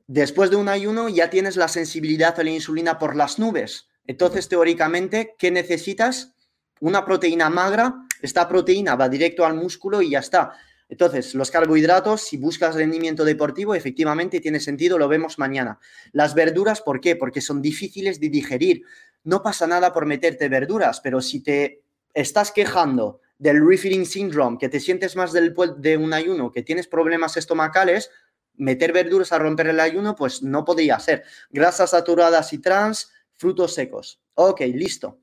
Después 0.09 0.50
de 0.50 0.57
un 0.57 0.68
ayuno 0.68 1.09
ya 1.09 1.30
tienes 1.30 1.55
la 1.55 1.68
sensibilidad 1.68 2.40
a 2.40 2.42
la 2.42 2.50
insulina 2.50 2.98
por 2.98 3.14
las 3.14 3.38
nubes. 3.38 3.90
Entonces, 4.09 4.48
teóricamente, 4.48 5.36
¿qué 5.38 5.53
necesitas? 5.53 6.34
Una 6.81 7.05
proteína 7.05 7.49
magra, 7.51 8.07
esta 8.20 8.49
proteína 8.49 8.97
va 8.97 9.09
directo 9.09 9.45
al 9.45 9.55
músculo 9.55 10.03
y 10.03 10.11
ya 10.11 10.20
está. 10.20 10.53
Entonces, 10.89 11.35
los 11.35 11.51
carbohidratos, 11.51 12.20
si 12.20 12.37
buscas 12.37 12.75
rendimiento 12.75 13.25
deportivo, 13.25 13.75
efectivamente 13.75 14.41
tiene 14.41 14.61
sentido, 14.61 14.99
lo 14.99 15.09
vemos 15.09 15.39
mañana. 15.39 15.79
Las 16.12 16.35
verduras, 16.35 16.83
¿por 16.83 17.01
qué? 17.01 17.16
Porque 17.16 17.41
son 17.41 17.62
difíciles 17.62 18.20
de 18.20 18.29
digerir. 18.29 18.83
No 19.25 19.43
pasa 19.43 19.66
nada 19.66 19.93
por 19.93 20.05
meterte 20.05 20.51
verduras, 20.51 21.01
pero 21.01 21.23
si 21.23 21.43
te 21.43 21.83
estás 22.12 22.53
quejando 22.53 23.20
del 23.39 23.66
refeeding 23.66 24.05
syndrome, 24.05 24.59
que 24.59 24.68
te 24.68 24.81
sientes 24.81 25.16
más 25.16 25.33
del, 25.33 25.55
de 25.79 25.97
un 25.97 26.12
ayuno, 26.12 26.53
que 26.53 26.62
tienes 26.62 26.89
problemas 26.89 27.39
estomacales, 27.39 28.11
meter 28.57 28.93
verduras 28.93 29.33
a 29.33 29.39
romper 29.39 29.68
el 29.68 29.81
ayuno, 29.81 30.14
pues 30.14 30.43
no 30.43 30.64
podría 30.64 30.99
ser. 30.99 31.25
Grasas 31.49 31.91
saturadas 31.91 32.53
y 32.53 32.59
trans, 32.59 33.11
frutos 33.33 33.73
secos. 33.73 34.20
Ok, 34.35 34.61
listo. 34.75 35.22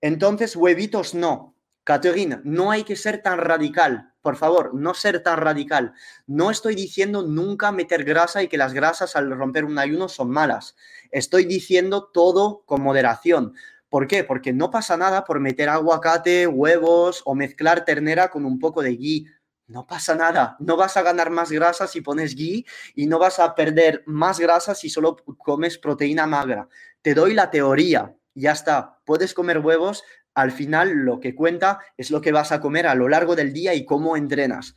Entonces, 0.00 0.56
huevitos 0.56 1.14
no. 1.14 1.56
Caterina, 1.84 2.42
no 2.44 2.70
hay 2.70 2.84
que 2.84 2.96
ser 2.96 3.22
tan 3.22 3.38
radical. 3.38 4.12
Por 4.20 4.36
favor, 4.36 4.74
no 4.74 4.92
ser 4.92 5.22
tan 5.22 5.38
radical. 5.38 5.94
No 6.26 6.50
estoy 6.50 6.74
diciendo 6.74 7.22
nunca 7.22 7.72
meter 7.72 8.04
grasa 8.04 8.42
y 8.42 8.48
que 8.48 8.58
las 8.58 8.74
grasas 8.74 9.16
al 9.16 9.30
romper 9.30 9.64
un 9.64 9.78
ayuno 9.78 10.08
son 10.10 10.30
malas. 10.30 10.76
Estoy 11.10 11.46
diciendo 11.46 12.10
todo 12.12 12.62
con 12.66 12.82
moderación. 12.82 13.54
¿Por 13.88 14.06
qué? 14.06 14.22
Porque 14.22 14.52
no 14.52 14.70
pasa 14.70 14.98
nada 14.98 15.24
por 15.24 15.40
meter 15.40 15.70
aguacate, 15.70 16.46
huevos 16.46 17.22
o 17.24 17.34
mezclar 17.34 17.86
ternera 17.86 18.28
con 18.28 18.44
un 18.44 18.58
poco 18.58 18.82
de 18.82 18.94
ghee. 18.94 19.26
No 19.66 19.86
pasa 19.86 20.14
nada. 20.14 20.56
No 20.60 20.76
vas 20.76 20.98
a 20.98 21.02
ganar 21.02 21.30
más 21.30 21.50
grasa 21.50 21.86
si 21.86 22.02
pones 22.02 22.34
ghee 22.34 22.66
y 22.94 23.06
no 23.06 23.18
vas 23.18 23.38
a 23.38 23.54
perder 23.54 24.02
más 24.04 24.38
grasa 24.38 24.74
si 24.74 24.90
solo 24.90 25.16
comes 25.38 25.78
proteína 25.78 26.26
magra. 26.26 26.68
Te 27.00 27.14
doy 27.14 27.32
la 27.32 27.50
teoría, 27.50 28.14
ya 28.38 28.52
está, 28.52 28.98
puedes 29.04 29.34
comer 29.34 29.58
huevos, 29.58 30.04
al 30.34 30.52
final 30.52 30.90
lo 30.90 31.20
que 31.20 31.34
cuenta 31.34 31.80
es 31.96 32.10
lo 32.10 32.20
que 32.20 32.32
vas 32.32 32.52
a 32.52 32.60
comer 32.60 32.86
a 32.86 32.94
lo 32.94 33.08
largo 33.08 33.34
del 33.34 33.52
día 33.52 33.74
y 33.74 33.84
cómo 33.84 34.16
entrenas. 34.16 34.76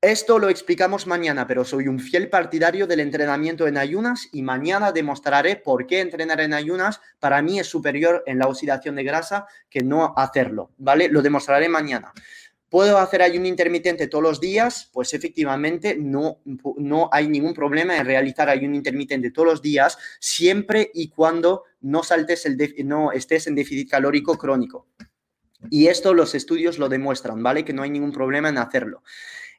Esto 0.00 0.38
lo 0.38 0.50
explicamos 0.50 1.06
mañana, 1.06 1.46
pero 1.46 1.64
soy 1.64 1.88
un 1.88 1.98
fiel 1.98 2.28
partidario 2.28 2.86
del 2.86 3.00
entrenamiento 3.00 3.66
en 3.66 3.78
ayunas 3.78 4.28
y 4.32 4.42
mañana 4.42 4.92
demostraré 4.92 5.56
por 5.56 5.86
qué 5.86 6.00
entrenar 6.00 6.42
en 6.42 6.52
ayunas 6.52 7.00
para 7.20 7.40
mí 7.40 7.58
es 7.58 7.66
superior 7.66 8.22
en 8.26 8.38
la 8.38 8.46
oxidación 8.46 8.96
de 8.96 9.04
grasa 9.04 9.46
que 9.70 9.82
no 9.82 10.12
hacerlo, 10.14 10.72
¿vale? 10.76 11.08
Lo 11.08 11.22
demostraré 11.22 11.70
mañana. 11.70 12.12
¿Puedo 12.68 12.98
hacer 12.98 13.22
ayuno 13.22 13.46
intermitente 13.46 14.08
todos 14.08 14.24
los 14.24 14.40
días? 14.40 14.90
Pues 14.92 15.14
efectivamente 15.14 15.96
no, 15.98 16.40
no 16.76 17.08
hay 17.12 17.28
ningún 17.28 17.54
problema 17.54 17.96
en 17.96 18.04
realizar 18.04 18.50
ayuno 18.50 18.74
intermitente 18.74 19.30
todos 19.30 19.48
los 19.48 19.62
días, 19.62 19.96
siempre 20.18 20.90
y 20.92 21.08
cuando 21.08 21.62
no, 21.84 22.02
saltes 22.02 22.46
el 22.46 22.58
no 22.84 23.12
estés 23.12 23.46
en 23.46 23.54
déficit 23.54 23.90
calórico 23.90 24.38
crónico. 24.38 24.88
Y 25.70 25.88
esto 25.88 26.14
los 26.14 26.34
estudios 26.34 26.78
lo 26.78 26.88
demuestran, 26.88 27.42
¿vale? 27.42 27.64
Que 27.64 27.72
no 27.72 27.82
hay 27.82 27.90
ningún 27.90 28.12
problema 28.12 28.48
en 28.48 28.58
hacerlo. 28.58 29.02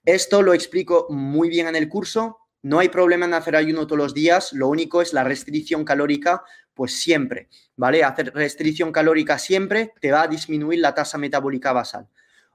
Esto 0.04 0.42
lo 0.42 0.54
explico 0.54 1.08
muy 1.10 1.50
bien 1.50 1.68
en 1.68 1.76
el 1.76 1.88
curso. 1.88 2.40
No 2.64 2.80
hay 2.80 2.90
problema 2.90 3.26
en 3.26 3.36
hacer 3.36 3.56
ayuno 3.56 3.86
todos 3.86 4.00
los 4.00 4.14
días, 4.16 4.54
lo 4.54 4.68
único 4.70 5.04
es 5.04 5.14
la 5.14 5.24
restricción 5.24 5.86
calórica, 5.86 6.44
pues 6.74 6.98
siempre, 7.00 7.48
¿vale? 7.76 8.04
Hacer 8.04 8.34
restricción 8.34 8.92
calórica 8.92 9.38
siempre 9.38 9.94
te 10.02 10.12
va 10.12 10.24
a 10.24 10.28
disminuir 10.28 10.80
la 10.80 10.96
tasa 10.96 11.20
metabólica 11.20 11.74
basal. 11.74 12.08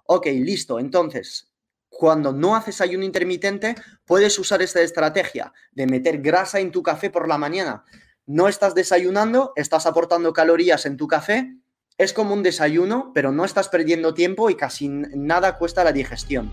Ok, 0.07 0.27
listo. 0.27 0.81
Entonces, 0.81 1.53
cuando 1.89 2.33
no 2.33 2.57
haces 2.57 2.81
ayuno 2.81 3.05
intermitente, 3.05 3.77
puedes 4.05 4.37
usar 4.37 4.62
esta 4.62 4.81
estrategia 4.81 5.53
de 5.71 5.87
meter 5.87 6.21
grasa 6.21 6.59
en 6.59 6.73
tu 6.73 6.83
café 6.83 7.11
por 7.11 7.29
la 7.29 7.39
mañana. 7.39 7.85
No 8.33 8.47
estás 8.47 8.76
desayunando, 8.76 9.53
estás 9.57 9.87
aportando 9.87 10.33
calorías 10.33 10.87
en 10.87 10.97
tu 10.97 11.09
café, 11.09 11.57
es 11.99 12.12
como 12.12 12.33
un 12.33 12.45
desayuno, 12.45 13.11
pero 13.12 13.33
no 13.33 13.45
estás 13.45 13.68
perdiendo 13.68 14.14
tiempo 14.14 14.51
y 14.51 14.55
casi 14.55 14.89
nada 14.89 15.59
cuesta 15.59 15.83
la 15.83 15.91
digestión. 15.91 16.53